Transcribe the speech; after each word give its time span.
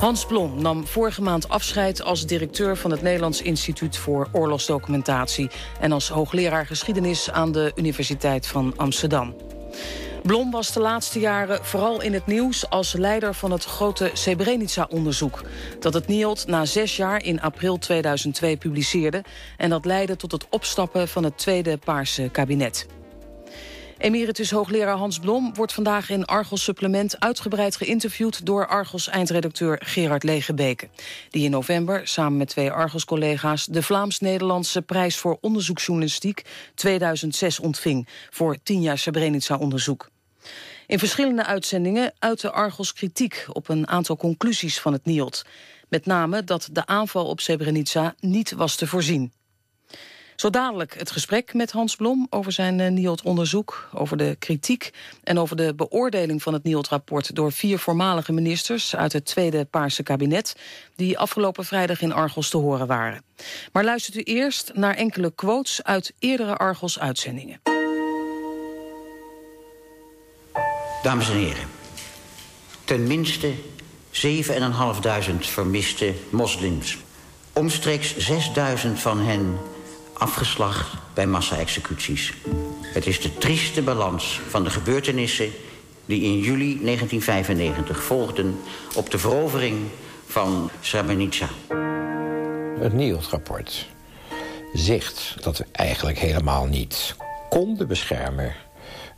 Hans 0.00 0.26
Blom 0.26 0.62
nam 0.62 0.86
vorige 0.86 1.22
maand 1.22 1.48
afscheid 1.48 2.02
als 2.02 2.26
directeur 2.26 2.76
van 2.76 2.90
het 2.90 3.02
Nederlands 3.02 3.42
Instituut 3.42 3.96
voor 3.96 4.28
Oorlogsdocumentatie 4.32 5.50
en 5.80 5.92
als 5.92 6.08
hoogleraar 6.08 6.66
geschiedenis 6.66 7.30
aan 7.30 7.52
de 7.52 7.72
Universiteit 7.74 8.46
van 8.46 8.72
Amsterdam. 8.76 9.34
Blom 10.22 10.50
was 10.50 10.72
de 10.72 10.80
laatste 10.80 11.18
jaren 11.18 11.64
vooral 11.64 12.02
in 12.02 12.12
het 12.12 12.26
nieuws 12.26 12.70
als 12.70 12.92
leider 12.92 13.34
van 13.34 13.50
het 13.50 13.64
grote 13.64 14.10
Srebrenica-onderzoek. 14.12 15.42
Dat 15.78 15.94
het 15.94 16.06
NIOD 16.06 16.46
na 16.46 16.64
zes 16.64 16.96
jaar 16.96 17.24
in 17.24 17.40
april 17.40 17.78
2002 17.78 18.56
publiceerde 18.56 19.24
en 19.56 19.70
dat 19.70 19.84
leidde 19.84 20.16
tot 20.16 20.32
het 20.32 20.46
opstappen 20.50 21.08
van 21.08 21.24
het 21.24 21.38
tweede 21.38 21.78
Paarse 21.78 22.28
kabinet. 22.32 22.86
Emeritus 24.00 24.50
hoogleraar 24.50 24.96
Hans 24.96 25.18
Blom 25.18 25.54
wordt 25.54 25.72
vandaag 25.72 26.10
in 26.10 26.24
Argos 26.24 26.64
Supplement 26.64 27.20
uitgebreid 27.20 27.76
geïnterviewd 27.76 28.46
door 28.46 28.66
Argos 28.66 29.08
eindredacteur 29.08 29.80
Gerard 29.84 30.22
Legebeke. 30.22 30.88
Die 31.30 31.44
in 31.44 31.50
november 31.50 32.08
samen 32.08 32.38
met 32.38 32.48
twee 32.48 32.70
Argos-collega's 32.70 33.66
de 33.66 33.82
Vlaams-Nederlandse 33.82 34.82
prijs 34.82 35.16
voor 35.16 35.38
onderzoeksjournalistiek 35.40 36.42
2006 36.74 37.60
ontving 37.60 38.08
voor 38.30 38.56
tien 38.62 38.82
jaar 38.82 38.98
Srebrenica-onderzoek. 38.98 40.10
In 40.86 40.98
verschillende 40.98 41.44
uitzendingen 41.44 42.12
uitte 42.18 42.50
Argos 42.50 42.92
kritiek 42.92 43.46
op 43.52 43.68
een 43.68 43.88
aantal 43.88 44.16
conclusies 44.16 44.80
van 44.80 44.92
het 44.92 45.04
NIOD. 45.04 45.44
Met 45.88 46.06
name 46.06 46.44
dat 46.44 46.68
de 46.72 46.86
aanval 46.86 47.26
op 47.26 47.40
Srebrenica 47.40 48.14
niet 48.20 48.52
was 48.52 48.76
te 48.76 48.86
voorzien. 48.86 49.32
Zo 50.40 50.50
dadelijk 50.50 50.98
het 50.98 51.10
gesprek 51.10 51.54
met 51.54 51.70
Hans 51.70 51.96
Blom 51.96 52.26
over 52.30 52.52
zijn 52.52 52.78
uh, 52.78 52.88
NIOD-onderzoek... 52.88 53.88
over 53.94 54.16
de 54.16 54.36
kritiek 54.38 54.90
en 55.24 55.38
over 55.38 55.56
de 55.56 55.74
beoordeling 55.74 56.42
van 56.42 56.52
het 56.52 56.62
NIOD-rapport... 56.62 57.34
door 57.34 57.52
vier 57.52 57.78
voormalige 57.78 58.32
ministers 58.32 58.96
uit 58.96 59.12
het 59.12 59.24
tweede 59.24 59.64
Paarse 59.64 60.02
kabinet... 60.02 60.56
die 60.96 61.18
afgelopen 61.18 61.64
vrijdag 61.64 62.00
in 62.00 62.12
Argos 62.12 62.48
te 62.48 62.56
horen 62.56 62.86
waren. 62.86 63.22
Maar 63.72 63.84
luistert 63.84 64.16
u 64.16 64.20
eerst 64.20 64.70
naar 64.74 64.94
enkele 64.94 65.32
quotes 65.34 65.82
uit 65.82 66.12
eerdere 66.18 66.56
Argos-uitzendingen. 66.56 67.60
Dames 71.02 71.30
en 71.30 71.36
heren, 71.36 71.68
ten 72.84 73.06
minste 73.06 73.52
7.500 74.12 74.22
vermiste 75.38 76.14
moslims. 76.30 76.98
Omstreeks 77.52 78.30
6.000 78.30 78.92
van 78.94 79.18
hen 79.18 79.58
afgeslacht 80.20 80.94
bij 81.14 81.26
massa-executies. 81.26 82.32
Het 82.82 83.06
is 83.06 83.20
de 83.20 83.38
trieste 83.38 83.82
balans 83.82 84.40
van 84.48 84.64
de 84.64 84.70
gebeurtenissen... 84.70 85.50
die 86.06 86.22
in 86.22 86.38
juli 86.38 86.78
1995 86.82 88.02
volgden 88.02 88.60
op 88.96 89.10
de 89.10 89.18
verovering 89.18 89.76
van 90.26 90.70
Srebrenica. 90.80 91.48
Het 92.80 92.92
NIOD-rapport 92.92 93.88
zegt 94.72 95.36
dat 95.40 95.58
we 95.58 95.64
eigenlijk 95.72 96.18
helemaal 96.18 96.66
niet 96.66 97.14
konden 97.48 97.88
beschermen 97.88 98.54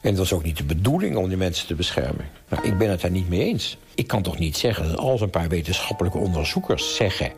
en 0.02 0.08
het 0.08 0.18
was 0.18 0.32
ook 0.32 0.42
niet 0.42 0.56
de 0.56 0.64
bedoeling 0.64 1.16
om 1.16 1.28
die 1.28 1.36
mensen 1.36 1.66
te 1.66 1.74
beschermen. 1.74 2.24
Ik 2.62 2.78
ben 2.78 2.90
het 2.90 3.00
daar 3.00 3.10
niet 3.10 3.28
mee 3.28 3.40
eens. 3.40 3.78
Ik 3.94 4.06
kan 4.06 4.22
toch 4.22 4.38
niet 4.38 4.56
zeggen 4.56 4.88
dat 4.88 4.96
als 4.96 5.20
een 5.20 5.30
paar 5.30 5.48
wetenschappelijke 5.48 6.18
onderzoekers 6.18 6.96
zeggen... 6.96 7.32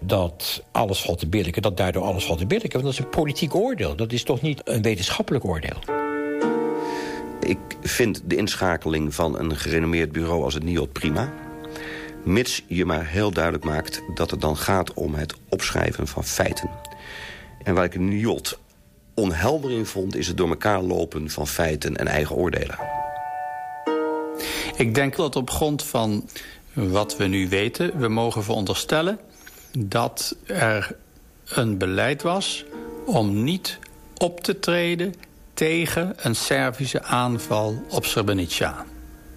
dat 0.00 0.62
alles 0.72 1.00
valt 1.00 1.18
te 1.18 1.26
billiken, 1.26 1.62
dat 1.62 1.76
daardoor 1.76 2.02
alles 2.02 2.24
valt 2.24 2.38
te 2.38 2.46
billiken. 2.46 2.72
Want 2.72 2.84
dat 2.84 2.92
is 2.92 2.98
een 2.98 3.20
politiek 3.20 3.54
oordeel. 3.54 3.96
Dat 3.96 4.12
is 4.12 4.22
toch 4.22 4.40
niet 4.40 4.60
een 4.64 4.82
wetenschappelijk 4.82 5.44
oordeel. 5.44 5.76
Ik 7.40 7.58
vind 7.82 8.22
de 8.24 8.36
inschakeling 8.36 9.14
van 9.14 9.38
een 9.38 9.56
gerenommeerd 9.56 10.12
bureau 10.12 10.42
als 10.42 10.54
het 10.54 10.64
NIOD 10.64 10.92
prima. 10.92 11.32
Mits 12.24 12.62
je 12.66 12.84
maar 12.84 13.06
heel 13.06 13.30
duidelijk 13.30 13.64
maakt 13.64 14.02
dat 14.14 14.30
het 14.30 14.40
dan 14.40 14.56
gaat 14.56 14.94
om 14.94 15.14
het 15.14 15.34
opschrijven 15.48 16.06
van 16.06 16.24
feiten. 16.24 16.70
En 17.62 17.74
waar 17.74 17.84
ik 17.84 17.94
een 17.94 18.08
NIOD 18.08 18.58
onheldering 19.16 19.88
vond... 19.88 20.16
is 20.16 20.26
het 20.26 20.36
door 20.36 20.48
elkaar 20.48 20.82
lopen 20.82 21.30
van 21.30 21.46
feiten 21.46 21.96
en 21.96 22.06
eigen 22.06 22.36
oordelen. 22.36 22.78
Ik 24.76 24.94
denk 24.94 25.16
dat 25.16 25.36
op 25.36 25.50
grond 25.50 25.84
van 25.84 26.28
wat 26.72 27.16
we 27.16 27.26
nu 27.26 27.48
weten... 27.48 27.98
we 27.98 28.08
mogen 28.08 28.44
veronderstellen 28.44 29.18
dat 29.78 30.36
er 30.46 30.96
een 31.48 31.78
beleid 31.78 32.22
was... 32.22 32.64
om 33.06 33.44
niet 33.44 33.78
op 34.16 34.40
te 34.40 34.58
treden 34.58 35.14
tegen 35.54 36.14
een 36.16 36.36
Servische 36.36 37.02
aanval 37.02 37.82
op 37.90 38.04
Srebrenica. 38.04 38.86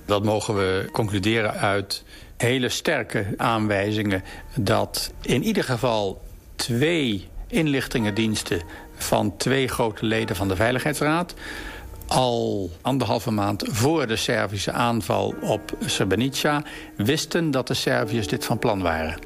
Dat 0.06 0.24
mogen 0.24 0.56
we 0.56 0.90
concluderen 0.92 1.54
uit 1.54 2.04
hele 2.38 2.70
sterke 2.70 3.34
aanwijzingen... 3.38 4.24
dat 4.56 5.14
in 5.22 5.44
ieder 5.44 5.64
geval 5.64 6.22
twee 6.56 7.28
inlichtingendiensten 7.48 8.62
van 9.00 9.38
twee 9.38 9.68
grote 9.68 10.06
leden 10.06 10.36
van 10.36 10.48
de 10.48 10.56
Veiligheidsraad 10.56 11.34
al 12.10 12.70
anderhalve 12.82 13.32
maand 13.32 13.64
voor 13.68 14.08
de 14.08 14.16
Servische 14.16 14.72
aanval 14.72 15.36
op 15.42 15.78
Srebrenica... 15.86 16.64
wisten 16.96 17.52
dat 17.52 17.68
de 17.68 17.74
Serviërs 17.74 18.28
dit 18.28 18.46
van 18.46 18.60
plan 18.60 18.82
waren. 18.82 19.20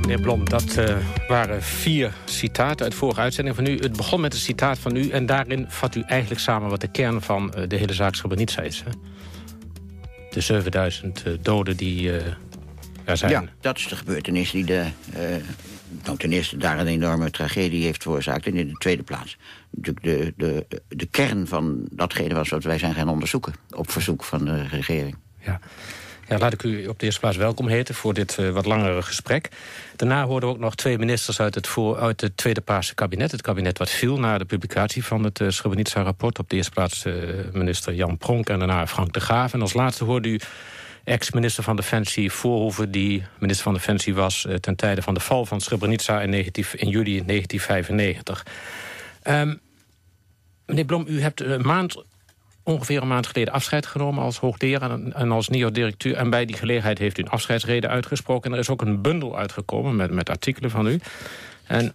Meneer 0.00 0.20
Blom, 0.20 0.48
dat 0.48 0.76
uh, 0.78 0.96
waren 1.28 1.62
vier 1.62 2.12
citaten 2.24 2.84
uit 2.84 2.94
vorige 2.94 3.20
uitzending 3.20 3.56
van 3.56 3.66
u. 3.66 3.78
Het 3.78 3.96
begon 3.96 4.20
met 4.20 4.32
een 4.32 4.38
citaat 4.38 4.78
van 4.78 4.96
u 4.96 5.10
en 5.10 5.26
daarin 5.26 5.66
vat 5.68 5.94
u 5.94 6.02
eigenlijk 6.06 6.40
samen... 6.40 6.70
wat 6.70 6.80
de 6.80 6.88
kern 6.88 7.22
van 7.22 7.52
uh, 7.56 7.68
de 7.68 7.76
hele 7.76 7.92
zaak 7.92 8.14
Srebrenica 8.14 8.62
is. 8.62 8.82
Hè? 8.84 8.90
De 10.30 10.40
7000 10.40 11.22
uh, 11.26 11.32
eh, 11.32 11.38
doden 11.42 11.76
die 11.76 12.10
ja, 13.04 13.44
dat 13.60 13.78
is 13.78 13.88
de 13.88 13.96
gebeurtenis 13.96 14.50
die 14.50 14.64
de, 14.64 14.84
uh, 15.16 15.20
nou, 16.04 16.18
ten 16.18 16.32
eerste 16.32 16.56
daar 16.56 16.78
een 16.78 16.86
enorme 16.86 17.30
tragedie 17.30 17.84
heeft 17.84 18.02
veroorzaakt. 18.02 18.46
En 18.46 18.56
in 18.56 18.68
de 18.68 18.78
tweede 18.78 19.02
plaats 19.02 19.36
natuurlijk 19.70 20.04
de, 20.04 20.32
de, 20.36 20.82
de 20.88 21.06
kern 21.06 21.46
van 21.46 21.86
datgene 21.90 22.34
was 22.34 22.48
wat 22.48 22.64
wij 22.64 22.78
zijn 22.78 22.94
gaan 22.94 23.08
onderzoeken. 23.08 23.54
Op 23.70 23.90
verzoek 23.90 24.24
van 24.24 24.44
de 24.44 24.62
regering. 24.62 25.16
Ja. 25.40 25.60
Ja, 26.28 26.38
laat 26.38 26.52
ik 26.52 26.62
u 26.62 26.86
op 26.86 26.98
de 26.98 27.04
eerste 27.04 27.20
plaats 27.20 27.36
welkom 27.36 27.68
heten 27.68 27.94
voor 27.94 28.14
dit 28.14 28.36
uh, 28.40 28.50
wat 28.50 28.66
langere 28.66 29.02
gesprek. 29.02 29.48
Daarna 29.96 30.24
hoorden 30.24 30.48
we 30.48 30.54
ook 30.54 30.60
nog 30.60 30.74
twee 30.74 30.98
ministers 30.98 31.40
uit 31.40 31.54
het, 31.54 31.66
voor, 31.66 31.98
uit 31.98 32.20
het 32.20 32.36
Tweede 32.36 32.60
Paarse 32.60 32.94
kabinet. 32.94 33.30
Het 33.30 33.42
kabinet 33.42 33.78
wat 33.78 33.90
viel 33.90 34.18
na 34.18 34.38
de 34.38 34.44
publicatie 34.44 35.04
van 35.04 35.24
het 35.24 35.40
uh, 35.40 35.50
Srebrenica-rapport. 35.50 36.38
Op 36.38 36.50
de 36.50 36.56
eerste 36.56 36.70
plaats 36.72 37.04
uh, 37.04 37.14
minister 37.52 37.94
Jan 37.94 38.18
Pronk 38.18 38.48
en 38.48 38.58
daarna 38.58 38.86
Frank 38.86 39.12
de 39.12 39.20
Graaf. 39.20 39.52
En 39.52 39.60
als 39.60 39.72
laatste 39.72 40.04
hoorde 40.04 40.28
u 40.28 40.40
ex-minister 41.04 41.62
van 41.62 41.76
Defensie 41.76 42.32
Voorhoeven... 42.32 42.90
die 42.90 43.24
minister 43.38 43.64
van 43.64 43.74
Defensie 43.74 44.14
was 44.14 44.44
uh, 44.48 44.54
ten 44.54 44.76
tijde 44.76 45.02
van 45.02 45.14
de 45.14 45.20
val 45.20 45.46
van 45.46 45.60
Srebrenica 45.60 46.20
in, 46.20 46.30
19, 46.30 46.64
in 46.72 46.88
juli 46.88 47.24
1995. 47.24 48.46
Um, 48.46 49.32
ehm, 49.32 49.54
meneer 50.66 50.84
Blom, 50.84 51.04
u 51.08 51.20
hebt 51.20 51.40
een 51.40 51.66
maand, 51.66 52.04
ongeveer 52.62 53.02
een 53.02 53.08
maand 53.08 53.26
geleden 53.26 53.52
afscheid 53.52 53.86
genomen... 53.86 54.24
als 54.24 54.38
hoogleraar 54.38 54.90
en, 54.90 55.30
als 55.30 55.48
nieuw-directeur. 55.48 56.16
En 56.16 56.30
bij 56.30 56.44
die 56.44 56.56
gelegenheid 56.56 56.98
heeft 56.98 57.18
u 57.18 57.22
een 57.22 57.28
afscheidsrede 57.28 57.88
uitgesproken. 57.88 58.50
En 58.50 58.56
er 58.56 58.62
is 58.62 58.68
ook 58.68 58.82
een 58.82 59.02
bundel 59.02 59.38
uitgekomen 59.38 59.96
met, 59.96 60.10
met 60.10 60.30
artikelen 60.30 60.70
van 60.70 60.86
u. 60.86 61.00
En 61.66 61.94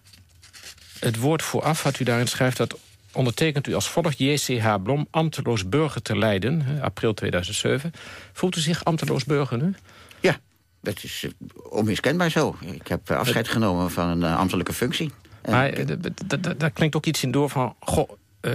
het 1.00 1.16
woord 1.16 1.42
vooraf 1.42 1.82
wat 1.82 2.00
u 2.00 2.04
daarin 2.04 2.28
schrijft... 2.28 2.56
dat 2.56 2.78
ondertekent 3.12 3.66
u 3.66 3.74
als 3.74 3.88
volgt 3.88 4.18
JCH 4.18 4.74
Blom 4.82 5.06
ambteloos 5.10 5.68
burger 5.68 6.02
te 6.02 6.18
Leiden, 6.18 6.80
april 6.82 7.14
2007. 7.14 7.92
Voelt 8.32 8.56
u 8.56 8.60
zich 8.60 8.84
ambteloos 8.84 9.24
burger 9.24 9.58
nu? 9.58 9.74
Ja, 10.20 10.38
dat 10.80 11.02
is 11.02 11.22
uh, 11.22 11.30
onmiskenbaar 11.70 12.30
zo. 12.30 12.56
Ik 12.60 12.86
heb 12.86 13.10
afscheid 13.10 13.48
genomen 13.48 13.90
van 13.90 14.08
een 14.08 14.20
uh, 14.20 14.38
ambtelijke 14.38 14.72
functie. 14.72 15.10
Maar 15.48 15.72
daar 16.56 16.70
klinkt 16.70 16.96
ook 16.96 17.06
iets 17.06 17.22
in 17.22 17.30
door 17.30 17.50
van... 17.50 17.74
Goh, 17.80 18.10
uh, 18.40 18.52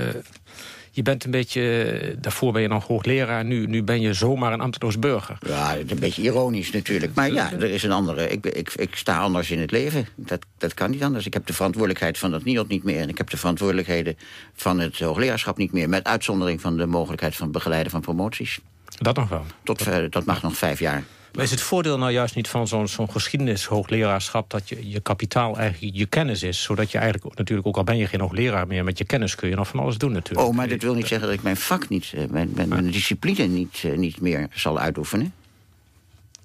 je 0.95 1.01
bent 1.01 1.23
een 1.23 1.31
beetje, 1.31 1.83
eh, 1.83 2.17
daarvoor 2.19 2.51
ben 2.51 2.61
je 2.61 2.67
nog 2.67 2.87
hoogleraar... 2.87 3.45
Nu, 3.45 3.67
nu 3.67 3.83
ben 3.83 4.01
je 4.01 4.13
zomaar 4.13 4.53
een 4.53 4.61
ambteloos 4.61 4.99
burger. 4.99 5.37
Ja, 5.47 5.77
een 5.77 5.99
beetje 5.99 6.21
ironisch 6.21 6.71
natuurlijk. 6.71 7.13
Maar 7.15 7.31
ja, 7.31 7.51
er 7.51 7.63
is 7.63 7.83
een 7.83 7.91
andere... 7.91 8.29
Ik, 8.29 8.45
ik, 8.45 8.73
ik 8.73 8.95
sta 8.95 9.19
anders 9.19 9.51
in 9.51 9.59
het 9.59 9.71
leven. 9.71 10.07
Dat, 10.15 10.45
dat 10.57 10.73
kan 10.73 10.91
niet 10.91 11.03
anders. 11.03 11.25
Ik 11.25 11.33
heb 11.33 11.45
de 11.45 11.53
verantwoordelijkheid 11.53 12.17
van 12.17 12.31
dat 12.31 12.43
NIOD 12.43 12.67
niet 12.67 12.83
meer... 12.83 12.99
en 12.99 13.09
ik 13.09 13.17
heb 13.17 13.29
de 13.29 13.37
verantwoordelijkheden 13.37 14.17
van 14.53 14.79
het 14.79 14.99
hoogleraarschap 14.99 15.57
niet 15.57 15.71
meer... 15.71 15.89
met 15.89 16.03
uitzondering 16.03 16.61
van 16.61 16.77
de 16.77 16.85
mogelijkheid 16.85 17.35
van 17.35 17.43
het 17.43 17.53
begeleiden 17.53 17.91
van 17.91 18.01
promoties. 18.01 18.59
Dat 18.99 19.15
nog 19.15 19.29
wel? 19.29 19.45
Tot, 19.63 19.85
dat 20.09 20.25
mag 20.25 20.41
nog 20.41 20.57
vijf 20.57 20.79
jaar. 20.79 21.03
Maar 21.35 21.43
is 21.43 21.51
het 21.51 21.61
voordeel 21.61 21.97
nou 21.97 22.11
juist 22.11 22.35
niet 22.35 22.47
van 22.47 22.67
zo'n 22.67 22.87
zo'n 22.87 23.11
geschiedenishoogleraarschap... 23.11 24.49
dat 24.49 24.69
je, 24.69 24.89
je 24.89 24.99
kapitaal 24.99 25.57
eigenlijk 25.57 25.95
je 25.95 26.05
kennis 26.05 26.43
is? 26.43 26.63
Zodat 26.63 26.91
je 26.91 26.97
eigenlijk 26.97 27.37
natuurlijk, 27.37 27.67
ook 27.67 27.77
al 27.77 27.83
ben 27.83 27.97
je 27.97 28.07
geen 28.07 28.19
hoogleraar 28.19 28.67
meer... 28.67 28.83
met 28.83 28.97
je 28.97 29.05
kennis 29.05 29.35
kun 29.35 29.49
je 29.49 29.55
nog 29.55 29.67
van 29.67 29.79
alles 29.79 29.97
doen 29.97 30.11
natuurlijk. 30.11 30.47
Oh, 30.47 30.55
maar 30.55 30.67
dit 30.67 30.83
wil 30.83 30.93
niet 30.93 31.07
zeggen 31.07 31.27
dat 31.27 31.37
ik 31.37 31.43
mijn 31.43 31.57
vak 31.57 31.89
niet... 31.89 32.11
Eh, 32.15 32.25
mijn, 32.29 32.51
mijn, 32.55 32.69
mijn 32.69 32.91
discipline 32.91 33.47
niet, 33.47 33.81
eh, 33.83 33.97
niet 33.97 34.21
meer 34.21 34.47
zal 34.53 34.79
uitoefenen. 34.79 35.33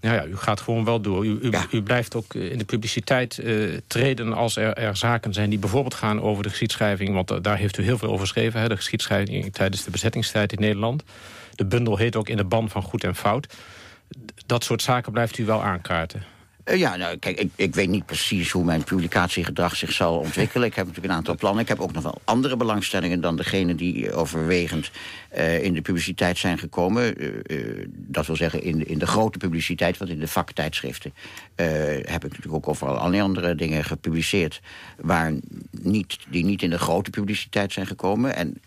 Ja, 0.01 0.15
ja, 0.15 0.25
u 0.25 0.37
gaat 0.37 0.61
gewoon 0.61 0.85
wel 0.85 1.01
door. 1.01 1.27
U, 1.27 1.39
u, 1.43 1.53
u 1.71 1.83
blijft 1.83 2.15
ook 2.15 2.35
in 2.35 2.59
de 2.59 2.65
publiciteit 2.65 3.39
uh, 3.43 3.79
treden 3.87 4.33
als 4.33 4.57
er, 4.57 4.75
er, 4.75 4.97
zaken 4.97 5.33
zijn... 5.33 5.51
die 5.51 5.59
bijvoorbeeld 5.59 5.95
gaan 5.95 6.21
over 6.23 6.43
de 6.43 6.49
geschiedschrijving. 6.49 7.15
Want 7.15 7.45
daar 7.45 7.57
heeft 7.57 7.79
u 7.79 7.83
heel 7.83 7.99
veel 7.99 8.09
over 8.09 8.21
geschreven. 8.21 8.61
Hè, 8.61 8.69
de 8.69 8.77
geschiedschrijving 8.77 9.53
tijdens 9.53 9.85
de 9.85 9.91
bezettingstijd 9.91 10.53
in 10.53 10.61
Nederland. 10.61 11.03
De 11.55 11.65
bundel 11.65 11.97
heet 11.97 12.17
ook 12.17 12.29
In 12.29 12.37
de 12.37 12.45
ban 12.45 12.71
van 12.71 12.83
goed 12.83 13.05
en 13.05 13.15
fout. 13.15 13.47
Dat 14.47 14.65
soort 14.65 14.83
zaken 14.83 15.13
blijft 15.13 15.39
u 15.39 15.45
wel 15.45 15.63
aankaarten. 15.63 16.25
Eh, 16.65 16.79
ja, 16.79 16.97
nou, 16.97 17.17
kijk, 17.17 17.39
ik, 17.41 17.51
ik, 17.57 17.75
weet 17.75 17.89
niet 17.89 18.07
precies 18.07 18.51
hoe 18.51 18.65
mijn 18.65 18.85
publicatiegedrag 18.85 19.77
zich 19.77 19.93
zal 19.93 20.19
ontwikkelen. 20.19 20.69
Ik 20.69 20.75
heb 20.75 20.87
natuurlijk 20.87 21.13
een 21.13 21.19
aantal 21.19 21.35
plannen. 21.35 21.63
Ik 21.63 21.69
heb 21.69 21.81
ook 21.81 21.93
nog 21.93 22.03
wel 22.03 22.21
andere 22.25 22.57
belangstellingen 22.57 23.21
dan 23.21 23.37
degene 23.37 23.75
die 23.75 24.13
overwegend 24.13 24.91
uh, 25.37 25.65
in 25.65 25.75
de 25.75 25.81
publiciteit 25.81 26.39
zijn 26.39 26.59
gekomen. 26.59 27.23
Uh, 27.23 27.87
dat 27.93 28.27
wil 28.27 28.37
zeggen 28.37 28.63
in, 28.63 28.87
in 28.87 28.99
de 28.99 29.07
grote 29.07 29.39
publiciteit, 29.39 29.99
want 29.99 30.11
in 30.11 30.19
de 30.19 30.29
vaktijdschriften 30.29 31.13
heb 31.55 32.25
ik 32.25 32.31
natuurlijk 32.31 32.55
ook 32.55 32.69
overal 32.69 32.97
allerlei 32.97 33.23
andere 33.23 33.55
dingen 33.55 33.85
gepubliceerd 33.85 34.61
waar 34.97 35.33
niet, 35.71 36.19
die 36.29 36.45
niet 36.45 36.63
in 36.63 36.71
de 36.71 36.79
grote 36.79 37.11
publiciteit 37.11 37.73
zijn 37.73 37.87
gekomen. 37.87 38.35
En 38.37 38.61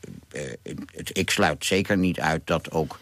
het, 0.95 1.17
ik 1.17 1.29
sluit 1.29 1.65
zeker 1.65 1.97
niet 1.97 2.19
uit 2.19 2.41
dat 2.45 2.71
ook 2.71 2.99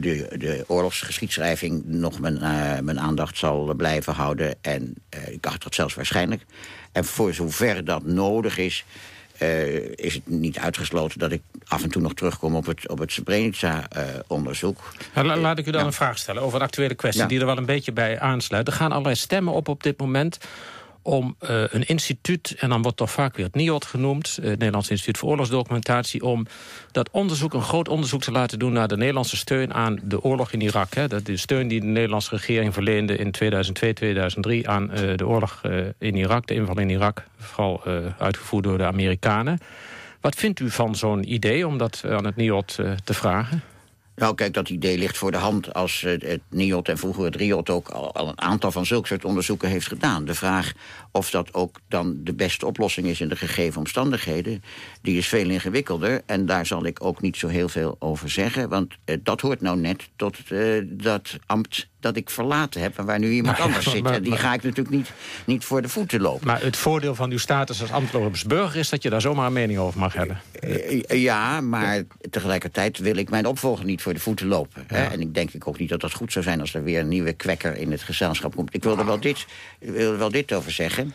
de, 0.00 0.28
de 0.38 0.64
oorlogsgeschiedschrijving 0.66 1.84
nog 1.84 2.20
mijn, 2.20 2.34
uh, 2.34 2.78
mijn 2.78 3.00
aandacht 3.00 3.38
zal 3.38 3.74
blijven 3.74 4.14
houden. 4.14 4.54
En 4.60 4.94
uh, 5.14 5.28
ik 5.28 5.42
dacht 5.42 5.62
dat 5.62 5.74
zelfs 5.74 5.94
waarschijnlijk. 5.94 6.44
En 6.92 7.04
voor 7.04 7.34
zover 7.34 7.84
dat 7.84 8.04
nodig 8.04 8.58
is... 8.58 8.84
Uh, 9.42 9.88
is 9.94 10.14
het 10.14 10.26
niet 10.26 10.58
uitgesloten 10.58 11.18
dat 11.18 11.32
ik 11.32 11.42
af 11.66 11.82
en 11.82 11.90
toe 11.90 12.02
nog 12.02 12.14
terugkom 12.14 12.54
op 12.54 12.66
het, 12.66 12.88
op 12.88 12.98
het 12.98 13.12
Srebrenica-onderzoek. 13.12 14.92
laat 15.14 15.58
ik 15.58 15.66
u 15.66 15.70
dan 15.70 15.86
een 15.86 15.92
vraag 15.92 16.18
stellen 16.18 16.42
over 16.42 16.58
een 16.58 16.66
actuele 16.66 16.94
kwestie... 16.94 17.26
die 17.26 17.40
er 17.40 17.46
wel 17.46 17.56
een 17.56 17.66
beetje 17.66 17.92
bij 17.92 18.20
aansluit. 18.20 18.66
Er 18.66 18.72
gaan 18.72 18.90
allerlei 18.90 19.16
stemmen 19.16 19.52
op 19.52 19.68
op 19.68 19.82
dit 19.82 19.98
moment 19.98 20.38
om 21.06 21.36
uh, 21.40 21.62
een 21.68 21.86
instituut, 21.86 22.54
en 22.58 22.68
dan 22.68 22.82
wordt 22.82 22.96
toch 22.96 23.10
vaak 23.10 23.36
weer 23.36 23.46
het 23.46 23.54
NIOD 23.54 23.84
genoemd... 23.84 24.38
Uh, 24.40 24.44
het 24.44 24.58
Nederlands 24.58 24.90
Instituut 24.90 25.18
voor 25.18 25.28
Oorlogsdocumentatie... 25.28 26.24
om 26.24 26.46
dat 26.92 27.10
onderzoek, 27.10 27.54
een 27.54 27.62
groot 27.62 27.88
onderzoek 27.88 28.22
te 28.22 28.32
laten 28.32 28.58
doen... 28.58 28.72
naar 28.72 28.88
de 28.88 28.96
Nederlandse 28.96 29.36
steun 29.36 29.74
aan 29.74 29.98
de 30.02 30.22
oorlog 30.22 30.52
in 30.52 30.60
Irak. 30.60 30.94
Hè. 30.94 31.08
Dat 31.08 31.26
de 31.26 31.36
steun 31.36 31.68
die 31.68 31.80
de 31.80 31.86
Nederlandse 31.86 32.36
regering 32.36 32.74
verleende 32.74 33.16
in 33.16 33.30
2002, 33.30 33.92
2003... 33.92 34.68
aan 34.68 34.90
uh, 34.90 35.16
de 35.16 35.26
oorlog 35.26 35.60
in 35.98 36.16
Irak, 36.16 36.46
de 36.46 36.54
inval 36.54 36.78
in 36.78 36.90
Irak... 36.90 37.24
vooral 37.38 37.82
uitgevoerd 38.18 38.64
door 38.64 38.78
de 38.78 38.86
Amerikanen. 38.86 39.58
Wat 40.20 40.34
vindt 40.34 40.60
u 40.60 40.70
van 40.70 40.94
zo'n 40.94 41.32
idee 41.32 41.66
om 41.66 41.78
dat 41.78 42.02
aan 42.08 42.24
het 42.24 42.36
NIOD 42.36 42.74
te 43.04 43.14
vragen? 43.14 43.62
Nou, 44.16 44.34
kijk, 44.34 44.54
dat 44.54 44.68
idee 44.68 44.98
ligt 44.98 45.18
voor 45.18 45.30
de 45.30 45.36
hand 45.36 45.74
als 45.74 46.00
het, 46.00 46.22
het 46.22 46.40
NIOT 46.50 46.88
en 46.88 46.98
vroeger 46.98 47.24
het 47.24 47.36
RIOT 47.36 47.70
ook 47.70 47.88
al, 47.88 48.14
al, 48.14 48.28
een 48.28 48.40
aantal 48.40 48.72
van 48.72 48.86
zulke 48.86 49.06
soort 49.06 49.24
onderzoeken 49.24 49.68
heeft 49.68 49.86
gedaan. 49.86 50.24
De 50.24 50.34
vraag 50.34 50.72
of 51.16 51.30
dat 51.30 51.54
ook 51.54 51.80
dan 51.88 52.16
de 52.24 52.34
beste 52.34 52.66
oplossing 52.66 53.06
is 53.06 53.20
in 53.20 53.28
de 53.28 53.36
gegeven 53.36 53.78
omstandigheden, 53.78 54.62
die 55.02 55.18
is 55.18 55.28
veel 55.28 55.48
ingewikkelder. 55.48 56.22
En 56.26 56.46
daar 56.46 56.66
zal 56.66 56.86
ik 56.86 57.04
ook 57.04 57.20
niet 57.20 57.36
zo 57.36 57.48
heel 57.48 57.68
veel 57.68 57.96
over 57.98 58.30
zeggen, 58.30 58.68
want 58.68 58.94
eh, 59.04 59.16
dat 59.22 59.40
hoort 59.40 59.60
nou 59.60 59.78
net 59.78 60.08
tot 60.16 60.38
eh, 60.48 60.82
dat 60.84 61.36
ambt 61.46 61.88
dat 62.06 62.16
ik 62.16 62.30
verlaten 62.30 62.80
heb... 62.80 62.98
en 62.98 63.04
waar 63.04 63.18
nu 63.18 63.30
iemand 63.30 63.60
anders 63.66 63.90
zit. 63.90 64.06
en 64.06 64.22
die 64.22 64.36
ga 64.36 64.54
ik 64.54 64.62
natuurlijk 64.62 64.96
niet, 64.96 65.12
niet 65.44 65.64
voor 65.64 65.82
de 65.82 65.88
voeten 65.88 66.20
lopen. 66.20 66.46
Maar 66.46 66.62
het 66.62 66.76
voordeel 66.76 67.14
van 67.14 67.30
uw 67.30 67.38
status 67.38 67.92
als 67.92 68.44
burger... 68.44 68.80
is 68.80 68.88
dat 68.88 69.02
je 69.02 69.10
daar 69.10 69.20
zomaar 69.20 69.46
een 69.46 69.52
mening 69.52 69.78
over 69.78 70.00
mag 70.00 70.12
hebben. 70.12 70.40
Eh, 70.60 71.22
ja, 71.22 71.60
maar 71.60 72.02
tegelijkertijd 72.30 72.98
wil 72.98 73.16
ik 73.16 73.30
mijn 73.30 73.46
opvolger 73.46 73.84
niet 73.84 74.02
voor 74.02 74.14
de 74.14 74.20
voeten 74.20 74.46
lopen. 74.46 74.84
Hè? 74.86 75.04
En 75.04 75.20
ik 75.20 75.34
denk 75.34 75.52
ik 75.52 75.66
ook 75.68 75.78
niet 75.78 75.88
dat 75.88 76.00
dat 76.00 76.12
goed 76.12 76.32
zou 76.32 76.44
zijn... 76.44 76.60
als 76.60 76.74
er 76.74 76.82
weer 76.82 77.00
een 77.00 77.08
nieuwe 77.08 77.32
kwekker 77.32 77.76
in 77.76 77.90
het 77.90 78.02
gezelschap 78.02 78.54
komt. 78.54 78.74
Ik 78.74 78.82
wilde 78.82 79.04
wel 79.04 79.20
dit, 79.20 79.46
wilde 79.78 80.16
wel 80.16 80.30
dit 80.30 80.52
over 80.52 80.72
zeggen. 80.72 81.05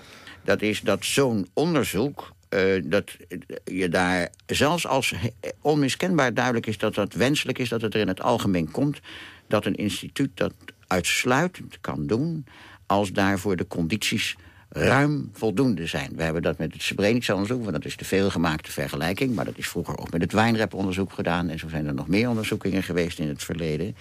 Dat 0.43 0.61
is 0.61 0.81
dat 0.81 1.05
zo'n 1.05 1.47
onderzoek... 1.53 2.33
Uh, 2.49 2.81
dat 2.83 3.17
je 3.65 3.89
daar, 3.89 4.29
zelfs 4.45 4.87
als 4.87 5.13
onmiskenbaar 5.61 6.33
duidelijk 6.33 6.65
is 6.65 6.77
dat 6.77 6.95
dat 6.95 7.13
wenselijk 7.13 7.59
is... 7.59 7.69
dat 7.69 7.81
het 7.81 7.93
er 7.93 7.99
in 7.99 8.07
het 8.07 8.21
algemeen 8.21 8.71
komt, 8.71 8.99
dat 9.47 9.65
een 9.65 9.75
instituut 9.75 10.29
dat 10.33 10.53
uitsluitend 10.87 11.77
kan 11.81 12.07
doen... 12.07 12.45
als 12.85 13.11
daarvoor 13.11 13.55
de 13.55 13.67
condities 13.67 14.35
ruim 14.73 15.29
voldoende 15.33 15.85
zijn. 15.85 16.11
We 16.15 16.23
hebben 16.23 16.41
dat 16.41 16.57
met 16.57 16.73
het 16.73 16.81
Srebrenica-onderzoek, 16.81 17.61
want 17.61 17.71
dat 17.71 17.85
is 17.85 17.97
de 17.97 18.05
veelgemaakte 18.05 18.71
vergelijking... 18.71 19.35
maar 19.35 19.45
dat 19.45 19.57
is 19.57 19.67
vroeger 19.67 19.97
ook 19.97 20.11
met 20.11 20.21
het 20.21 20.31
wijnrep-onderzoek 20.31 21.13
gedaan... 21.13 21.49
en 21.49 21.59
zo 21.59 21.69
zijn 21.69 21.87
er 21.87 21.93
nog 21.93 22.07
meer 22.07 22.29
onderzoekingen 22.29 22.83
geweest 22.83 23.19
in 23.19 23.27
het 23.27 23.43
verleden. 23.43 23.95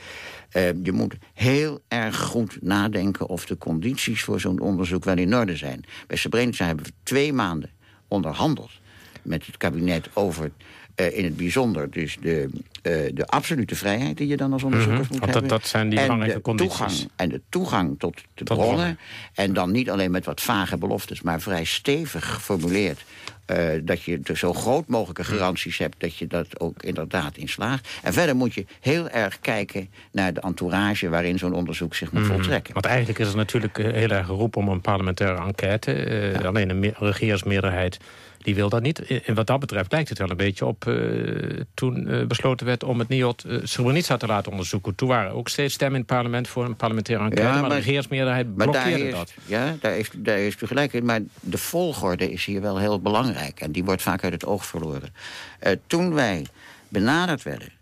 Uh, 0.53 0.69
je 0.83 0.93
moet 0.93 1.15
heel 1.35 1.81
erg 1.89 2.17
goed 2.17 2.63
nadenken 2.63 3.29
of 3.29 3.47
de 3.47 3.59
condities 3.59 4.23
voor 4.23 4.41
zo'n 4.41 4.61
onderzoek 4.61 5.05
wel 5.05 5.17
in 5.17 5.37
orde 5.37 5.57
zijn. 5.57 5.85
Bij 6.07 6.17
Srebrenica 6.17 6.67
hebben 6.67 6.85
we 6.85 6.93
twee 7.03 7.33
maanden 7.33 7.71
onderhandeld 8.09 8.71
met 9.23 9.47
het 9.47 9.57
kabinet 9.57 10.09
over 10.13 10.51
uh, 11.01 11.19
in 11.19 11.25
het 11.25 11.37
bijzonder 11.37 11.91
dus 11.91 12.17
de, 12.21 12.49
uh, 12.83 13.11
de 13.15 13.27
absolute 13.27 13.77
vrijheid 13.77 14.17
die 14.17 14.27
je 14.27 14.37
dan 14.37 14.53
als 14.53 14.63
onderzoekers 14.63 15.01
mm 15.01 15.07
-hmm. 15.07 15.19
moet 15.19 15.21
Want 15.21 15.33
hebben. 15.33 15.51
Dat, 15.51 15.61
dat 15.61 15.69
zijn 15.71 15.89
die 15.89 16.01
belangrijke 16.01 16.41
condities. 16.41 16.77
Toegang, 16.77 17.11
en 17.17 17.29
de 17.29 17.41
toegang 17.49 17.99
tot 17.99 18.17
de 18.17 18.45
tot 18.45 18.47
bronnen. 18.47 18.75
bronnen. 18.75 18.99
En 19.35 19.53
dan 19.53 19.71
niet 19.71 19.91
alleen 19.91 20.11
met 20.11 20.25
wat 20.25 20.41
vage 20.41 20.77
beloftes, 20.77 21.23
maar 21.23 21.41
vrij 21.41 21.65
stevig 21.65 22.33
geformuleerd. 22.35 23.05
Uh, 23.47 23.57
dat 23.83 24.03
je 24.03 24.21
er 24.25 24.37
zo 24.37 24.53
groot 24.53 24.89
mogelijke 24.89 25.25
garanties 25.25 25.79
hebt 25.79 25.95
dat 25.99 26.17
je 26.17 26.27
dat 26.27 26.61
ook 26.61 26.83
inderdaad 26.83 27.37
in 27.37 27.49
slaagt. 27.49 27.89
En 28.03 28.13
verder 28.13 28.37
moet 28.37 28.55
je 28.55 28.67
heel 28.81 29.09
erg 29.09 29.41
kijken 29.41 29.89
naar 30.13 30.33
de 30.33 30.41
entourage 30.41 31.09
waarin 31.09 31.39
zo'n 31.39 31.53
onderzoek 31.53 31.95
zich 31.95 32.13
moet 32.13 32.23
mm. 32.23 32.29
voltrekken. 32.29 32.75
Want 32.75 32.87
eigenlijk 32.87 33.19
is 33.19 33.29
er 33.29 33.37
natuurlijk 33.37 33.77
heel 33.77 34.09
erg 34.09 34.27
geroepen 34.27 34.61
om 34.61 34.69
een 34.69 34.81
parlementaire 34.81 35.41
enquête. 35.41 35.93
Ja. 36.41 36.49
Alleen 36.49 36.71
een 36.71 36.95
regeringsmeerderheid 36.99 37.99
die 38.43 38.55
wil 38.55 38.69
dat 38.69 38.83
niet. 38.83 39.23
En 39.25 39.35
wat 39.35 39.47
dat 39.47 39.61
betreft 39.61 39.93
lijkt 39.93 40.09
het 40.09 40.19
wel 40.19 40.31
een 40.31 40.37
beetje 40.37 40.67
op 40.67 40.85
uh, 40.85 41.61
toen 41.75 42.09
uh, 42.09 42.27
besloten 42.27 42.67
werd 42.67 42.85
om 42.85 42.99
het 42.99 43.09
NIOT 43.09 43.45
uh, 43.47 43.61
Srebrenica 43.63 44.17
te 44.17 44.27
laten 44.27 44.51
onderzoeken. 44.51 44.95
Toen 44.95 45.09
waren 45.09 45.33
ook 45.33 45.49
steeds 45.49 45.75
stemmen 45.75 45.95
in 45.95 46.05
het 46.07 46.15
parlement 46.15 46.49
voor 46.49 46.65
een 46.65 46.77
parlementaire 46.77 47.25
enquête, 47.25 47.47
ja, 47.47 47.53
maar, 47.53 47.61
maar, 47.61 47.71
de 47.71 47.77
regeringsmeerderheid 47.77 48.55
blokkeerde 48.55 49.11
dat. 49.11 49.33
Ja, 49.47 49.77
daar 49.81 49.93
heeft, 49.93 50.25
daar 50.25 50.37
heeft 50.37 50.63
u 50.63 50.67
gelijk 50.67 50.93
in. 50.93 51.05
Maar 51.05 51.21
de 51.41 51.59
volgorde 51.59 52.33
is 52.33 52.45
hier 52.45 52.61
wel 52.61 52.79
heel 52.79 53.01
belangrijk 53.01 53.61
en 53.61 53.73
die 53.73 53.85
wordt 53.85 54.03
vaak 54.03 54.25
uit 54.25 54.33
het 54.33 54.47
oog 54.47 54.67
verloren. 54.67 55.15
toen 55.87 56.15
wij 56.15 56.47
benaderd 56.89 57.43
werden 57.43 57.73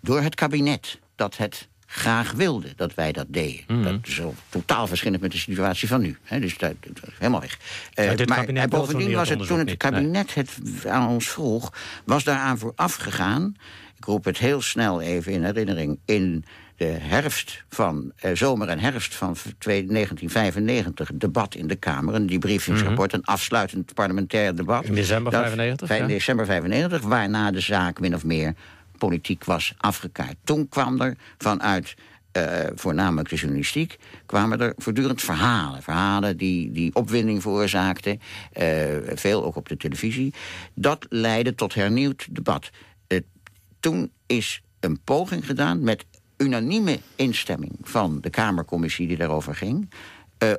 door 0.00 0.20
het 0.20 0.34
kabinet 0.34 0.98
dat 1.14 1.36
het 1.36 1.68
graag 1.86 2.32
wilde 2.32 2.72
dat 2.76 2.94
wij 2.94 3.12
dat 3.12 3.26
deden. 3.28 3.64
Mm 3.66 3.76
-hmm. 3.76 3.84
Dat 3.84 4.06
is 4.06 4.20
al 4.20 4.34
totaal 4.48 4.86
verschillend 4.86 5.22
met 5.22 5.32
de 5.32 5.38
situatie 5.38 5.88
van 5.88 6.00
nu. 6.00 6.16
He, 6.22 6.40
dus 6.40 6.58
dat, 6.58 6.74
dat 6.80 7.10
helemaal 7.18 7.40
weg. 7.40 7.58
Uh, 7.94 8.26
maar 8.26 8.48
en 8.48 8.68
bovendien 8.68 9.12
was 9.12 9.28
het 9.28 9.46
toen 9.46 9.58
het 9.58 9.76
kabinet 9.76 10.34
het 10.34 10.58
aan 10.88 11.08
ons 11.08 11.28
vroeg... 11.28 11.72
was 12.04 12.24
daaraan 12.24 12.58
vooraf 12.58 12.94
gegaan... 12.94 13.56
ik 13.96 14.04
roep 14.04 14.24
het 14.24 14.38
heel 14.38 14.62
snel 14.62 15.00
even 15.00 15.32
in 15.32 15.44
herinnering... 15.44 15.98
in 16.04 16.44
de 16.76 16.84
herfst 16.84 17.64
van, 17.68 18.12
eh, 18.16 18.30
zomer 18.34 18.68
en 18.68 18.78
herfst 18.78 19.14
van 19.14 19.36
1995... 19.58 21.10
debat 21.14 21.54
in 21.54 21.66
de 21.66 21.76
Kamer, 21.76 22.14
een 22.14 22.26
debriefingsrapport... 22.26 23.12
Mm 23.12 23.18
-hmm. 23.18 23.28
een 23.28 23.34
afsluitend 23.34 23.94
parlementair 23.94 24.54
debat. 24.54 24.84
In 24.84 24.94
december 24.94 25.32
95? 25.32 25.90
In 25.90 26.06
december 26.06 26.46
95, 26.46 27.00
waarna 27.00 27.50
de 27.50 27.60
zaak 27.60 28.00
min 28.00 28.14
of 28.14 28.24
meer 28.24 28.54
politiek 28.98 29.44
was 29.44 29.74
afgekaart. 29.76 30.36
Toen 30.44 30.68
kwam 30.68 31.00
er 31.00 31.16
vanuit 31.38 31.94
uh, 32.36 32.66
voornamelijk 32.74 33.28
de 33.28 33.36
journalistiek, 33.36 33.98
kwamen 34.26 34.60
er 34.60 34.72
voortdurend 34.76 35.22
verhalen. 35.22 35.82
Verhalen 35.82 36.36
die, 36.36 36.72
die 36.72 36.94
opwinding 36.94 37.42
veroorzaakten, 37.42 38.20
uh, 38.60 38.62
veel 39.14 39.44
ook 39.44 39.56
op 39.56 39.68
de 39.68 39.76
televisie. 39.76 40.34
Dat 40.74 41.06
leidde 41.08 41.54
tot 41.54 41.74
hernieuwd 41.74 42.26
debat. 42.30 42.70
Uh, 43.08 43.20
toen 43.80 44.10
is 44.26 44.62
een 44.80 45.00
poging 45.04 45.46
gedaan 45.46 45.80
met 45.80 46.04
unanieme 46.36 46.98
instemming 47.14 47.72
van 47.82 48.20
de 48.20 48.30
Kamercommissie 48.30 49.06
die 49.06 49.16
daarover 49.16 49.54
ging... 49.54 49.90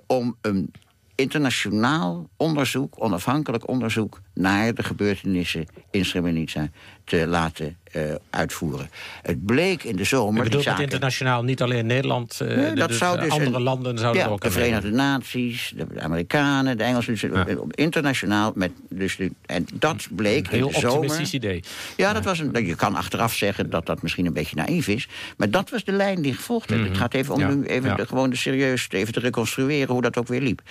om 0.07 0.37
een 0.41 0.71
internationaal 1.15 2.29
onderzoek, 2.37 3.03
onafhankelijk 3.03 3.67
onderzoek... 3.67 4.21
naar 4.33 4.73
de 4.73 4.83
gebeurtenissen 4.83 5.65
in 5.91 6.05
Srebrenica 6.05 6.69
te 7.03 7.27
laten 7.27 7.77
uh, 7.97 8.15
uitvoeren. 8.29 8.89
Het 9.21 9.45
bleek 9.45 9.83
in 9.83 9.95
de 9.95 10.03
zomer... 10.03 10.37
Je 10.37 10.43
bedoelt 10.43 10.63
zaken... 10.63 10.83
internationaal 10.83 11.43
niet 11.43 11.61
alleen 11.61 11.85
Nederland, 11.85 12.39
uh, 12.41 12.55
nee, 12.55 12.73
dat 12.73 12.87
dus 12.87 12.97
zou 12.97 13.19
dus 13.19 13.29
andere 13.29 13.55
een, 13.55 13.61
landen 13.61 13.97
zouden 13.97 14.21
ja, 14.21 14.27
ook 14.27 14.41
de 14.41 14.51
Verenigde 14.51 14.91
Naties, 14.91 15.73
de 15.75 16.01
Amerikanen, 16.01 16.77
de 16.77 16.83
Engelsen... 16.83 17.13
Dus 17.13 17.21
ja. 17.21 17.45
internationaal, 17.69 18.51
met, 18.55 18.71
dus 18.89 19.15
de, 19.15 19.31
en 19.45 19.65
dat 19.73 20.07
bleek 20.11 20.47
heel 20.47 20.67
in 20.67 20.73
de 20.73 20.79
zomer... 20.79 20.95
optimistisch 20.95 21.33
idee. 21.33 21.63
Ja, 21.95 22.13
dat 22.13 22.23
was 22.23 22.39
een, 22.39 22.65
je 22.65 22.75
kan 22.75 22.95
achteraf 22.95 23.33
zeggen 23.33 23.69
dat 23.69 23.85
dat 23.85 24.01
misschien 24.01 24.25
een 24.25 24.33
beetje 24.33 24.55
naïef 24.55 24.87
is... 24.87 25.07
maar 25.37 25.49
dat 25.49 25.69
was 25.69 25.83
de 25.83 25.91
lijn 25.91 26.21
die 26.21 26.33
gevolgd 26.33 26.69
werd. 26.69 26.81
Mm 26.81 26.87
-hmm. 26.87 26.95
Het 26.95 27.03
gaat 27.03 27.13
even 27.13 27.33
om 27.33 27.39
ja. 27.39 27.49
nu 27.49 27.65
even 27.65 27.95
de, 27.95 28.05
gewoon 28.05 28.29
de 28.29 28.35
serieus 28.35 28.87
even 28.89 29.13
te 29.13 29.19
reconstrueren 29.19 29.93
hoe 29.93 30.01
dat 30.01 30.17
ook 30.17 30.27
weer 30.27 30.41
liep. 30.41 30.61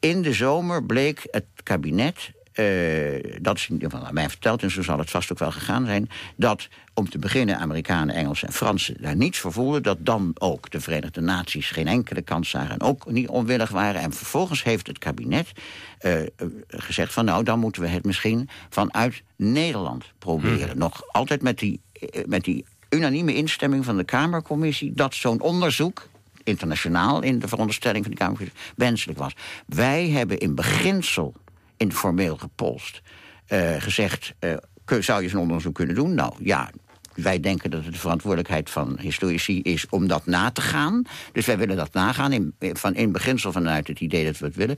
In 0.00 0.22
de 0.22 0.32
zomer 0.32 0.84
bleek 0.84 1.22
het 1.30 1.44
kabinet 1.62 2.30
uh, 2.58 3.38
dat 3.40 3.56
is 3.56 3.68
in 3.68 3.74
ieder 3.74 3.90
geval 3.90 4.06
aan 4.06 4.14
mij 4.14 4.28
verteld... 4.28 4.62
en 4.62 4.70
zo 4.70 4.82
zal 4.82 4.98
het 4.98 5.10
vast 5.10 5.32
ook 5.32 5.38
wel 5.38 5.52
gegaan 5.52 5.86
zijn... 5.86 6.08
dat 6.36 6.68
om 6.94 7.10
te 7.10 7.18
beginnen 7.18 7.58
Amerikanen, 7.58 8.14
Engelsen 8.14 8.48
en 8.48 8.54
Fransen 8.54 8.96
daar 9.00 9.16
niets 9.16 9.38
voor 9.38 9.52
voelden... 9.52 9.82
dat 9.82 9.98
dan 10.00 10.32
ook 10.38 10.70
de 10.70 10.80
Verenigde 10.80 11.20
Naties 11.20 11.70
geen 11.70 11.86
enkele 11.86 12.22
kans 12.22 12.50
zagen... 12.50 12.70
en 12.70 12.80
ook 12.80 13.10
niet 13.10 13.28
onwillig 13.28 13.70
waren. 13.70 14.00
En 14.00 14.12
vervolgens 14.12 14.62
heeft 14.62 14.86
het 14.86 14.98
kabinet 14.98 15.52
uh, 16.00 16.20
gezegd 16.68 17.12
van... 17.12 17.24
nou, 17.24 17.44
dan 17.44 17.58
moeten 17.58 17.82
we 17.82 17.88
het 17.88 18.04
misschien 18.04 18.48
vanuit 18.68 19.22
Nederland 19.36 20.04
proberen. 20.18 20.70
Hmm. 20.70 20.78
Nog 20.78 21.02
altijd 21.12 21.42
met 21.42 21.58
die, 21.58 21.80
met 22.26 22.44
die 22.44 22.64
unanieme 22.88 23.34
instemming 23.34 23.84
van 23.84 23.96
de 23.96 24.04
Kamercommissie... 24.04 24.92
dat 24.94 25.14
zo'n 25.14 25.40
onderzoek 25.40 26.08
internationaal 26.44 27.22
in 27.22 27.38
de 27.38 27.48
veronderstelling 27.48 28.04
van 28.04 28.12
de 28.12 28.18
Kamercommissie 28.18 28.60
wenselijk 28.76 29.18
was. 29.18 29.32
Wij 29.66 30.08
hebben 30.08 30.38
in 30.38 30.54
beginsel 30.54 31.34
informeel 31.78 32.36
gepolst 32.36 33.00
uh, 33.48 33.74
gezegd... 33.78 34.34
Uh, 34.40 34.56
zou 35.00 35.22
je 35.22 35.28
zo'n 35.28 35.40
onderzoek 35.40 35.74
kunnen 35.74 35.94
doen? 35.94 36.14
Nou 36.14 36.34
ja, 36.38 36.70
wij 37.14 37.40
denken 37.40 37.70
dat 37.70 37.84
het 37.84 37.92
de 37.92 37.98
verantwoordelijkheid 37.98 38.70
van 38.70 38.98
historici 39.00 39.60
is 39.62 39.88
om 39.88 40.06
dat 40.06 40.26
na 40.26 40.50
te 40.50 40.60
gaan. 40.60 41.02
Dus 41.32 41.46
wij 41.46 41.58
willen 41.58 41.76
dat 41.76 41.92
nagaan, 41.92 42.32
in, 42.32 42.54
van, 42.58 42.94
in 42.94 43.12
beginsel 43.12 43.52
vanuit 43.52 43.86
het 43.86 44.00
idee 44.00 44.24
dat 44.24 44.38
we 44.38 44.46
het 44.46 44.56
willen. 44.56 44.76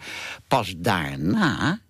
Pas 0.48 0.74
daarna 0.76 1.80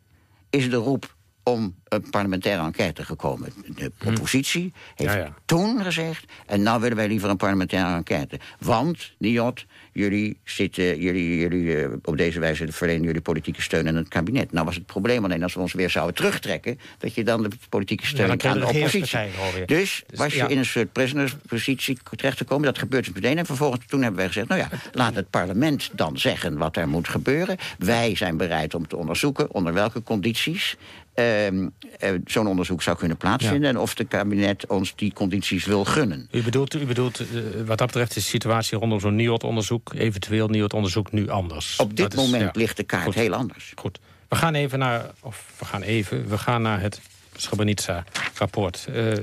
is 0.50 0.70
de 0.70 0.76
roep 0.76 1.14
om 1.42 1.74
een 1.88 2.10
parlementaire 2.10 2.62
enquête 2.62 3.04
gekomen. 3.04 3.52
De 3.74 3.92
hm. 3.98 4.08
oppositie 4.08 4.72
heeft 4.94 5.30
toen 5.44 5.82
gezegd... 5.82 6.24
en 6.46 6.62
nou 6.62 6.80
willen 6.80 6.96
wij 6.96 7.08
liever 7.08 7.30
een 7.30 7.36
parlementaire 7.36 7.94
enquête. 7.94 8.38
Want, 8.58 9.12
Niot, 9.18 9.66
jullie, 10.00 10.36
zitten, 10.44 11.00
jullie, 11.00 11.36
jullie 11.36 11.64
uh, 11.64 11.88
op 12.02 12.16
deze 12.16 12.40
wijze 12.40 12.72
verlenen 12.72 13.02
jullie 13.02 13.20
politieke 13.20 13.62
steun 13.62 13.88
aan 13.88 13.94
het 13.94 14.08
kabinet. 14.08 14.52
Nou 14.52 14.64
was 14.66 14.74
het 14.74 14.86
probleem 14.86 15.24
alleen 15.24 15.42
als 15.42 15.54
we 15.54 15.60
ons 15.60 15.72
weer 15.72 15.90
zouden 15.90 16.14
terugtrekken... 16.14 16.78
dat 16.98 17.14
je 17.14 17.24
dan 17.24 17.42
de 17.42 17.48
politieke 17.68 18.06
steun 18.06 18.26
ja, 18.26 18.48
aan 18.48 18.58
de, 18.58 18.66
oppositie... 18.66 19.18
Dus, 19.66 20.04
dus 20.06 20.18
was 20.18 20.34
je 20.34 20.46
in 20.48 20.58
een 20.58 20.64
soort 20.64 20.92
prisonerspositie 20.92 21.98
terecht 22.16 22.36
te 22.36 22.44
komen. 22.44 22.64
Dat 22.64 22.78
gebeurt 22.78 23.04
dus 23.04 23.14
meteen. 23.14 23.38
En 23.38 23.46
vervolgens 23.46 23.86
toen 23.86 24.00
hebben 24.00 24.18
wij 24.18 24.26
gezegd... 24.26 24.48
nou 24.48 24.60
ja, 24.60 24.68
laat 24.92 25.14
het 25.14 25.30
parlement 25.30 25.90
dan 25.92 26.18
zeggen 26.18 26.58
wat 26.58 26.76
er 26.76 26.88
moet 26.88 27.08
gebeuren. 27.08 27.56
Wij 27.78 28.16
zijn 28.16 28.36
bereid 28.36 28.74
om 28.74 28.88
te 28.88 28.96
onderzoeken 28.96 29.50
onder 29.52 29.72
welke 29.72 30.02
condities... 30.02 30.76
Uh, 31.14 32.16
zo'n 32.24 32.46
onderzoek 32.46 32.82
zou 32.82 32.96
kunnen 32.96 33.16
plaatsvinden... 33.16 33.68
en 33.68 33.78
of 33.78 33.98
het 33.98 34.08
kabinet 34.08 34.66
ons 34.66 34.96
die 34.96 35.12
condities 35.12 35.64
wil 35.64 35.84
gunnen. 35.84 36.28
U 36.30 36.42
bedoelt, 36.42 36.74
u 36.74 36.84
bedoelt 36.84 37.20
uh, 37.20 37.26
wat 37.66 37.78
dat 37.78 37.86
betreft 37.86 38.14
de 38.14 38.20
situatie 38.20 38.78
rondom 38.78 39.00
zo'n 39.00 39.14
NIOT-onderzoek... 39.14 39.89
eventueel 39.94 40.48
NIOT-onderzoek 40.48 41.12
nu 41.12 41.28
anders? 41.28 41.76
Op 41.76 41.96
dit 41.96 42.14
moment 42.14 42.56
ligt 42.56 42.76
de 42.76 42.82
kaart 42.82 43.14
heel 43.14 43.34
anders. 43.34 43.72
Goed. 43.76 43.98
We 44.28 44.36
gaan 44.36 44.54
even 44.54 44.78
naar, 44.78 45.10
of 45.20 45.44
we 45.58 45.64
gaan 45.64 45.82
even, 45.82 46.28
we 46.28 46.38
gaan 46.38 46.62
naar 46.62 46.80
het 46.80 47.00
Srebrenica-rapport. 47.36 48.86
Uh, 48.90 49.14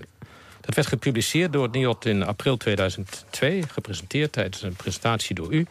dat 0.61 0.75
werd 0.75 0.87
gepubliceerd 0.87 1.53
door 1.53 1.63
het 1.63 1.71
NIOT 1.71 2.05
in 2.05 2.23
april 2.23 2.57
2002, 2.57 3.63
gepresenteerd 3.71 4.31
tijdens 4.31 4.61
een 4.61 4.75
presentatie 4.75 5.35
door 5.35 5.53
u... 5.53 5.67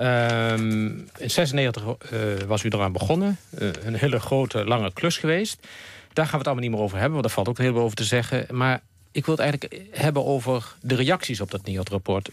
Um, 0.00 1.08
in 1.18 1.30
96 1.30 1.82
uh, 1.84 2.32
eh, 2.32 2.46
was 2.46 2.62
u 2.62 2.68
eraan 2.68 2.92
begonnen. 2.92 3.38
Uh, 3.58 3.68
een 3.84 3.94
hele 3.94 4.20
grote, 4.20 4.64
lange 4.64 4.92
klus 4.92 5.16
geweest. 5.16 5.66
Daar 6.12 6.24
gaan 6.24 6.32
we 6.32 6.38
het 6.38 6.46
allemaal 6.46 6.64
niet 6.64 6.72
meer 6.72 6.82
over 6.82 6.98
hebben, 6.98 7.12
want 7.12 7.24
daar 7.24 7.34
valt 7.34 7.48
ook 7.48 7.58
heel 7.58 7.72
veel 7.72 7.82
over 7.82 7.96
te 7.96 8.04
zeggen. 8.04 8.46
Maar 8.50 8.80
ik 9.12 9.26
wil 9.26 9.36
het 9.36 9.44
eigenlijk 9.44 9.82
hebben 9.90 10.24
over 10.24 10.74
de 10.80 10.94
reacties 10.94 11.40
op 11.40 11.50
dat 11.50 11.66
NIOT-rapport. 11.66 12.28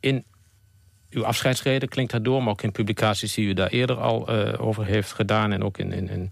In 0.00 0.24
uw 1.10 1.24
afscheidsreden 1.24 1.88
klinkt 1.88 2.12
dat 2.12 2.24
door, 2.24 2.42
maar 2.42 2.52
ook 2.52 2.62
in 2.62 2.72
publicaties 2.72 3.34
die 3.34 3.46
u 3.46 3.54
daar 3.54 3.68
eerder 3.68 3.96
al 3.96 4.34
uh, 4.34 4.52
over 4.58 4.84
heeft 4.84 5.12
gedaan... 5.12 5.52
en 5.52 5.64
ook 5.64 5.78
in, 5.78 5.92
in, 5.92 6.08
in, 6.08 6.28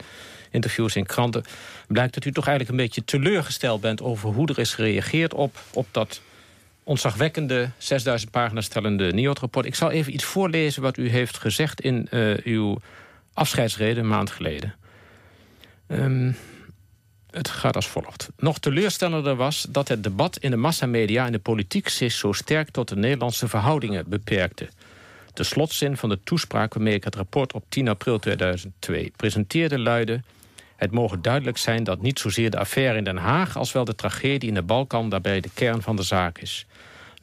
interviews 0.50 0.96
in 0.96 1.06
kranten... 1.06 1.44
blijkt 1.86 2.14
dat 2.14 2.24
u 2.24 2.32
toch 2.32 2.46
eigenlijk 2.46 2.78
een 2.78 2.84
beetje 2.84 3.04
teleurgesteld 3.04 3.80
bent... 3.80 4.02
over 4.02 4.30
hoe 4.30 4.48
er 4.48 4.58
is 4.58 4.74
gereageerd 4.74 5.34
op, 5.34 5.58
op 5.72 5.86
dat 5.90 6.20
ontzagwekkende 6.84 7.70
6000 7.78 8.30
pagina's 8.30 8.64
stellende 8.64 9.12
NIOT-rapport. 9.12 9.66
Ik 9.66 9.74
zal 9.74 9.90
even 9.90 10.14
iets 10.14 10.24
voorlezen 10.24 10.82
wat 10.82 10.96
u 10.96 11.08
heeft 11.08 11.38
gezegd 11.38 11.80
in 11.80 12.08
uh, 12.10 12.36
uw 12.44 12.78
afscheidsreden 13.32 14.02
een 14.02 14.08
maand 14.08 14.30
geleden. 14.30 14.74
Um, 15.88 16.36
het 17.34 17.48
gaat 17.48 17.76
als 17.76 17.88
volgt. 17.88 18.28
Nog 18.36 18.58
teleurstellender 18.58 19.36
was 19.36 19.66
dat 19.68 19.88
het 19.88 20.02
debat 20.02 20.38
in 20.38 20.50
de 20.50 20.56
massamedia 20.56 21.26
en 21.26 21.32
de 21.32 21.38
politiek 21.38 21.88
zich 21.88 22.12
zo 22.12 22.32
sterk 22.32 22.70
tot 22.70 22.88
de 22.88 22.96
Nederlandse 22.96 23.48
verhoudingen 23.48 24.08
beperkte. 24.08 24.68
De 25.32 25.44
slotzin 25.44 25.96
van 25.96 26.08
de 26.08 26.18
toespraak 26.24 26.74
waarmee 26.74 26.94
ik 26.94 27.04
het 27.04 27.14
rapport 27.14 27.52
op 27.52 27.64
10 27.68 27.88
april 27.88 28.18
2002 28.18 29.12
presenteerde 29.16 29.78
luidde... 29.78 30.20
Het 30.76 30.90
mogen 30.90 31.22
duidelijk 31.22 31.58
zijn 31.58 31.84
dat 31.84 32.02
niet 32.02 32.18
zozeer 32.18 32.50
de 32.50 32.58
affaire 32.58 32.98
in 32.98 33.04
Den 33.04 33.16
Haag... 33.16 33.56
als 33.56 33.72
wel 33.72 33.84
de 33.84 33.94
tragedie 33.94 34.48
in 34.48 34.54
de 34.54 34.62
Balkan 34.62 35.08
daarbij 35.08 35.40
de 35.40 35.50
kern 35.54 35.82
van 35.82 35.96
de 35.96 36.02
zaak 36.02 36.38
is. 36.38 36.66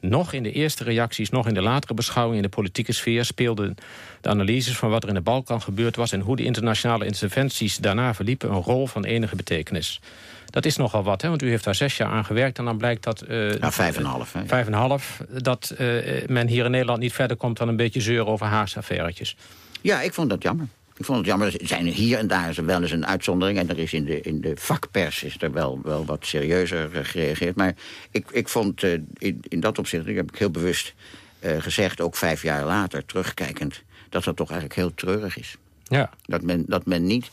Nog 0.02 0.32
in 0.32 0.42
de 0.42 0.52
eerste 0.52 0.84
reacties, 0.84 1.30
nog 1.30 1.46
in 1.46 1.54
de 1.54 1.62
latere 1.62 1.94
beschouwing 1.94 2.36
in 2.36 2.42
de 2.42 2.48
politieke 2.48 2.92
sfeer... 2.92 3.24
speelden 3.24 3.74
de 4.20 4.28
analyses 4.28 4.76
van 4.76 4.90
wat 4.90 5.02
er 5.02 5.08
in 5.08 5.14
de 5.14 5.20
Balkan 5.20 5.62
gebeurd 5.62 5.96
was... 5.96 6.12
en 6.12 6.20
hoe 6.20 6.36
de 6.36 6.44
internationale 6.44 7.06
interventies 7.06 7.76
daarna 7.76 8.14
verliepen... 8.14 8.50
een 8.50 8.62
rol 8.62 8.86
van 8.86 9.04
enige 9.04 9.36
betekenis. 9.36 10.00
Dat 10.46 10.64
is 10.64 10.76
nogal 10.76 11.02
wat, 11.02 11.22
hè? 11.22 11.28
want 11.28 11.42
u 11.42 11.48
heeft 11.48 11.64
daar 11.64 11.74
zes 11.74 11.96
jaar 11.96 12.08
aan 12.08 12.24
gewerkt... 12.24 12.58
en 12.58 12.64
dan 12.64 12.76
blijkt 12.76 13.02
dat... 13.02 13.24
Uh, 13.28 13.58
ja, 13.58 13.72
vijf 13.72 13.96
en 13.96 14.04
half. 14.04 14.34
Vijf 14.46 14.66
en 14.66 14.72
half, 14.72 15.20
dat 15.42 15.74
uh, 15.78 16.26
men 16.26 16.46
hier 16.46 16.64
in 16.64 16.70
Nederland 16.70 16.98
niet 16.98 17.12
verder 17.12 17.36
komt... 17.36 17.56
dan 17.56 17.68
een 17.68 17.76
beetje 17.76 18.00
zeuren 18.00 18.26
over 18.26 18.46
Haagse 18.46 18.78
affairetjes. 18.78 19.36
Ja, 19.80 20.00
ik 20.00 20.14
vond 20.14 20.30
dat 20.30 20.42
jammer. 20.42 20.68
Ik 21.02 21.08
vond 21.08 21.20
het 21.20 21.26
jammer, 21.26 21.60
er 21.60 21.66
zijn 21.66 21.86
hier 21.86 22.18
en 22.18 22.26
daar 22.26 22.54
wel 22.64 22.82
eens 22.82 22.90
een 22.90 23.06
uitzondering... 23.06 23.58
en 23.58 23.68
er 23.68 23.78
is 23.78 23.92
in 23.92 24.04
de, 24.04 24.20
in 24.20 24.40
de 24.40 24.52
vakpers 24.56 25.22
is 25.22 25.36
er 25.38 25.52
wel, 25.52 25.80
wel 25.82 26.04
wat 26.04 26.26
serieuzer 26.26 26.96
eh, 26.96 27.04
gereageerd. 27.04 27.56
Maar 27.56 27.74
ik, 28.10 28.30
ik 28.30 28.48
vond 28.48 28.82
uh, 28.82 28.92
in, 29.18 29.40
in 29.48 29.60
dat 29.60 29.78
opzicht, 29.78 30.06
ik 30.06 30.16
heb 30.16 30.32
ik 30.32 30.38
heel 30.38 30.50
bewust 30.50 30.94
uh, 31.40 31.62
gezegd... 31.62 32.00
ook 32.00 32.16
vijf 32.16 32.42
jaar 32.42 32.64
later, 32.64 33.04
terugkijkend, 33.04 33.82
dat 34.08 34.24
dat 34.24 34.36
toch 34.36 34.50
eigenlijk 34.50 34.80
heel 34.80 34.94
treurig 34.94 35.38
is. 35.38 35.56
Ja. 35.82 36.10
Dat, 36.24 36.42
men, 36.42 36.64
dat 36.66 36.86
men 36.86 37.06
niet 37.06 37.30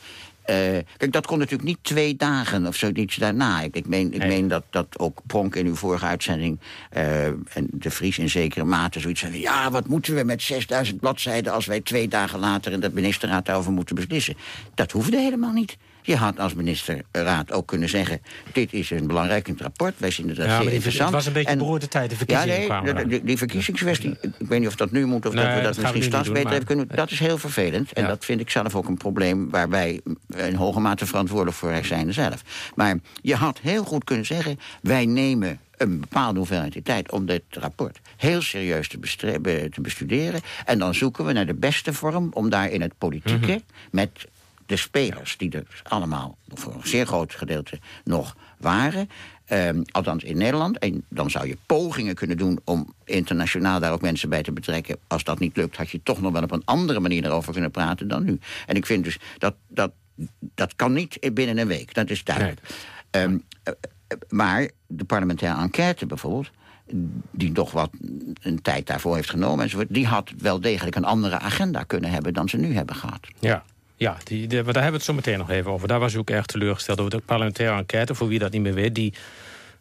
kijk, 0.98 1.12
dat 1.12 1.26
kon 1.26 1.38
natuurlijk 1.38 1.70
niet 1.70 1.78
twee 1.82 2.16
dagen 2.16 2.68
of 2.68 2.76
zoiets 2.76 3.16
daarna. 3.16 3.62
Ik, 3.62 3.76
ik, 3.76 3.88
meen, 3.88 4.14
ik 4.14 4.28
meen 4.28 4.48
dat, 4.48 4.64
dat 4.70 5.00
ook 5.00 5.22
Pronk 5.28 5.56
in 5.56 5.66
uw 5.66 5.76
vorige 5.76 6.06
uitzending... 6.06 6.60
Uh, 6.98 7.26
en 7.26 7.68
de 7.72 7.92
Vries 7.92 8.18
in 8.18 8.30
zekere 8.30 8.64
mate 8.66 9.00
zoiets 9.00 9.22
van... 9.22 9.40
ja, 9.40 9.72
wat 9.72 9.88
moeten 9.88 10.16
we 10.16 10.24
met 10.24 10.42
6000 10.42 11.00
bladzijden... 11.00 11.54
als 11.54 11.66
wij 11.66 11.82
twee 11.82 12.08
dagen 12.08 12.40
later 12.40 12.72
in 12.72 12.80
de 12.80 12.92
ministerraad 12.94 13.46
daarover 13.46 13.72
moeten 13.72 13.96
beslissen? 13.96 14.36
Dat 14.76 14.92
hoefde 14.92 15.18
helemaal 15.18 15.54
niet. 15.54 15.78
Je 16.02 16.16
had 16.16 16.40
als 16.40 16.54
ministerraad 16.54 17.52
ook 17.52 17.68
kunnen 17.68 17.90
zeggen... 17.90 18.22
dit 18.52 18.74
is 18.74 18.90
een 18.90 19.08
belangrijk 19.08 19.50
rapport, 19.58 19.94
wij 19.98 20.12
zien 20.12 20.28
het 20.28 20.38
ja, 20.38 20.62
zeer 20.62 20.72
interessant. 20.72 21.06
Het 21.06 21.16
was 21.16 21.26
een 21.26 21.34
beetje 21.34 21.58
beroerde 21.58 21.88
tijd, 21.88 22.10
de 22.10 22.16
verkiezingen 22.16 22.62
ja, 22.62 22.82
nee, 22.82 23.06
die, 23.06 23.24
die, 23.24 23.38
verkiezingskwestie, 23.38 24.18
ik 24.22 24.48
weet 24.48 24.60
niet 24.60 24.68
of 24.68 24.76
dat 24.76 24.92
nu 24.92 25.06
moet... 25.06 25.26
of 25.26 25.34
dat 25.34 25.54
we 25.56 25.62
dat, 25.62 25.78
misschien 25.78 26.04
straks 26.04 26.28
beter 26.28 26.50
hebben 26.50 26.68
kunnen... 26.68 26.88
dat 26.88 27.12
is 27.12 27.20
heel 27.20 27.38
vervelend. 27.38 27.94
En 27.94 28.08
dat 28.08 28.26
vind 28.26 28.40
ik 28.40 28.50
zelf 28.50 28.76
ook 28.76 28.88
een 28.88 28.98
probleem... 28.98 29.50
waar 29.50 29.70
wij 29.70 30.02
in 30.36 30.56
hoge 30.56 30.80
mate 30.80 31.06
verantwoordelijk 31.06 31.58
voor 31.58 31.80
zijn 31.84 32.14
zelf. 32.14 32.44
Maar 32.76 32.98
je 33.22 33.36
had 33.36 33.60
heel 33.62 33.84
goed 33.84 34.04
kunnen 34.04 34.26
zeggen... 34.26 34.60
wij 34.82 35.06
nemen 35.06 35.60
een 35.78 36.00
bepaalde 36.00 36.38
hoeveelheid 36.38 36.86
tijd 36.86 37.12
om 37.12 37.26
dit 37.26 37.44
rapport 37.50 38.00
heel 38.18 38.42
serieus 38.42 38.88
te, 38.88 39.00
te, 39.72 39.82
bestuderen. 39.82 40.42
En 40.66 40.80
dan 40.80 40.96
zoeken 40.96 41.26
we 41.26 41.34
naar 41.34 41.46
de 41.46 41.54
beste 41.54 41.94
vorm 41.94 42.30
om 42.34 42.50
daar 42.50 42.70
in 42.70 42.82
het 42.82 42.94
politieke... 42.98 43.52
Mhm. 43.52 43.60
met 43.92 44.28
de 44.70 44.78
spelers, 44.78 45.38
die 45.38 45.52
er 45.52 45.82
allemaal 45.84 46.38
voor 46.48 46.74
een 46.74 46.88
zeer 46.88 47.06
groot 47.06 47.34
gedeelte 47.36 47.80
nog 48.04 48.36
waren... 48.58 49.10
Um, 49.52 49.84
althans 49.92 50.24
in 50.24 50.38
Nederland. 50.38 50.78
En 50.78 51.06
dan 51.08 51.30
zou 51.30 51.48
je 51.48 51.58
pogingen 51.66 52.16
kunnen 52.16 52.38
doen 52.38 52.60
om 52.64 52.94
internationaal 53.06 53.80
daar 53.80 53.92
ook 53.92 54.02
mensen 54.02 54.30
bij 54.30 54.44
te 54.44 54.52
betrekken. 54.52 54.98
Als 55.08 55.24
dat 55.24 55.40
niet 55.40 55.58
lukt, 55.58 55.78
had 55.78 55.90
je 55.90 56.04
toch 56.04 56.22
nog 56.22 56.32
wel 56.32 56.44
op 56.44 56.52
een 56.52 56.66
andere 56.66 57.00
manier 57.00 57.26
erover 57.26 57.54
kunnen 57.54 57.72
praten 57.72 58.08
dan 58.08 58.24
nu. 58.24 58.40
En 58.66 58.76
ik 58.76 58.86
vind 58.86 59.04
dus 59.04 59.20
dat 59.38 59.56
dat, 59.68 59.92
dat 60.40 60.76
kan 60.76 60.94
niet 60.94 61.34
binnen 61.34 61.58
een 61.58 61.68
week. 61.68 61.94
Dat 61.94 62.10
is 62.10 62.24
duidelijk. 62.24 62.60
Ehm, 63.10 63.38
eh, 63.64 63.74
maar 64.30 64.70
de 64.88 65.04
parlementaire 65.04 65.62
enquête 65.62 66.06
bijvoorbeeld 66.06 66.52
die 67.32 67.52
toch 67.52 67.72
wat 67.72 67.90
een 68.42 68.62
tijd 68.62 68.88
daarvoor 68.88 69.16
heeft 69.16 69.30
genomen 69.30 69.64
enzovoort... 69.64 69.94
die 69.94 70.08
had 70.08 70.32
wel 70.38 70.60
degelijk 70.60 70.96
een 70.96 71.06
andere 71.06 71.40
agenda 71.40 71.84
kunnen 71.84 72.12
hebben 72.12 72.34
dan 72.34 72.50
ze 72.50 72.58
nu 72.58 72.74
hebben 72.74 72.96
gehad. 72.96 73.28
Ja, 73.40 73.64
ja, 74.00 74.18
die, 74.24 74.48
daar 74.48 74.64
hebben 74.64 74.74
we 74.74 74.92
het 74.92 75.04
zo 75.04 75.14
meteen 75.14 75.38
nog 75.38 75.50
even 75.50 75.72
over. 75.72 75.88
Daar 75.88 76.00
was 76.00 76.14
u 76.14 76.18
ook 76.18 76.30
erg 76.30 76.46
teleurgesteld 76.46 77.00
over 77.00 77.12
de 77.12 77.22
parlementaire 77.26 77.78
enquête... 77.78 78.16
voor 78.16 78.28
wie 78.28 78.40
dat 78.40 78.52
niet 78.52 78.62
meer 78.62 78.74
weet, 78.74 78.96
die 78.96 79.14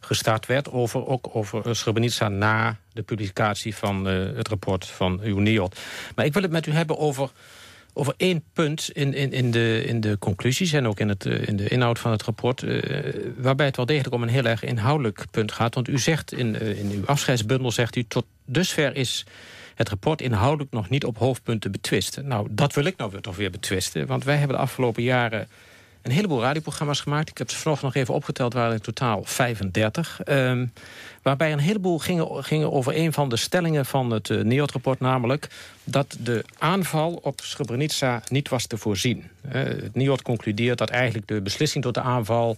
gestart 0.00 0.46
werd 0.46 0.70
over, 0.70 1.06
ook 1.06 1.28
over 1.32 1.76
Srebrenica... 1.76 2.28
na 2.28 2.76
de 2.92 3.02
publicatie 3.02 3.74
van 3.74 4.08
uh, 4.08 4.36
het 4.36 4.48
rapport 4.48 4.86
van 4.86 5.20
UNIOT. 5.24 5.78
Maar 6.14 6.24
ik 6.24 6.32
wil 6.32 6.42
het 6.42 6.50
met 6.50 6.66
u 6.66 6.72
hebben 6.72 6.98
over, 6.98 7.30
over 7.92 8.14
één 8.16 8.44
punt 8.52 8.90
in, 8.92 9.14
in, 9.14 9.32
in, 9.32 9.50
de, 9.50 9.84
in 9.86 10.00
de 10.00 10.18
conclusies... 10.18 10.72
en 10.72 10.86
ook 10.86 11.00
in, 11.00 11.08
het, 11.08 11.24
uh, 11.24 11.48
in 11.48 11.56
de 11.56 11.68
inhoud 11.68 11.98
van 11.98 12.10
het 12.10 12.22
rapport... 12.22 12.64
Waarbij 13.36 13.66
het 13.66 13.76
wel 13.76 13.86
degelijk 13.86 14.14
om 14.14 14.22
een 14.22 14.28
heel 14.28 14.44
erg 14.44 14.62
inhoudelijk 14.62 15.24
punt 15.30 15.52
gaat. 15.52 15.74
Want 15.74 15.88
u 15.88 15.98
zegt 15.98 16.32
in, 16.32 16.60
in 16.60 16.90
uw 16.90 17.06
afscheidsbundel, 17.06 17.70
zegt 17.70 17.96
u... 17.96 18.04
tot 18.04 18.24
dusver 18.44 18.96
is 18.96 19.24
het 19.78 19.88
rapport 19.88 20.20
inhoudelijk 20.20 20.72
nog 20.72 20.88
niet 20.88 21.04
op 21.04 21.18
hoofdpunten 21.18 21.72
betwisten. 21.72 22.26
Nou, 22.26 22.48
dat 22.50 22.74
wil 22.74 22.84
ik 22.84 22.96
nou 22.96 23.10
weer 23.10 23.20
toch 23.20 23.36
weer 23.36 23.50
betwisten. 23.50 24.06
Want 24.06 24.24
wij 24.24 24.36
hebben 24.36 24.56
de 24.56 24.62
afgelopen 24.62 25.02
jaren 25.02 25.48
een 26.02 26.10
heleboel 26.10 26.42
radioprogramma's 26.42 27.00
gemaakt. 27.00 27.28
Ik 27.28 27.38
heb 27.38 27.50
ze 27.50 27.56
vanochtend 27.56 27.94
nog 27.94 28.02
even 28.02 28.14
opgeteld, 28.14 28.52
waren 28.52 28.72
in 28.72 28.80
totaal 28.80 29.24
35. 29.24 30.20
Ehm, 30.24 30.66
waarbij 31.22 31.52
een 31.52 31.58
heleboel 31.58 31.98
gingen, 31.98 32.44
gingen 32.44 32.72
over 32.72 32.96
een 32.96 33.12
van 33.12 33.28
de 33.28 33.36
stellingen 33.36 33.86
van 33.86 34.10
het 34.10 34.28
uh, 34.28 34.42
NIOD-rapport... 34.44 35.00
namelijk 35.00 35.48
dat 35.84 36.16
de 36.20 36.44
aanval 36.58 37.18
op 37.22 37.40
Srebrenica 37.40 38.22
niet 38.28 38.48
was 38.48 38.66
te 38.66 38.76
voorzien. 38.76 39.24
Uh, 39.46 39.52
het 39.52 39.94
NIOD 39.94 40.22
concludeert 40.22 40.78
dat 40.78 40.90
eigenlijk 40.90 41.28
de 41.28 41.40
beslissing 41.40 41.84
tot 41.84 41.94
de 41.94 42.00
aanval... 42.00 42.56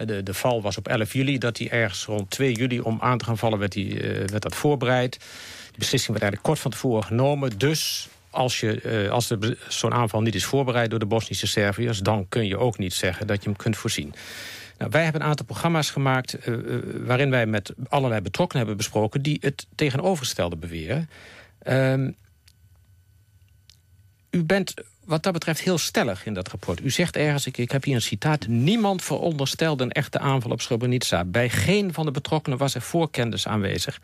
Eh, 0.00 0.06
de, 0.06 0.22
de 0.22 0.34
val 0.34 0.62
was 0.62 0.76
op 0.76 0.88
11 0.88 1.12
juli, 1.12 1.38
dat 1.38 1.58
hij 1.58 1.70
ergens 1.70 2.04
rond 2.04 2.30
2 2.30 2.52
juli... 2.52 2.80
om 2.80 2.98
aan 3.00 3.18
te 3.18 3.24
gaan 3.24 3.38
vallen 3.38 3.58
werd, 3.58 3.72
die, 3.72 4.00
werd 4.26 4.42
dat 4.42 4.54
voorbereid. 4.54 5.12
De 5.72 5.78
beslissing 5.78 6.18
werd 6.18 6.22
eigenlijk 6.22 6.42
kort 6.42 6.58
van 6.58 6.70
tevoren 6.70 7.04
genomen. 7.04 7.58
Dus 7.58 8.08
als, 8.30 8.60
je, 8.60 8.82
uh, 9.04 9.10
als 9.10 9.34
zo'n 9.68 9.94
aanval 9.94 10.20
niet 10.20 10.34
is 10.34 10.44
voorbereid 10.44 10.90
door 10.90 10.98
de 10.98 11.06
Bosnische 11.06 11.46
Serviërs... 11.46 11.98
dan 11.98 12.28
kun 12.28 12.46
je 12.46 12.58
ook 12.58 12.78
niet 12.78 12.94
zeggen 12.94 13.26
dat 13.26 13.42
je 13.42 13.48
hem 13.48 13.58
kunt 13.58 13.76
voorzien. 13.76 14.14
Nou, 14.78 14.90
wij 14.90 15.02
hebben 15.02 15.20
een 15.20 15.26
aantal 15.26 15.46
programma's 15.46 15.90
gemaakt... 15.90 16.38
Waarin 17.04 17.30
wij 17.30 17.46
met 17.46 17.72
allerlei 17.88 18.20
betrokkenen 18.20 18.58
hebben 18.58 18.76
besproken... 18.76 19.22
die 19.22 19.38
het 19.40 19.66
tegenovergestelde 19.74 20.56
beweren. 20.56 21.10
Uh, 21.68 22.08
u 24.30 24.44
bent 24.44 24.74
wat 25.04 25.22
dat 25.22 25.32
betreft 25.32 25.60
heel 25.60 25.78
stellig 25.78 26.26
in 26.26 26.34
dat 26.34 26.48
rapport. 26.48 26.80
U 26.84 26.90
zegt 26.90 27.16
ergens, 27.16 27.46
ik, 27.46 27.58
ik 27.58 27.70
heb 27.70 27.84
hier 27.84 27.94
een 27.94 28.02
citaat... 28.02 28.46
niemand 28.46 29.02
veronderstelde 29.02 29.84
een 29.84 29.92
echte 29.92 30.18
aanval 30.18 30.50
op 30.50 30.60
Srebrenica. 30.60 31.24
Bij 31.24 31.48
geen 31.48 31.92
van 31.92 32.04
de 32.04 32.10
betrokkenen 32.10 32.58
was 32.58 32.74
er 32.74 32.82
voorkennis 32.82 33.46
aanwezig. 33.46 34.00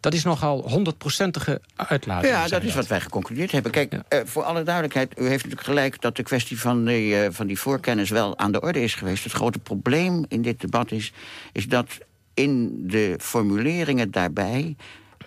Dat 0.00 0.14
is 0.14 0.24
nogal 0.24 0.68
honderdprocentige 0.68 1.60
uitlating. 1.76 2.32
Ja, 2.32 2.48
dat 2.48 2.62
is 2.62 2.74
wat 2.74 2.86
wij 2.86 3.00
geconcludeerd 3.00 3.52
hebben. 3.52 3.72
Kijk, 3.72 3.92
uh, 3.92 4.20
voor 4.24 4.42
alle 4.42 4.62
duidelijkheid, 4.62 5.18
u 5.18 5.22
heeft 5.22 5.44
natuurlijk 5.44 5.62
gelijk... 5.62 6.00
dat 6.00 6.16
de 6.16 6.22
kwestie 6.22 6.60
van, 6.60 6.84
die, 6.84 7.24
uh, 7.24 7.26
van 7.30 7.46
die 7.46 7.58
voorkennis 7.58 8.10
wel 8.10 8.38
aan 8.38 8.52
de 8.52 8.60
orde 8.60 8.82
is 8.82 8.94
geweest. 8.94 9.24
Het 9.24 9.32
grote 9.32 9.58
probleem 9.58 10.24
in 10.28 10.42
dit 10.42 10.60
debat 10.60 10.90
is, 10.90 11.12
is 11.52 11.68
dat 11.68 11.98
in 12.34 12.82
de 12.88 13.16
formuleringen 13.20 14.10
daarbij... 14.10 14.76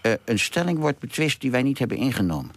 Uh, 0.02 0.12
een 0.26 0.40
stelling 0.40 0.80
wordt 0.80 1.00
betwist 1.00 1.42
die 1.42 1.52
wij 1.52 1.64
niet 1.64 1.80
hebben 1.80 1.98
ingenomen. 1.98 2.52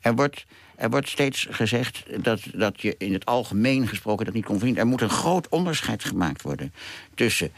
Er 0.00 0.14
wordt... 0.14 0.46
Er 0.80 0.90
wordt 0.90 1.08
steeds 1.08 1.46
gezegd 1.50 2.02
dat, 2.24 2.40
dat 2.54 2.80
je 2.80 2.94
in 2.98 3.12
het 3.12 3.24
algemeen 3.24 3.88
gesproken 3.88 4.24
dat 4.24 4.34
niet 4.34 4.44
kon 4.44 4.56
verdienen. 4.56 4.82
Er 4.82 4.88
moet 4.88 5.00
een 5.00 5.10
groot 5.10 5.48
onderscheid 5.48 6.04
gemaakt 6.04 6.42
worden 6.42 6.72
tussen 7.14 7.52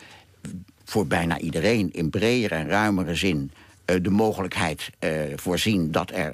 voor 0.85 1.07
bijna 1.07 1.39
iedereen 1.39 1.93
in 1.93 2.11
bredere 2.11 2.55
en 2.55 2.69
ruimere 2.69 3.15
zin 3.15 3.51
eh, 3.85 3.97
de 4.03 4.11
mogelijkheid 4.11 4.91
uh, 5.01 5.11
voorzien 5.37 5.91
dat 5.91 6.11
er 6.11 6.33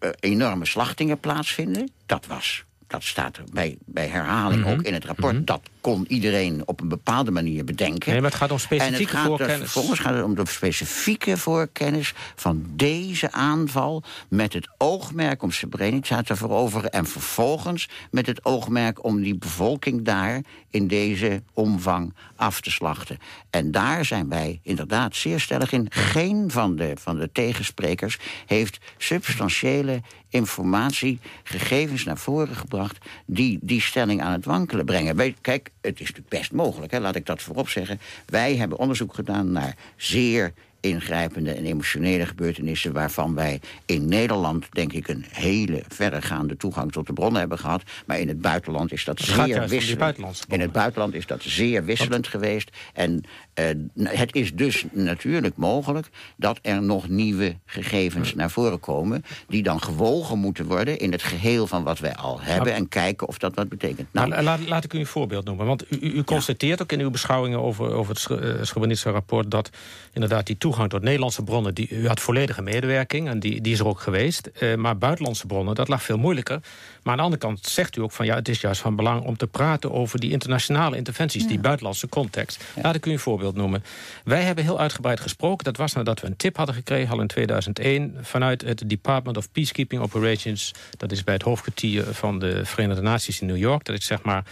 uh, 0.00 0.10
enorme 0.20 0.66
slachtingen 0.66 1.20
plaatsvinden. 1.20 1.90
Dat 2.06 2.26
was 2.26 2.64
dat 2.86 3.02
staat 3.02 3.36
er 3.36 3.44
bij, 3.52 3.76
bij 3.84 4.06
herhaling 4.06 4.60
mm 4.60 4.66
-hmm. 4.66 4.78
ook 4.78 4.82
in 4.82 4.94
het 4.94 5.04
rapport. 5.04 5.32
Mm 5.32 5.36
-hmm. 5.36 5.44
Dat 5.44 5.60
kon 5.80 6.04
iedereen 6.08 6.62
op 6.66 6.80
een 6.80 6.88
bepaalde 6.88 7.30
manier 7.30 7.64
bedenken. 7.64 8.10
Nee, 8.10 8.20
maar 8.20 8.30
het 8.30 8.38
gaat 8.38 8.50
om 8.50 8.58
specifieke 8.58 9.16
en 9.16 9.24
voorkennis. 9.24 9.58
vervolgens 9.58 10.00
gaat 10.00 10.14
het 10.14 10.24
om 10.24 10.34
de 10.34 10.46
specifieke 10.46 11.36
voorkennis 11.36 12.12
van 12.34 12.64
deze 12.68 13.32
aanval... 13.32 14.02
met 14.28 14.52
het 14.52 14.68
oogmerk 14.78 15.42
om 15.42 15.50
Srebrenica 15.50 16.22
te 16.22 16.36
veroveren... 16.36 16.92
en 16.92 17.06
vervolgens 17.06 17.88
met 18.10 18.26
het 18.26 18.44
oogmerk 18.44 19.04
om 19.04 19.22
die 19.22 19.36
bevolking 19.36 20.04
daar... 20.04 20.40
in 20.70 20.88
deze 20.88 21.42
omvang 21.52 22.14
af 22.36 22.60
te 22.60 22.70
slachten. 22.70 23.18
En 23.50 23.70
daar 23.70 24.04
zijn 24.04 24.28
wij 24.28 24.60
inderdaad 24.62 25.16
zeer 25.16 25.40
stellig 25.40 25.72
in. 25.72 25.86
Geen 25.90 26.50
van 26.50 26.76
de, 26.76 26.92
van 27.00 27.18
de 27.18 27.32
tegensprekers 27.32 28.18
heeft 28.46 28.78
substantiële 28.98 30.00
informatie, 30.34 31.18
gegevens 31.42 32.04
naar 32.04 32.18
voren 32.18 32.56
gebracht... 32.56 32.98
die 33.26 33.58
die 33.62 33.80
stelling 33.80 34.22
aan 34.22 34.32
het 34.32 34.44
wankelen 34.44 34.84
brengen. 34.84 35.16
Wij, 35.16 35.34
kijk, 35.40 35.70
het 35.80 36.00
is 36.00 36.06
natuurlijk 36.06 36.28
best 36.28 36.52
mogelijk, 36.52 36.92
hè, 36.92 37.00
laat 37.00 37.16
ik 37.16 37.26
dat 37.26 37.42
voorop 37.42 37.68
zeggen. 37.68 38.00
Wij 38.26 38.56
hebben 38.56 38.78
onderzoek 38.78 39.14
gedaan 39.14 39.52
naar 39.52 39.76
zeer 39.96 40.52
ingrijpende 40.84 41.52
en 41.52 41.64
emotionele 41.64 42.26
gebeurtenissen... 42.26 42.92
waarvan 42.92 43.34
wij 43.34 43.60
in 43.86 44.08
Nederland, 44.08 44.66
denk 44.70 44.92
ik, 44.92 45.08
een 45.08 45.24
hele 45.28 45.82
verregaande 45.88 46.56
toegang 46.56 46.92
tot 46.92 47.06
de 47.06 47.12
bronnen 47.12 47.40
hebben 47.40 47.58
gehad. 47.58 47.82
Maar 48.06 48.18
in 48.18 48.28
het 48.28 48.40
buitenland 48.40 48.92
is 48.92 49.04
dat 49.04 49.20
zeer 49.20 49.68
wisselend. 49.68 50.44
In 50.48 50.60
het 50.60 50.72
buitenland 50.72 51.14
is 51.14 51.26
dat 51.26 51.42
zeer 51.42 51.84
wisselend 51.84 52.28
geweest. 52.28 52.70
En 52.92 53.24
uh, 53.54 53.66
het 54.08 54.34
is 54.34 54.54
dus 54.54 54.84
natuurlijk 54.92 55.56
mogelijk 55.56 56.08
dat 56.36 56.58
er 56.62 56.82
nog 56.82 57.08
nieuwe 57.08 57.56
gegevens 57.64 58.34
naar 58.34 58.50
voren 58.50 58.80
komen... 58.80 59.24
die 59.48 59.62
dan 59.62 59.82
gewogen 59.82 60.38
moeten 60.38 60.66
worden 60.66 60.98
in 60.98 61.12
het 61.12 61.22
geheel 61.22 61.66
van 61.66 61.82
wat 61.82 61.98
wij 61.98 62.14
al 62.14 62.40
hebben... 62.40 62.74
en 62.74 62.88
kijken 62.88 63.28
of 63.28 63.38
dat 63.38 63.54
wat 63.54 63.68
betekent. 63.68 64.08
Nou, 64.12 64.28
nou, 64.28 64.42
laat, 64.42 64.68
laat 64.68 64.84
ik 64.84 64.92
u 64.92 64.98
een 64.98 65.06
voorbeeld 65.06 65.44
noemen. 65.44 65.66
Want 65.66 65.92
u, 65.92 65.96
u 66.00 66.22
constateert 66.22 66.82
ook 66.82 66.92
in 66.92 67.00
uw 67.00 67.10
beschouwingen 67.10 67.62
over, 67.62 67.92
over 67.92 68.14
het 68.14 68.26
uh, 68.30 68.62
Srebrenica-rapport... 68.62 69.50
dat 69.50 69.70
inderdaad 70.12 70.46
die 70.46 70.58
toegang 70.58 70.90
tot 70.90 71.02
Nederlandse 71.02 71.42
bronnen... 71.42 71.74
Die, 71.74 71.88
u 71.90 72.06
had 72.06 72.20
volledige 72.20 72.62
medewerking 72.62 73.28
en 73.28 73.38
die, 73.38 73.60
die 73.60 73.72
is 73.72 73.78
er 73.78 73.86
ook 73.86 74.00
geweest. 74.00 74.50
Uh, 74.60 74.74
maar 74.74 74.98
buitenlandse 74.98 75.46
bronnen, 75.46 75.74
dat 75.74 75.88
lag 75.88 76.02
veel 76.02 76.18
moeilijker. 76.18 76.60
Maar 77.02 77.12
aan 77.12 77.18
de 77.18 77.24
andere 77.24 77.42
kant 77.42 77.66
zegt 77.66 77.96
u 77.96 78.00
ook 78.00 78.12
van... 78.12 78.26
ja, 78.26 78.34
het 78.34 78.48
is 78.48 78.60
juist 78.60 78.80
van 78.80 78.96
belang 78.96 79.22
om 79.22 79.36
te 79.36 79.46
praten 79.46 79.92
over 79.92 80.20
die 80.20 80.30
internationale 80.30 80.96
interventies... 80.96 81.42
Ja. 81.42 81.48
die 81.48 81.58
buitenlandse 81.58 82.08
context. 82.08 82.64
Ja. 82.74 82.82
Laat 82.82 82.94
ik 82.94 83.06
u 83.06 83.10
een 83.10 83.18
voorbeeld 83.18 83.43
noemen. 83.52 83.84
Wij 84.24 84.42
hebben 84.42 84.64
heel 84.64 84.80
uitgebreid 84.80 85.20
gesproken. 85.20 85.64
Dat 85.64 85.76
was 85.76 85.92
nadat 85.92 86.20
we 86.20 86.26
een 86.26 86.36
tip 86.36 86.56
hadden 86.56 86.74
gekregen, 86.74 87.12
al 87.12 87.20
in 87.20 87.26
2001... 87.26 88.16
vanuit 88.20 88.62
het 88.62 88.82
Department 88.86 89.36
of 89.36 89.52
Peacekeeping 89.52 90.02
Operations. 90.02 90.74
Dat 90.96 91.12
is 91.12 91.24
bij 91.24 91.34
het 91.34 91.42
hoofdkwartier 91.42 92.04
van 92.04 92.38
de 92.38 92.64
Verenigde 92.64 93.02
Naties 93.02 93.40
in 93.40 93.46
New 93.46 93.56
York. 93.56 93.84
Dat 93.84 93.96
is 93.96 94.06
zeg 94.06 94.22
maar 94.22 94.44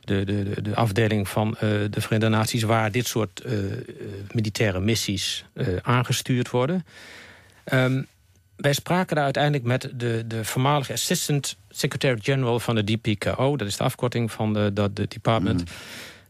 de, 0.00 0.24
de, 0.24 0.62
de 0.62 0.74
afdeling 0.74 1.28
van 1.28 1.48
uh, 1.48 1.60
de 1.60 2.00
Verenigde 2.00 2.28
Naties... 2.36 2.62
waar 2.62 2.92
dit 2.92 3.06
soort 3.06 3.42
uh, 3.46 3.52
militaire 4.32 4.80
missies 4.80 5.44
aangestuurd 5.82 6.50
worden. 6.50 6.84
Um, 7.72 8.06
wij 8.60 8.72
spraken 8.72 9.14
daar 9.16 9.24
uiteindelijk 9.24 9.64
met 9.64 9.90
de, 9.94 10.24
de 10.26 10.44
voormalige 10.44 10.92
Assistant 10.92 11.56
Secretary-General 11.70 12.60
van 12.60 12.74
de 12.74 12.84
DPKO. 12.84 13.56
Dat 13.56 13.68
is 13.68 13.76
de 13.76 13.84
afkorting 13.84 14.32
van 14.32 14.52
de, 14.52 14.72
dat 14.72 14.96
de 14.96 15.06
department. 15.08 15.60
Mm. 15.60 15.66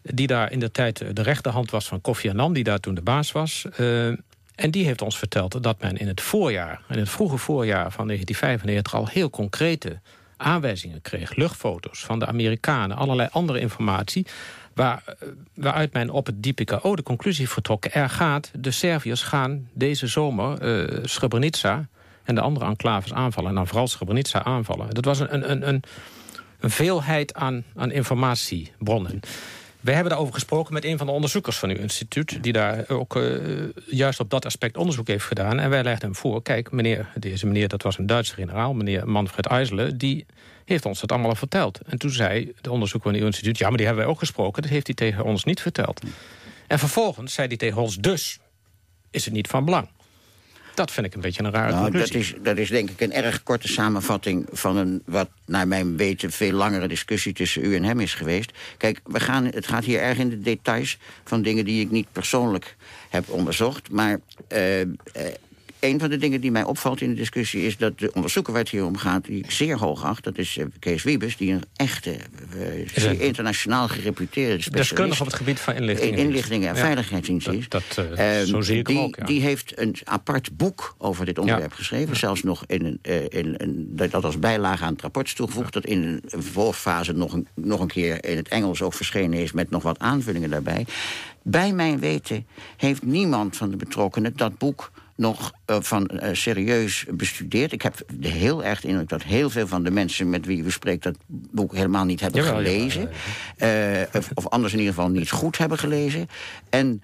Die 0.03 0.27
daar 0.27 0.53
in 0.53 0.59
de 0.61 0.71
tijd 0.71 1.17
de 1.17 1.23
rechterhand 1.23 1.71
was 1.71 1.89
van 1.89 2.01
Kofi 2.01 2.29
Annan, 2.29 2.53
die 2.53 2.65
daar 2.65 2.81
toen 2.81 2.95
de 2.95 3.03
baas 3.03 3.33
was. 3.33 3.67
Uh, 3.81 4.07
en 4.55 4.71
die 4.71 4.85
heeft 4.85 5.03
ons 5.03 5.19
verteld 5.19 5.63
dat 5.63 5.81
men 5.81 5.97
in 5.97 6.09
het 6.09 6.21
voorjaar, 6.21 6.83
in 6.89 6.99
het 6.99 7.09
vroege 7.09 7.37
voorjaar 7.37 7.93
van 7.93 8.07
1995... 8.07 8.95
al 8.95 9.07
heel 9.07 9.31
concrete 9.31 10.01
aanwijzingen 10.37 11.03
kreeg. 11.03 11.35
Luchtfoto's 11.35 12.05
van 12.05 12.19
de 12.19 12.27
Amerikanen, 12.27 12.97
allerlei 12.97 13.29
andere 13.33 13.61
informatie... 13.61 14.27
Waar, 14.75 15.05
waaruit 15.55 15.93
men 15.93 16.11
op 16.11 16.27
het 16.27 16.43
DPKO 16.43 16.97
de 16.97 17.03
conclusie 17.03 17.49
vertrokken... 17.49 17.93
er 17.93 18.09
gaat, 18.09 18.51
de 18.59 18.71
Serviërs 18.71 19.23
gaan 19.23 19.69
deze 19.73 20.07
zomer 20.07 20.63
uh, 20.63 21.05
Srebrenica 21.05 21.89
en 22.25 22.35
de 22.35 22.41
andere 22.41 22.67
enclaves 22.67 23.13
aanvallen. 23.13 23.51
En 23.51 23.57
dan 23.57 23.67
vooral 23.67 23.89
Srebrenica 23.89 24.45
aanvallen. 24.45 24.91
Dat 24.91 25.05
was 25.05 25.21
een, 25.21 25.51
een, 25.51 25.69
een, 25.69 25.83
een 26.61 26.71
veelheid 26.71 27.35
aan, 27.35 27.65
aan 27.77 27.91
informatiebronnen. 27.91 29.21
Wij 29.81 29.95
hebben 29.95 30.13
daarover 30.13 30.35
gesproken 30.35 30.75
met 30.75 30.85
een 30.85 30.99
van 30.99 31.07
de 31.07 31.13
onderzoekers 31.13 31.59
van 31.59 31.71
uw 31.71 31.77
instituut... 31.77 32.43
die 32.43 32.53
daar 32.53 32.89
ook 32.89 33.17
uh, 33.17 33.69
juist 33.87 34.21
op 34.21 34.31
dat 34.31 34.45
aspect 34.45 34.77
onderzoek 34.77 35.07
heeft 35.07 35.25
gedaan. 35.25 35.59
En 35.59 35.71
wij 35.71 35.83
legden 35.83 36.05
hem 36.05 36.17
voor, 36.17 36.43
kijk, 36.43 36.71
meneer, 36.71 37.13
deze 37.17 37.47
meneer, 37.47 37.69
dat 37.69 37.83
was 37.83 37.99
een 37.99 38.07
Duitse 38.07 38.35
generaal... 38.35 38.75
meneer 38.75 39.09
Manfred 39.09 39.47
Eisele, 39.47 39.97
die 39.97 40.27
heeft 40.65 40.87
ons 40.87 41.01
dat 41.01 41.13
allemaal 41.13 41.35
verteld. 41.35 41.81
En 41.87 41.99
toen 41.99 42.11
zei 42.11 42.53
de 42.61 42.71
onderzoeker 42.71 43.11
van 43.11 43.21
uw 43.21 43.27
instituut... 43.27 43.59
ja, 43.59 43.69
maar 43.69 43.77
die 43.77 43.87
hebben 43.87 44.05
wij 44.05 44.13
ook 44.13 44.19
gesproken, 44.19 44.63
dat 44.63 44.71
heeft 44.71 44.87
hij 44.87 44.97
tegen 44.97 45.25
ons 45.25 45.45
niet 45.45 45.61
verteld. 45.61 46.03
En 46.67 46.79
vervolgens 46.79 47.35
zei 47.35 47.49
hij 47.49 47.57
tegen 47.57 47.83
ons, 47.83 47.97
dus 47.97 48.39
is 49.11 49.25
het 49.25 49.35
niet 49.35 49.49
van 49.49 49.65
belang. 49.65 49.89
Dat 50.75 50.91
vind 50.91 51.07
ik 51.07 51.15
een 51.15 51.21
beetje 51.21 51.43
een 51.43 51.51
rare 51.51 51.73
nou, 51.73 51.83
conclusie. 51.83 52.13
Dat 52.13 52.23
is, 52.23 52.35
dat 52.43 52.57
is 52.57 52.69
denk 52.69 52.91
ik 52.91 53.01
een 53.01 53.13
erg 53.13 53.43
korte 53.43 53.69
samenvatting 53.69 54.47
van 54.53 54.77
een, 54.77 55.03
wat 55.05 55.29
naar 55.47 55.69
mijn 55.69 55.97
weten, 55.97 56.31
veel 56.31 56.53
langere 56.53 56.89
discussie 56.89 57.33
tussen 57.33 57.65
u 57.65 57.77
en 57.77 57.85
hem 57.85 58.01
is 58.01 58.15
geweest. 58.15 58.53
Kijk, 58.77 59.01
we 59.05 59.21
gaan, 59.21 59.45
het 59.45 59.67
gaat 59.67 59.85
hier 59.85 60.01
erg 60.01 60.19
in 60.19 60.29
de 60.29 60.41
details 60.41 60.99
van 61.25 61.43
dingen 61.43 61.65
die 61.65 61.85
ik 61.85 61.91
niet 61.91 62.13
persoonlijk 62.13 62.77
heb 63.09 63.29
onderzocht. 63.29 63.91
Maar 63.91 64.21
uh, 64.53 64.81
uh, 64.81 64.87
een 65.81 65.99
van 65.99 66.11
de 66.11 66.17
dingen 66.17 66.41
die 66.41 66.51
mij 66.51 66.65
opvalt 66.65 67.01
in 67.01 67.09
de 67.09 67.15
discussie... 67.15 67.63
is 67.63 67.77
dat 67.77 67.99
de 67.99 68.13
onderzoeker 68.13 68.53
waar 68.53 68.63
het 68.63 68.71
hier 68.71 68.85
om 68.85 68.97
gaat, 68.97 69.25
die 69.25 69.45
ik 69.45 69.51
zeer 69.51 69.79
hoog 69.79 70.05
acht... 70.05 70.25
dat 70.25 70.39
is 70.39 70.57
uh, 70.57 70.65
Kees 70.79 71.03
Wiebes, 71.03 71.37
die 71.37 71.53
een 71.53 71.63
echte, 71.77 72.17
uh, 72.99 73.21
internationaal 73.21 73.89
gereputeerde 73.89 74.63
specialist... 74.63 74.89
Deskundig 74.89 75.21
op 75.21 75.27
het 75.27 75.35
gebied 75.35 75.61
van 75.61 75.75
inlichtingen. 75.75 76.19
Inlichtingen 76.19 76.69
en 76.69 76.75
ja. 76.75 76.81
veiligheidsdienst 76.81 77.49
is. 77.49 77.69
Dat, 77.69 77.83
dat 77.95 78.19
uh, 78.19 78.41
zo 78.41 78.61
zie 78.61 78.79
ik 78.79 78.87
die, 78.87 78.99
ook, 78.99 79.17
ja. 79.17 79.25
die 79.25 79.41
heeft 79.41 79.79
een 79.79 79.97
apart 80.05 80.57
boek 80.57 80.95
over 80.99 81.25
dit 81.25 81.39
onderwerp 81.39 81.71
ja. 81.71 81.77
geschreven. 81.77 82.17
Zelfs 82.17 82.43
nog 82.43 82.65
in 82.67 82.99
een, 83.03 83.29
in 83.29 83.55
een, 83.57 83.89
dat 83.93 84.25
als 84.25 84.39
bijlage 84.39 84.85
aan 84.85 84.93
het 84.93 85.03
rapport 85.03 85.27
is 85.27 85.35
toegevoegd... 85.35 85.73
dat 85.73 85.85
in 85.85 86.03
een 86.03 86.23
vervolgfase 86.27 87.13
nog 87.13 87.33
een, 87.33 87.47
nog 87.55 87.81
een 87.81 87.87
keer 87.87 88.25
in 88.25 88.37
het 88.37 88.49
Engels 88.49 88.83
ook 88.83 88.95
verschenen 88.95 89.39
is... 89.39 89.53
met 89.53 89.71
nog 89.71 89.83
wat 89.83 89.99
aanvullingen 89.99 90.51
daarbij. 90.51 90.87
Bij 91.43 91.73
mijn 91.73 91.99
weten 91.99 92.47
heeft 92.77 93.03
niemand 93.03 93.57
van 93.57 93.71
de 93.71 93.77
betrokkenen 93.77 94.33
dat 94.37 94.59
boek 94.59 94.91
nog 95.21 95.53
van 95.67 96.11
serieus 96.33 97.05
bestudeerd. 97.11 97.73
Ik 97.73 97.83
heb 97.83 98.03
heel 98.21 98.65
erg 98.65 98.81
de 98.81 98.89
indruk 98.89 99.09
dat 99.09 99.23
heel 99.23 99.51
veel 99.51 99.67
van 99.67 99.83
de 99.83 99.91
mensen 99.91 100.31
met 100.31 100.47
wie 100.47 100.65
we 100.65 100.71
spreken... 100.71 101.13
dat 101.13 101.23
boek 101.27 101.75
helemaal 101.75 102.05
niet 102.05 102.21
hebben 102.21 102.43
gelezen. 102.45 103.11
of, 104.13 104.31
of, 104.35 104.49
anders 104.49 104.73
in 104.73 104.79
ieder 104.79 104.95
geval 104.95 105.11
niet 105.11 105.31
goed 105.31 105.59
hebben 105.59 105.79
gelezen. 105.79 106.29
En 106.71 107.03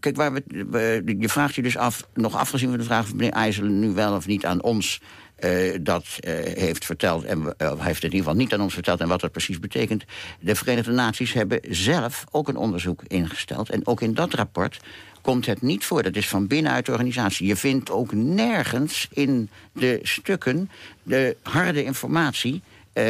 kijk, 0.00 0.16
waar 0.16 0.32
we, 0.32 1.02
je 1.18 1.28
vraagt 1.28 1.54
je 1.54 1.62
dus 1.62 1.76
af, 1.76 2.06
nog 2.14 2.36
afgezien 2.36 2.68
van 2.68 2.78
de 2.78 2.84
vraag... 2.84 3.04
of 3.04 3.14
meneer 3.14 3.32
IJsselen 3.32 3.78
nu 3.78 3.90
wel 3.90 4.14
of 4.14 4.26
niet 4.26 4.46
aan 4.46 4.62
ons 4.62 5.00
uh, 5.44 5.78
dat 5.80 6.04
uh, 6.20 6.34
heeft 6.58 6.84
verteld, 6.84 7.24
en 7.24 7.38
uh, 7.38 7.72
heeft 7.78 8.02
het 8.02 8.12
in 8.12 8.18
ieder 8.18 8.18
geval 8.18 8.34
niet 8.34 8.52
aan 8.52 8.60
ons 8.60 8.74
verteld... 8.74 9.00
en 9.00 9.08
wat 9.08 9.20
dat 9.20 9.32
precies 9.32 9.58
betekent. 9.58 10.04
De 10.40 10.54
Verenigde 10.54 10.92
Naties 10.92 11.32
hebben 11.32 11.60
zelf 11.68 12.24
ook 12.30 12.48
een 12.48 12.56
onderzoek 12.56 13.02
ingesteld. 13.06 13.70
En 13.70 13.86
ook 13.86 14.00
in 14.00 14.14
dat 14.14 14.34
rapport 14.34 14.80
komt 15.20 15.46
het 15.46 15.62
niet 15.62 15.84
voor. 15.84 16.02
Dat 16.02 16.16
is 16.16 16.28
van 16.28 16.46
binnenuit 16.46 16.86
de 16.86 16.92
organisatie. 16.92 17.46
Je 17.46 17.56
vindt 17.56 17.90
ook 17.90 18.12
nergens 18.12 19.08
in 19.10 19.48
de 19.72 19.98
stukken 20.02 20.70
de 21.02 21.36
harde 21.42 21.84
informatie 21.84 22.62
uh, 22.94 23.04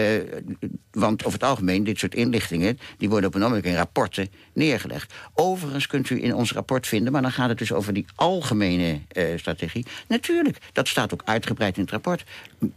want 0.91 1.25
over 1.25 1.39
het 1.39 1.49
algemeen, 1.49 1.85
dit 1.85 1.99
soort 1.99 2.15
inlichtingen... 2.15 2.79
die 2.99 3.09
worden 3.09 3.29
op 3.29 3.35
een 3.35 3.41
moment 3.41 3.65
in 3.65 3.75
rapporten 3.75 4.29
neergelegd. 4.53 5.15
Overigens 5.35 5.87
kunt 5.87 6.11
u 6.11 6.23
in 6.23 6.35
ons 6.35 6.53
rapport 6.53 6.87
vinden... 6.87 7.13
maar 7.13 7.23
dan 7.23 7.33
gaat 7.33 7.49
het 7.49 7.59
dus 7.59 7.73
over 7.73 7.93
die 7.93 8.07
algemene 8.15 9.01
uh, 9.13 9.25
strategie. 9.37 9.87
Natuurlijk, 10.09 10.59
dat 10.73 10.89
staat 10.89 11.13
ook 11.13 11.23
uitgebreid 11.25 11.77
in 11.77 11.83
het 11.83 11.91
rapport. 11.91 12.25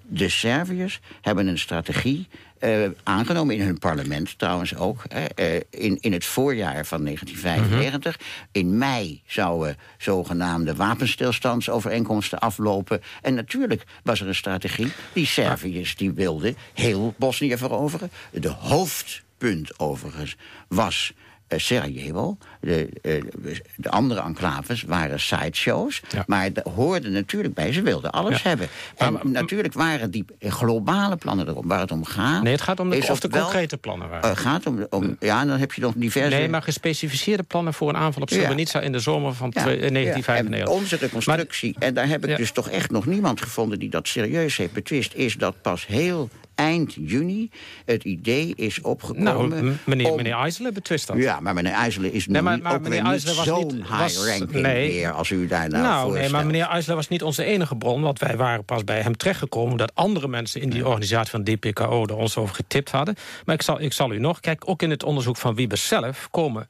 De 0.01 0.29
Serviërs 0.29 0.99
hebben 1.21 1.47
een 1.47 1.59
strategie 1.59 2.27
uh, 2.59 2.89
aangenomen 3.03 3.55
in 3.55 3.61
hun 3.61 3.79
parlement 3.79 4.39
trouwens 4.39 4.75
ook. 4.75 5.03
Uh, 5.35 5.55
in, 5.69 5.97
in 6.01 6.13
het 6.13 6.25
voorjaar 6.25 6.85
van 6.85 7.03
1995. 7.03 8.17
Mhm. 8.17 8.27
In 8.51 8.77
mei 8.77 9.21
zouden 9.25 9.77
zogenaamde 9.97 10.75
wapenstilstandsovereenkomsten 10.75 12.39
aflopen. 12.39 13.01
En 13.21 13.33
natuurlijk 13.33 13.83
was 14.03 14.21
er 14.21 14.27
een 14.27 14.35
strategie. 14.35 14.91
Die 15.13 15.25
Serviërs 15.25 15.95
die 15.95 16.11
wilden 16.11 16.55
heel 16.73 17.13
Bosnië 17.17 17.57
veroveren. 17.57 18.11
De 18.31 18.49
hoofdpunt 18.49 19.79
overigens 19.79 20.37
was 20.67 21.13
uh, 21.49 21.59
Sarajevo. 21.59 22.37
De, 22.65 22.89
uh, 23.01 23.55
de 23.75 23.89
andere 23.89 24.21
enclaves 24.21 24.83
waren 24.83 25.19
sideshows. 25.19 26.01
Ja. 26.09 26.23
Maar 26.27 26.53
de, 26.53 26.65
hoorden 26.75 27.11
natuurlijk 27.11 27.53
bij, 27.53 27.73
ze 27.73 27.81
wilden 27.81 28.11
alles 28.11 28.41
ja. 28.41 28.49
hebben. 28.49 28.67
En 28.97 29.13
maar, 29.13 29.27
natuurlijk 29.27 29.73
waren 29.73 30.11
die 30.11 30.25
globale 30.39 31.15
plannen 31.15 31.47
erop. 31.47 31.63
Waar 31.65 31.79
het 31.79 31.91
om 31.91 32.05
gaat... 32.05 32.43
Nee, 32.43 32.51
het 32.51 32.61
gaat 32.61 32.79
om 32.79 32.89
de, 32.89 33.07
of 33.09 33.19
de 33.19 33.29
concrete 33.29 33.77
plannen 33.77 34.09
waren. 34.09 34.29
Het 34.29 34.37
uh, 34.37 34.43
gaat 34.43 34.65
om, 34.65 34.87
om... 34.89 35.15
Ja, 35.19 35.45
dan 35.45 35.59
heb 35.59 35.73
je 35.73 35.81
nog 35.81 35.93
diverse... 35.95 36.37
Nee, 36.37 36.49
maar 36.49 36.61
gespecificeerde 36.61 37.43
plannen 37.43 37.73
voor 37.73 37.89
een 37.89 37.97
aanval 37.97 38.21
op 38.21 38.29
Srebrenica... 38.29 38.79
in 38.79 38.91
de 38.91 38.99
zomer 38.99 39.33
van 39.33 39.51
ja. 39.53 39.63
1995. 39.63 40.59
En 40.59 40.81
onze 40.81 40.95
reconstructie, 40.95 41.75
maar, 41.79 41.87
en 41.87 41.93
daar 41.93 42.07
heb 42.07 42.25
ik 42.25 42.37
dus 42.37 42.51
toch 42.51 42.69
echt 42.69 42.91
nog 42.91 43.05
niemand 43.05 43.41
gevonden... 43.41 43.79
die 43.79 43.89
dat 43.89 44.07
serieus 44.07 44.57
heeft 44.57 44.73
betwist... 44.73 45.13
is 45.13 45.35
dat 45.35 45.61
pas 45.61 45.87
heel 45.87 46.29
eind 46.55 46.93
juni 46.93 47.49
het 47.85 48.03
idee 48.03 48.53
is 48.55 48.81
opgekomen... 48.81 49.23
Nou, 49.23 49.73
meneer, 49.83 50.11
om... 50.11 50.15
meneer 50.15 50.71
betwist 50.73 51.07
dat. 51.07 51.17
Ja, 51.17 51.39
maar 51.39 51.53
meneer 51.53 51.71
IJsselen 51.71 52.13
is 52.13 52.27
nee, 52.27 52.41
maar, 52.41 52.54
maar 52.61 52.81
meneer 52.81 53.03
niet 53.03 53.21
zo'n 53.21 53.75
high-ranking 53.75 54.51
nee, 54.51 54.91
meer... 54.91 55.11
als 55.11 55.29
u 55.29 55.47
daar 55.47 55.69
nou, 55.69 55.83
nou 55.83 56.13
nee, 56.13 56.29
maar 56.29 56.45
meneer 56.45 56.65
IJsselen 56.65 56.95
was 56.95 57.07
niet 57.07 57.23
onze 57.23 57.43
enige 57.43 57.75
bron... 57.75 58.01
want 58.01 58.19
wij 58.19 58.37
waren 58.37 58.65
pas 58.65 58.83
bij 58.83 59.01
hem 59.01 59.17
terechtgekomen... 59.17 59.77
dat 59.77 59.91
andere 59.95 60.27
mensen 60.27 60.61
in 60.61 60.69
die 60.69 60.85
organisatie 60.85 61.31
van 61.31 61.43
DPKO 61.43 62.05
er 62.05 62.15
ons 62.15 62.37
over 62.37 62.55
getipt 62.55 62.91
hadden. 62.91 63.15
Maar 63.45 63.55
ik 63.55 63.61
zal, 63.61 63.81
ik 63.81 63.93
zal 63.93 64.11
u 64.11 64.19
nog... 64.19 64.39
Kijk, 64.39 64.69
ook 64.69 64.81
in 64.81 64.89
het 64.89 65.03
onderzoek 65.03 65.37
van 65.37 65.55
Wiebes 65.55 65.87
zelf 65.87 66.27
komen 66.31 66.67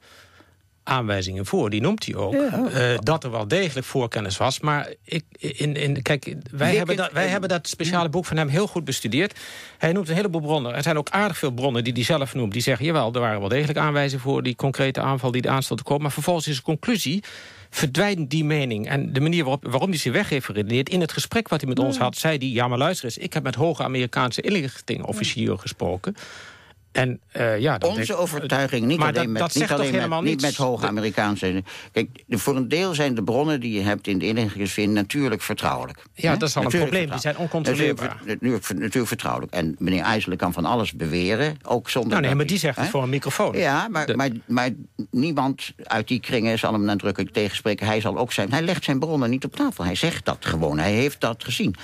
aanwijzingen 0.86 1.46
voor. 1.46 1.70
Die 1.70 1.80
noemt 1.80 2.06
hij 2.06 2.14
ook. 2.14 2.34
Uh, 2.34 2.98
dat 2.98 3.24
er 3.24 3.30
wel 3.30 3.48
degelijk 3.48 3.86
voorkennis 3.86 4.36
was. 4.36 4.60
Maar 4.60 4.88
ik, 5.04 5.24
in, 5.38 5.74
in, 5.74 6.02
kijk, 6.02 6.34
wij, 6.50 6.76
hebben 6.76 6.96
dat, 6.96 7.12
wij 7.12 7.28
hebben 7.28 7.48
dat 7.48 7.68
speciale 7.68 8.08
boek 8.08 8.24
van 8.24 8.36
hem 8.36 8.48
heel 8.48 8.66
goed 8.66 8.84
bestudeerd. 8.84 9.38
Hij 9.78 9.92
noemt 9.92 10.08
een 10.08 10.14
heleboel 10.14 10.40
bronnen. 10.40 10.74
Er 10.74 10.82
zijn 10.82 10.98
ook 10.98 11.10
aardig 11.10 11.38
veel 11.38 11.50
bronnen 11.50 11.84
die 11.84 11.92
hij 11.92 12.02
zelf 12.02 12.34
noemt. 12.34 12.52
Die 12.52 12.62
zeggen, 12.62 12.86
jawel, 12.86 13.14
er 13.14 13.20
waren 13.20 13.40
wel 13.40 13.48
degelijk 13.48 13.78
aanwijzingen 13.78 14.24
voor... 14.24 14.42
die 14.42 14.56
concrete 14.56 15.00
aanval 15.00 15.30
die 15.30 15.42
de 15.42 15.48
aanstel 15.48 15.76
te 15.76 15.82
komen. 15.82 16.02
Maar 16.02 16.12
vervolgens 16.12 16.48
is 16.48 16.56
de 16.56 16.62
conclusie 16.62 17.22
verdwijnt 17.70 18.30
die 18.30 18.44
mening. 18.44 18.88
En 18.88 19.12
de 19.12 19.20
manier 19.20 19.44
waarop, 19.44 19.66
waarom 19.66 19.90
hij 19.90 19.98
zich 19.98 20.12
weg 20.12 20.28
heeft 20.28 20.46
geredeneerd... 20.46 20.88
in 20.88 21.00
het 21.00 21.12
gesprek 21.12 21.48
wat 21.48 21.60
hij 21.60 21.68
met 21.68 21.78
ons 21.78 21.98
had, 21.98 22.16
zei 22.16 22.38
hij... 22.38 22.48
ja, 22.48 22.68
maar 22.68 22.78
luister 22.78 23.04
eens, 23.04 23.18
ik 23.18 23.32
heb 23.32 23.42
met 23.42 23.54
hoge 23.54 23.82
Amerikaanse 23.82 24.40
inlichtingofficieren 24.40 25.60
gesproken... 25.60 26.16
En, 26.96 27.20
uh, 27.36 27.58
ja, 27.58 27.78
Onze 27.84 28.06
denk, 28.06 28.18
overtuiging, 28.18 28.86
niet 28.86 29.00
alleen, 29.00 29.32
met, 29.32 29.54
niet, 29.54 29.70
alleen 29.70 30.08
met, 30.08 30.20
niet 30.20 30.40
met 30.40 30.56
hoge 30.56 30.86
Amerikaanse... 30.86 31.62
Kijk, 31.92 32.08
voor 32.28 32.56
een 32.56 32.68
deel 32.68 32.94
zijn 32.94 33.14
de 33.14 33.22
bronnen 33.22 33.60
die 33.60 33.72
je 33.72 33.80
hebt 33.80 34.06
in 34.06 34.18
de 34.18 34.26
inlichtingenszin 34.26 34.92
natuurlijk 34.92 35.42
vertrouwelijk. 35.42 36.02
Ja, 36.14 36.36
dat 36.36 36.48
is 36.48 36.56
al 36.56 36.62
een 36.62 36.68
probleem, 36.68 37.10
die 37.10 37.18
zijn 37.18 37.36
oncontroleerbaar. 37.36 38.16
Natuurlijk, 38.24 38.68
natuurlijk, 38.68 39.06
vertrouwelijk. 39.06 39.52
En 39.52 39.76
meneer 39.78 40.02
IJsselen 40.02 40.38
kan 40.38 40.52
van 40.52 40.64
alles 40.64 40.92
beweren, 40.92 41.56
ook 41.62 41.90
zonder... 41.90 42.10
Nou 42.10 42.22
nee, 42.22 42.34
maar 42.34 42.46
die 42.46 42.58
zegt 42.58 42.76
het 42.76 42.88
voor 42.88 43.02
een 43.02 43.08
microfoon. 43.08 43.56
Ja, 43.56 43.88
maar, 43.88 44.16
maar, 44.16 44.30
maar 44.46 44.70
niemand 45.10 45.72
uit 45.82 46.08
die 46.08 46.20
kringen 46.20 46.58
zal 46.58 46.72
hem 46.72 46.84
nadrukkelijk 46.84 47.32
tegenspreken. 47.32 47.86
Hij 47.86 48.00
zal 48.00 48.18
ook 48.18 48.32
zijn... 48.32 48.52
Hij 48.52 48.62
legt 48.62 48.84
zijn 48.84 48.98
bronnen 48.98 49.30
niet 49.30 49.44
op 49.44 49.56
tafel. 49.56 49.84
Hij 49.84 49.94
zegt 49.94 50.24
dat 50.24 50.38
gewoon. 50.40 50.78
Hij 50.78 50.92
heeft 50.92 51.20
dat 51.20 51.44
gezien. 51.44 51.74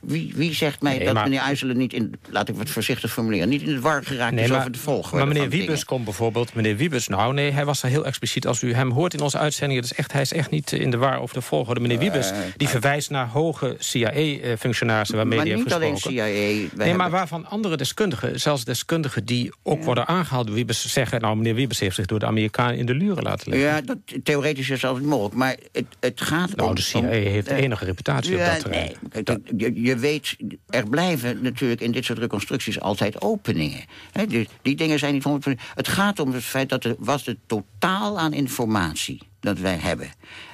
Wie, 0.00 0.32
wie 0.36 0.54
zegt 0.54 0.82
mij 0.82 0.96
nee, 0.96 1.04
dat 1.04 1.14
maar, 1.14 1.22
meneer 1.22 1.40
IJsselen 1.40 1.76
niet 1.76 1.92
in... 1.92 2.14
Laat 2.28 2.48
ik 2.48 2.58
het 2.58 2.70
voorzichtig 2.70 3.12
formuleren. 3.12 3.48
Niet 3.48 3.62
in 3.62 3.72
het 3.72 3.82
war 3.82 4.04
geraakt 4.04 4.34
nee, 4.34 4.44
is 4.44 4.50
over 4.56 4.72
de 4.72 4.78
volgorde 4.78 5.16
Maar 5.16 5.34
meneer 5.34 5.48
Wiebes 5.48 5.84
komt 5.84 6.04
bijvoorbeeld... 6.04 6.54
Meneer 6.54 6.76
Wiebes, 6.76 7.08
nou 7.08 7.34
nee, 7.34 7.50
hij 7.50 7.64
was 7.64 7.82
er 7.82 7.88
heel 7.88 8.04
expliciet. 8.04 8.46
Als 8.46 8.62
u 8.62 8.74
hem 8.74 8.90
hoort 8.90 9.14
in 9.14 9.20
onze 9.20 9.38
uitzendingen... 9.38 9.82
Dus 9.82 9.94
echt, 9.94 10.12
hij 10.12 10.20
is 10.20 10.32
echt 10.32 10.50
niet 10.50 10.72
in 10.72 10.90
de 10.90 10.96
war 10.96 11.20
over 11.20 11.34
de 11.34 11.42
volgorde. 11.42 11.80
Meneer 11.80 11.98
Wiebes, 11.98 12.30
uh, 12.30 12.36
die 12.56 12.68
verwijst 12.68 13.10
naar 13.10 13.28
hoge 13.28 13.76
CIA-functionarissen... 13.78 15.16
waarmee 15.16 15.38
hij 15.38 15.48
heeft 15.48 15.62
gesproken. 15.62 15.88
Maar 15.88 16.02
niet 16.02 16.20
alleen 16.20 16.68
CIA. 16.70 16.84
Nee, 16.84 16.94
maar 16.94 17.10
waarvan 17.10 17.46
andere 17.46 17.76
deskundigen, 17.76 18.40
zelfs 18.40 18.64
deskundigen... 18.64 19.24
die 19.24 19.52
ook 19.62 19.84
worden 19.84 20.06
aangehaald 20.06 20.46
door 20.46 20.54
Wiebes, 20.54 20.92
zeggen... 20.92 21.20
nou, 21.20 21.36
meneer 21.36 21.54
Wiebes 21.54 21.80
heeft 21.80 21.94
zich 21.94 22.06
door 22.06 22.18
de 22.18 22.26
Amerikanen 22.26 22.76
in 22.76 22.86
de 22.86 22.94
luren 22.94 23.22
laten 23.22 23.50
leggen. 23.50 23.68
Ja, 23.68 23.80
dat, 23.80 23.98
theoretisch 24.22 24.70
is 24.70 24.80
dat 24.80 25.00
mogelijk. 25.00 25.34
Maar 25.34 25.56
het, 25.72 25.86
het 26.00 26.20
gaat 26.20 26.56
nou, 26.56 26.68
om... 26.68 26.74
de 26.74 26.82
CIA 26.82 27.08
heeft 27.08 27.48
de 27.48 27.54
enige 27.54 27.84
reputatie 27.84 28.36
ja, 28.36 28.46
op 28.46 28.52
dat 28.52 28.60
terrein. 28.60 28.92
Nee, 29.12 29.22
dat, 29.22 29.38
je, 29.56 29.82
je, 29.82 29.96
weet, 29.96 30.36
er 30.68 30.88
blijven 30.88 31.42
natuurlijk 31.42 31.80
in 31.80 31.92
dit 31.92 32.04
soort 32.04 32.18
reconstructies 32.18 32.80
altijd 32.80 33.22
openingen. 33.22 33.84
He, 34.12 34.43
die, 34.46 34.56
die 34.62 34.76
dingen 34.76 34.98
zijn 34.98 35.12
niet 35.12 35.24
100%. 35.48 35.52
Het 35.74 35.88
gaat 35.88 36.18
om 36.18 36.32
het 36.32 36.44
feit 36.44 36.68
dat 36.68 36.84
er 36.84 36.94
was 36.98 37.26
het 37.26 37.38
totaal 37.46 38.18
aan 38.18 38.32
informatie 38.32 39.22
dat 39.40 39.58
wij 39.58 39.76
hebben. 39.76 40.10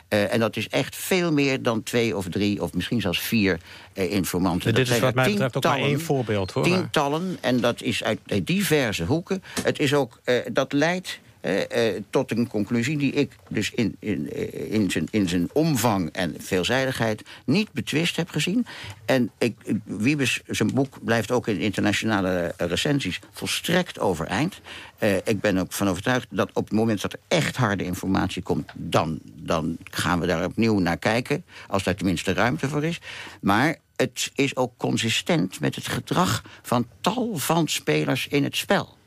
Uh, 0.09 0.33
en 0.33 0.41
dat 0.41 0.57
is 0.57 0.69
echt 0.69 0.97
veel 0.97 1.33
meer 1.33 1.63
dan 1.63 1.83
twee 1.83 2.17
of 2.17 2.29
drie 2.29 2.63
of 2.63 2.73
misschien 2.73 3.01
zelfs 3.01 3.19
vier 3.19 3.61
uh, 3.95 4.13
informanten. 4.13 4.75
Dit 4.75 4.91
is 4.91 4.99
wat 4.99 5.15
mij 5.15 5.31
betreft 5.31 5.57
ook 5.57 5.65
maar 5.65 5.79
één 5.79 6.01
voorbeeld. 6.01 6.51
hoor. 6.51 6.63
Tientallen, 6.65 7.39
en 7.41 7.61
dat 7.61 7.83
is 7.83 8.05
uit 8.05 8.21
diverse 8.45 9.05
hoeken. 9.05 9.43
Het 9.63 9.79
is 9.79 9.95
ook, 9.95 10.21
uh, 10.25 10.37
dat 10.53 10.73
leidt 10.73 11.21
uh, 11.43 12.03
tot 12.11 12.31
een 12.31 12.49
conclusie 12.49 12.99
die 12.99 13.13
ik 13.13 13.37
dus 13.49 13.71
in, 13.71 13.97
in, 13.99 14.31
eh, 14.33 14.73
in, 14.73 14.91
zijn, 14.91 15.09
in 15.11 15.29
zijn 15.29 15.49
omvang 15.53 16.11
en 16.13 16.35
veelzijdigheid 16.39 17.23
niet 17.45 17.73
betwist 17.73 18.17
heb 18.17 18.31
gezien. 18.31 18.67
En 19.05 19.31
ik, 19.39 19.57
Wiebes, 19.85 20.41
zijn 20.47 20.75
boek 20.75 21.05
blijft 21.05 21.31
ook 21.31 21.49
in 21.49 21.59
internationale 21.59 22.55
recensies 22.57 23.21
volstrekt 23.33 23.99
overeind. 23.99 24.61
Uh, 25.03 25.17
ik 25.17 25.41
ben 25.41 25.59
ook 25.59 25.73
van 25.73 25.89
overtuigd 25.89 26.27
dat 26.31 26.51
op 26.53 26.65
het 26.65 26.79
moment 26.79 27.01
dat 27.01 27.13
er 27.13 27.19
echt 27.29 27.57
harde 27.57 27.85
informatie 27.85 28.43
komt... 28.43 28.73
dan, 28.75 29.19
dan 29.25 29.77
gaan 29.91 30.21
we 30.21 30.27
daar 30.27 30.45
opnieuw 30.45 30.79
naar 30.79 30.99
kijken, 30.99 31.45
als 31.69 31.83
daar 31.83 31.95
tenminste 31.95 32.33
ruimte 32.33 32.69
voor 32.69 32.85
is. 32.85 33.01
Maar 33.41 33.79
het 33.97 34.31
is 34.35 34.57
ook 34.57 34.73
consistent 34.77 35.61
met 35.61 35.75
het 35.75 35.89
gedrag 35.89 36.43
van 36.63 36.87
tal 37.01 37.37
van 37.37 37.69
spelers 37.69 38.29
in 38.29 38.45
het 38.45 38.57
spel. 38.57 38.99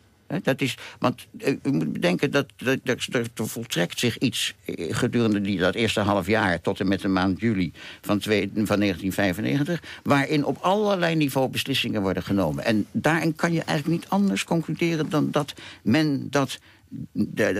Dat 0.44 0.62
is, 0.62 0.78
want 1.00 1.28
uh, 1.38 1.56
u 1.64 1.72
moet 1.72 1.94
bedenken 1.94 2.32
dat, 2.32 2.46
dat, 2.56 2.80
dat, 2.84 3.06
dat, 3.10 3.30
er 3.36 3.48
voltrekt 3.48 4.00
zich 4.00 4.18
iets 4.18 4.54
eh, 4.66 4.96
gedurende 4.96 5.42
die, 5.42 5.60
dat 5.60 5.76
eerste 5.76 6.00
half 6.00 6.28
jaar... 6.28 6.62
tot 6.62 6.80
en 6.80 6.88
met 6.88 7.02
de 7.02 7.08
maand 7.08 7.40
juli 7.40 7.72
van, 8.02 8.20
twee, 8.20 8.52
van 8.54 8.80
1995... 8.80 9.82
waarin 10.04 10.46
op 10.46 10.58
allerlei 10.62 11.16
niveau 11.16 11.50
beslissingen 11.50 12.02
worden 12.02 12.24
genomen. 12.24 12.66
En 12.66 12.86
daarin 12.92 13.36
kan 13.36 13.54
je 13.54 13.64
eigenlijk 13.64 14.02
niet 14.02 14.10
anders 14.10 14.44
concluderen... 14.44 15.10
dan 15.10 15.32
dat 15.32 15.54
men 15.82 16.28
dat 16.30 16.60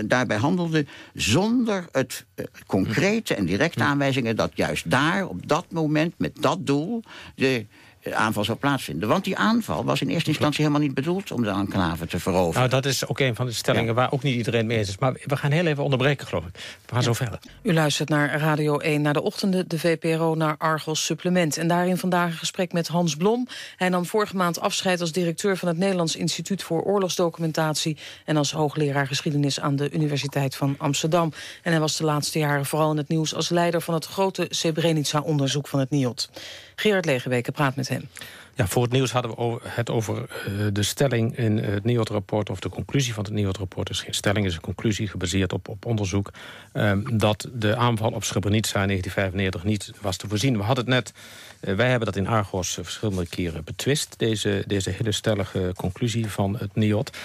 daarbij 0.04 0.36
handelde 0.36 0.86
zonder 1.14 1.84
het 1.92 2.24
uh, 2.34 2.44
concrete 2.66 3.34
en 3.34 3.46
directe 3.46 3.82
aanwijzingen... 3.82 4.36
dat 4.36 4.50
juist 4.54 4.90
daar, 4.90 5.28
op 5.28 5.48
dat 5.48 5.66
moment, 5.70 6.14
met 6.16 6.32
dat 6.40 6.66
doel... 6.66 7.02
de 7.34 7.66
aanval 8.12 8.44
zou 8.44 8.58
plaatsvinden. 8.58 9.08
Want 9.08 9.24
die 9.24 9.36
aanval 9.36 9.84
was 9.84 10.00
in 10.00 10.08
eerste 10.08 10.28
instantie 10.28 10.60
helemaal 10.64 10.86
niet 10.86 10.94
bedoeld... 10.94 11.30
om 11.30 11.42
de 11.42 11.48
enclave 11.48 12.06
te 12.06 12.18
veroveren. 12.18 12.58
Nou, 12.58 12.68
dat 12.82 12.92
is 12.92 13.06
ook 13.06 13.18
een 13.18 13.34
van 13.34 13.46
de 13.46 13.52
stellingen 13.52 13.94
waar 13.94 14.12
ook 14.12 14.22
niet 14.22 14.36
iedereen 14.36 14.66
mee 14.66 14.78
eens 14.78 14.88
is. 14.88 14.98
Maar 14.98 15.16
we 15.24 15.36
gaan 15.36 15.50
heel 15.50 15.66
even 15.66 15.84
onderbreken, 15.84 16.26
geloof 16.26 16.44
ik. 16.44 16.54
We 16.86 16.94
gaan 16.94 17.02
zo 17.02 17.12
verder. 17.12 17.38
U 17.62 17.72
luistert 17.72 18.08
naar 18.08 18.38
Radio 18.38 18.78
1 18.78 19.02
naar 19.02 19.12
de 19.12 19.22
ochtenden, 19.22 19.68
de 19.68 19.78
VPRO 19.78 20.34
naar 20.34 20.54
Argos 20.58 21.04
Supplement. 21.04 21.56
En 21.56 21.68
daarin 21.68 21.96
vandaag 21.96 22.30
een 22.30 22.36
gesprek 22.36 22.72
met 22.72 22.88
Hans 22.88 23.16
Blom. 23.16 23.48
Hij 23.76 23.88
nam 23.88 24.06
vorige 24.06 24.36
maand 24.36 24.60
afscheid 24.60 25.00
als 25.00 25.12
directeur 25.12 25.56
van 25.56 25.68
het 25.68 25.78
Nederlands 25.78 26.16
Instituut 26.16 26.62
voor 26.62 26.82
Oorlogsdocumentatie... 26.82 27.96
en 28.24 28.36
als 28.36 28.52
hoogleraar 28.52 29.06
geschiedenis 29.06 29.60
aan 29.60 29.76
de 29.76 29.90
Universiteit 29.90 30.56
van 30.56 30.74
Amsterdam. 30.78 31.32
En 31.62 31.70
hij 31.70 31.80
was 31.80 31.96
de 31.96 32.04
laatste 32.04 32.38
jaren 32.38 32.66
vooral 32.66 32.90
in 32.90 32.96
het 32.96 33.08
nieuws 33.08 33.34
als 33.34 33.48
leider 33.48 33.80
van 33.80 33.94
het 33.94 34.06
grote 34.06 34.46
Srebrenica-onderzoek 34.48 35.68
van 35.68 35.78
het 35.78 35.90
NIOD. 35.90 36.30
Gerard 36.76 37.04
Legenweken 37.04 37.52
praat 37.52 37.76
met 37.76 37.88
hem. 37.88 38.08
Ja, 38.56 38.66
voor 38.66 38.82
het 38.82 38.92
nieuws 38.92 39.12
hadden 39.12 39.36
we 39.36 39.58
het 39.62 39.90
over 39.90 40.16
uh, 40.16 40.66
de 40.72 40.82
stelling 40.82 41.36
in 41.36 41.58
het 41.58 41.84
NIOD-rapport... 41.84 42.50
of 42.50 42.60
de 42.60 42.68
conclusie 42.68 43.14
van 43.14 43.24
het 43.24 43.32
NIOD-rapport. 43.32 43.90
is 43.90 44.00
geen 44.00 44.14
stelling, 44.14 44.46
is 44.46 44.54
een 44.54 44.60
conclusie 44.60 45.08
gebaseerd 45.08 45.52
op, 45.52 45.68
op 45.68 45.86
onderzoek... 45.86 46.30
Um, 46.72 47.18
dat 47.18 47.48
de 47.52 47.76
aanval 47.76 48.10
op 48.10 48.24
Srebrenica 48.24 48.80
in 48.80 48.86
1995 48.86 49.64
niet 49.64 49.92
was 50.00 50.16
te 50.16 50.28
voorzien. 50.28 50.56
We 50.56 50.62
hadden 50.62 50.84
het 50.84 50.94
net, 50.94 51.12
uh, 51.60 51.74
wij 51.74 51.88
hebben 51.88 52.06
dat 52.06 52.16
in 52.16 52.26
Argos 52.26 52.78
verschillende 52.82 53.26
keren 53.26 53.64
betwist... 53.64 54.14
deze, 54.18 54.64
deze 54.66 54.90
hele 54.90 55.12
stellige 55.12 55.72
conclusie 55.76 56.26
van 56.26 56.56
het 56.58 56.74
NIOD. 56.74 57.16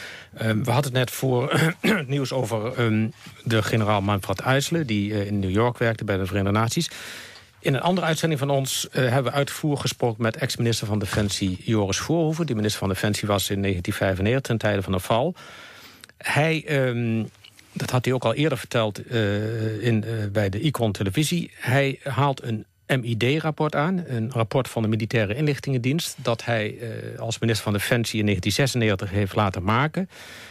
Um, 0.41 0.63
we 0.63 0.71
hadden 0.71 0.91
het 0.91 0.99
net 0.99 1.11
voor 1.11 1.53
het 1.79 2.07
nieuws 2.15 2.31
over 2.31 2.79
um, 2.79 3.13
de 3.43 3.63
generaal 3.63 4.01
Manfred 4.01 4.39
Eisler... 4.39 4.85
die 4.85 5.25
in 5.25 5.39
New 5.39 5.51
York 5.51 5.77
werkte 5.77 6.03
bij 6.03 6.17
de 6.17 6.25
Verenigde 6.25 6.59
Naties... 6.59 6.89
In 7.61 7.73
een 7.73 7.81
andere 7.81 8.07
uitzending 8.07 8.39
van 8.39 8.49
ons 8.49 8.87
uh, 8.87 8.93
hebben 8.93 9.31
we 9.31 9.37
uitvoerig 9.37 9.81
gesproken... 9.81 10.21
met 10.21 10.37
ex-minister 10.37 10.87
van 10.87 10.99
Defensie 10.99 11.61
Joris 11.63 11.97
Voorhoeven. 11.97 12.45
Die 12.45 12.55
minister 12.55 12.79
van 12.79 12.89
Defensie 12.89 13.27
was 13.27 13.49
in 13.49 13.61
1995 13.61 14.41
ten 14.41 14.57
tijde 14.57 14.81
van 14.81 14.91
de 14.91 14.99
val. 14.99 15.35
Hij, 16.17 16.85
um, 16.87 17.29
dat 17.71 17.89
had 17.89 18.05
hij 18.05 18.13
ook 18.13 18.23
al 18.23 18.33
eerder 18.33 18.57
verteld 18.57 19.11
uh, 19.11 19.83
in, 19.83 20.03
uh, 20.07 20.25
bij 20.31 20.49
de 20.49 20.59
Icon 20.59 20.91
televisie... 20.91 21.51
hij 21.55 21.99
haalt 22.03 22.43
een 22.43 22.65
MID-rapport 22.87 23.75
aan, 23.75 24.03
een 24.07 24.31
rapport 24.31 24.67
van 24.67 24.81
de 24.81 24.87
Militaire 24.87 25.35
Inlichtingendienst... 25.35 26.15
dat 26.17 26.45
hij 26.45 26.77
als 27.17 27.39
minister 27.39 27.63
van 27.63 27.73
Defensie 27.73 28.19
in 28.19 28.25
1996 28.25 29.09
heeft 29.09 29.35
laten 29.35 29.63
maken. 29.63 30.09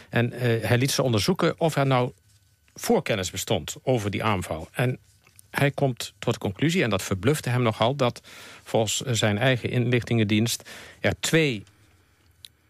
En 0.09 0.31
hij 0.61 0.77
liet 0.77 0.91
ze 0.91 1.03
onderzoeken 1.03 1.59
of 1.59 1.75
er 1.75 1.87
nou 1.87 2.11
voorkennis 2.73 3.31
bestond 3.31 3.75
over 3.83 4.11
die 4.11 4.23
aanval. 4.23 4.67
En 4.71 4.99
hij 5.51 5.71
komt 5.71 6.13
tot 6.19 6.33
de 6.33 6.39
conclusie, 6.39 6.83
en 6.83 6.89
dat 6.89 7.03
verblufte 7.03 7.49
hem 7.49 7.61
nogal... 7.61 7.95
dat 7.95 8.21
volgens 8.63 9.01
zijn 9.01 9.37
eigen 9.37 9.69
inlichtingendienst 9.69 10.69
er 10.99 11.13
twee 11.19 11.63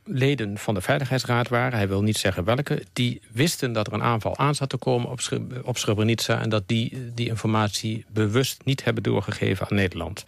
leden 0.04 0.58
van 0.58 0.74
de 0.74 0.82
Veiligheidsraad 0.82 1.48
waren... 1.48 1.78
hij 1.78 1.88
wil 1.88 2.02
niet 2.02 2.18
zeggen 2.18 2.44
welke... 2.44 2.84
die 2.94 3.22
wisten 3.32 3.74
dat 3.74 3.88
er 3.88 3.94
een 3.94 4.04
aanval 4.04 4.38
aan 4.38 4.56
zat 4.56 4.70
te 4.70 4.78
komen 4.78 5.10
op, 5.10 5.20
op 5.64 5.78
Srebrenica... 5.78 6.42
en 6.42 6.50
dat 6.50 6.64
die 6.66 7.14
die 7.14 7.28
informatie 7.28 8.06
bewust 8.08 8.62
niet 8.66 8.84
hebben 8.84 9.04
doorgegeven 9.04 9.70
aan 9.70 9.76
Nederland. 9.76 10.26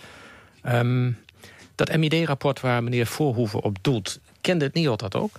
Um, 0.66 1.18
dat 1.76 1.98
MID-rapport 1.98 2.60
waar 2.60 2.84
meneer 2.84 3.06
Voorhoeven 3.06 3.62
op 3.62 3.78
doelt... 3.82 4.20
kende 4.42 4.66
het 4.66 4.74
NIOD 4.74 5.00
dat 5.00 5.16
ook? 5.16 5.32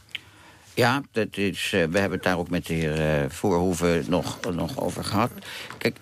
Ja, 0.75 1.03
dat 1.13 1.37
is, 1.37 1.65
uh, 1.65 1.71
we 1.71 1.99
hebben 1.99 2.19
het 2.19 2.23
daar 2.23 2.39
ook 2.39 2.51
met 2.51 2.67
de 2.67 2.75
heer 2.75 3.23
uh, 3.23 3.31
Voorhoeven 3.31 4.05
nog, 4.09 4.39
nog 4.55 4.81
over 4.81 5.05
gehad. 5.05 5.31
Kijk, 5.79 5.97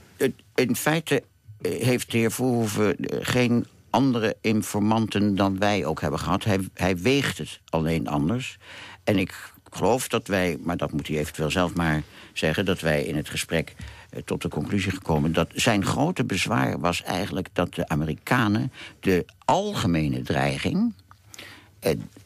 in 0.54 0.76
feite 0.76 1.22
eh, 1.60 1.82
heeft 1.82 2.10
de 2.10 2.18
heer 2.18 2.32
Voorhoeven 2.32 2.96
geen 3.20 3.66
andere 3.90 4.36
informanten 4.40 5.34
dan 5.34 5.58
wij 5.58 5.84
ook 5.84 6.00
hebben 6.00 6.20
gehad. 6.20 6.44
Hij, 6.44 6.58
hij 6.74 6.96
weegt 6.96 7.38
het 7.38 7.60
alleen 7.68 8.08
anders. 8.08 8.58
En 9.04 9.18
ik 9.18 9.52
geloof 9.70 10.08
dat 10.08 10.26
wij, 10.26 10.58
maar 10.60 10.76
dat 10.76 10.92
moet 10.92 11.08
hij 11.08 11.18
eventueel 11.18 11.50
zelf 11.50 11.74
maar 11.74 12.02
zeggen... 12.32 12.64
dat 12.64 12.80
wij 12.80 13.04
in 13.04 13.16
het 13.16 13.28
gesprek 13.28 13.74
eh, 14.10 14.22
tot 14.22 14.42
de 14.42 14.48
conclusie 14.48 14.92
gekomen... 14.92 15.32
dat 15.32 15.50
zijn 15.54 15.84
grote 15.84 16.24
bezwaar 16.24 16.80
was 16.80 17.02
eigenlijk 17.02 17.48
dat 17.52 17.74
de 17.74 17.88
Amerikanen... 17.88 18.72
de 19.00 19.24
algemene 19.44 20.22
dreiging 20.22 20.94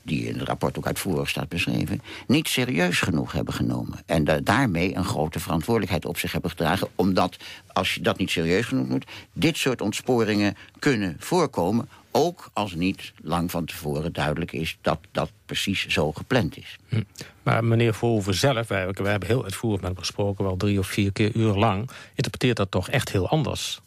die 0.03 0.27
in 0.27 0.39
het 0.39 0.49
rapport 0.49 0.79
ook 0.79 0.87
uitvoerig 0.87 1.29
staat 1.29 1.49
beschreven... 1.49 2.03
niet 2.27 2.49
serieus 2.49 3.01
genoeg 3.01 3.33
hebben 3.33 3.55
genomen. 3.55 3.99
En 4.07 4.25
da 4.25 4.41
daarmee 4.41 4.97
een 4.97 5.05
grote 5.05 5.41
verantwoordelijkheid 5.41 6.05
op 6.05 6.19
zich 6.19 6.33
hebben 6.33 6.51
gedragen... 6.51 6.89
omdat, 6.95 7.37
als 7.73 7.95
je 7.95 8.01
dat 8.01 8.19
niet 8.19 8.31
serieus 8.31 8.67
genoeg 8.67 8.89
moet... 8.89 9.07
dit 9.33 9.57
soort 9.57 9.81
ontsporingen 9.81 10.57
kunnen 10.79 11.17
voorkomen... 11.19 11.89
ook 12.11 12.51
als 12.53 12.75
niet 12.75 13.13
lang 13.23 13.51
van 13.51 13.65
tevoren 13.65 14.13
duidelijk 14.13 14.53
is 14.53 14.79
dat 14.81 14.99
dat 15.13 15.31
precies 15.47 15.87
zo 15.87 16.13
gepland 16.13 16.57
is. 16.57 16.77
Hm. 16.89 17.03
Maar 17.43 17.65
meneer 17.65 17.95
Verhoeven 17.95 18.35
zelf, 18.35 18.69
wij 18.69 18.93
hebben 18.95 19.29
heel 19.29 19.45
uitvoerig 19.45 19.81
met 19.81 19.91
hem 19.91 19.99
gesproken... 19.99 20.45
wel 20.45 20.57
drie 20.57 20.79
of 20.79 20.87
vier 20.87 21.13
keer 21.13 21.35
uur 21.35 21.55
lang, 21.55 21.91
interpreteert 22.15 22.57
dat 22.57 22.71
toch 22.71 22.89
echt 22.89 23.13
heel 23.13 23.29
anders... 23.29 23.83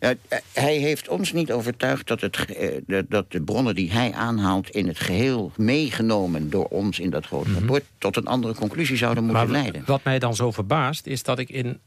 Uh, 0.00 0.10
hij 0.52 0.76
heeft 0.76 1.08
ons 1.08 1.32
niet 1.32 1.52
overtuigd 1.52 2.06
dat, 2.06 2.20
het, 2.20 2.46
uh, 2.86 3.00
dat 3.08 3.32
de 3.32 3.40
bronnen 3.40 3.74
die 3.74 3.92
hij 3.92 4.12
aanhaalt... 4.12 4.70
in 4.70 4.88
het 4.88 4.98
geheel 4.98 5.52
meegenomen 5.56 6.50
door 6.50 6.64
ons 6.64 6.98
in 6.98 7.10
dat 7.10 7.26
grote 7.26 7.48
mm 7.48 7.54
-hmm. 7.54 7.64
rapport... 7.64 7.84
tot 7.98 8.16
een 8.16 8.26
andere 8.26 8.54
conclusie 8.54 8.96
zouden 8.96 9.24
moeten 9.24 9.42
maar 9.42 9.52
leiden. 9.62 9.82
Wat 9.86 10.04
mij 10.04 10.18
dan 10.18 10.34
zo 10.34 10.50
verbaast 10.50 11.06
is 11.06 11.22
dat 11.22 11.38
ik 11.38 11.48
in 11.48 11.78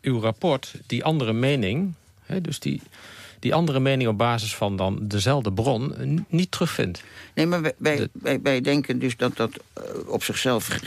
uw 0.00 0.20
rapport 0.20 0.74
die 0.86 1.04
andere 1.04 1.32
mening... 1.32 1.92
Hè, 2.22 2.40
dus 2.40 2.60
die, 2.60 2.82
die 3.38 3.54
andere 3.54 3.80
mening 3.80 4.08
op 4.08 4.18
basis 4.18 4.54
van 4.54 4.76
dan 4.76 4.98
dezelfde 5.02 5.52
bron 5.52 5.94
niet 6.28 6.50
terugvind. 6.50 7.02
Nee, 7.34 7.46
maar 7.46 7.62
wij, 7.62 7.74
wij, 7.78 7.96
de... 7.96 8.10
wij, 8.12 8.40
wij 8.42 8.60
denken 8.60 8.98
dus 8.98 9.16
dat 9.16 9.36
dat 9.36 9.50
uh, 9.78 10.08
op 10.08 10.22
zichzelf... 10.22 10.78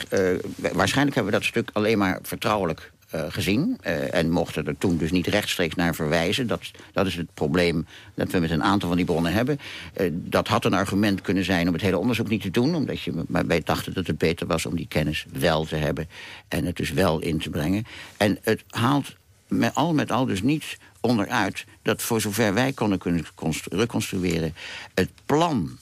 waarschijnlijk 0.74 1.16
hebben 1.16 1.34
we 1.34 1.40
dat 1.40 1.44
stuk 1.44 1.70
alleen 1.74 1.98
maar 1.98 2.20
vertrouwelijk 2.22 2.92
uh, 3.16 3.24
gezien. 3.30 3.78
Uh, 3.86 4.14
en 4.14 4.30
mochten 4.30 4.68
er 4.68 4.78
toen 4.78 4.98
dus 4.98 5.12
niet 5.12 5.28
rechtstreeks 5.28 5.76
naar 5.76 5.96
verwijzen. 5.96 6.48
Dat, 6.48 6.72
dat 6.94 7.06
is 7.06 7.16
het 7.16 7.34
probleem 7.34 7.86
dat 8.16 8.32
we 8.32 8.40
met 8.40 8.52
een 8.52 8.64
aantal 8.64 8.88
van 8.88 8.98
die 8.98 9.06
bronnen 9.06 9.34
hebben. 9.34 9.60
Uh, 9.98 10.10
dat 10.14 10.48
had 10.48 10.66
een 10.66 10.74
argument 10.74 11.22
kunnen 11.22 11.44
zijn 11.44 11.68
om 11.68 11.74
het 11.74 11.82
hele 11.82 11.98
onderzoek 11.98 12.30
niet 12.30 12.42
te 12.42 12.52
doen. 12.52 12.76
Omdat 12.76 13.02
je, 13.02 13.24
maar 13.28 13.48
wij 13.48 13.62
dachten 13.64 13.94
dat 13.94 14.08
het 14.08 14.18
beter 14.18 14.48
was 14.48 14.66
om 14.66 14.76
die 14.76 14.88
kennis 14.88 15.26
wel 15.34 15.66
te 15.66 15.76
hebben. 15.76 16.10
En 16.48 16.66
het 16.66 16.76
dus 16.76 16.92
wel 16.92 17.20
in 17.20 17.40
te 17.40 17.50
brengen. 17.50 17.86
En 18.18 18.38
het 18.42 18.64
haalt 18.70 19.16
met 19.48 19.76
al 19.76 19.94
met 19.94 20.12
al 20.12 20.26
dus 20.26 20.42
niet 20.42 20.78
onderuit... 21.00 21.66
dat 21.82 22.02
voor 22.02 22.22
zover 22.22 22.54
wij 22.54 22.74
konden 22.74 22.98
kunnen 22.98 23.26
reconstrueren... 23.70 24.56
het 24.94 25.10
plan 25.26 25.78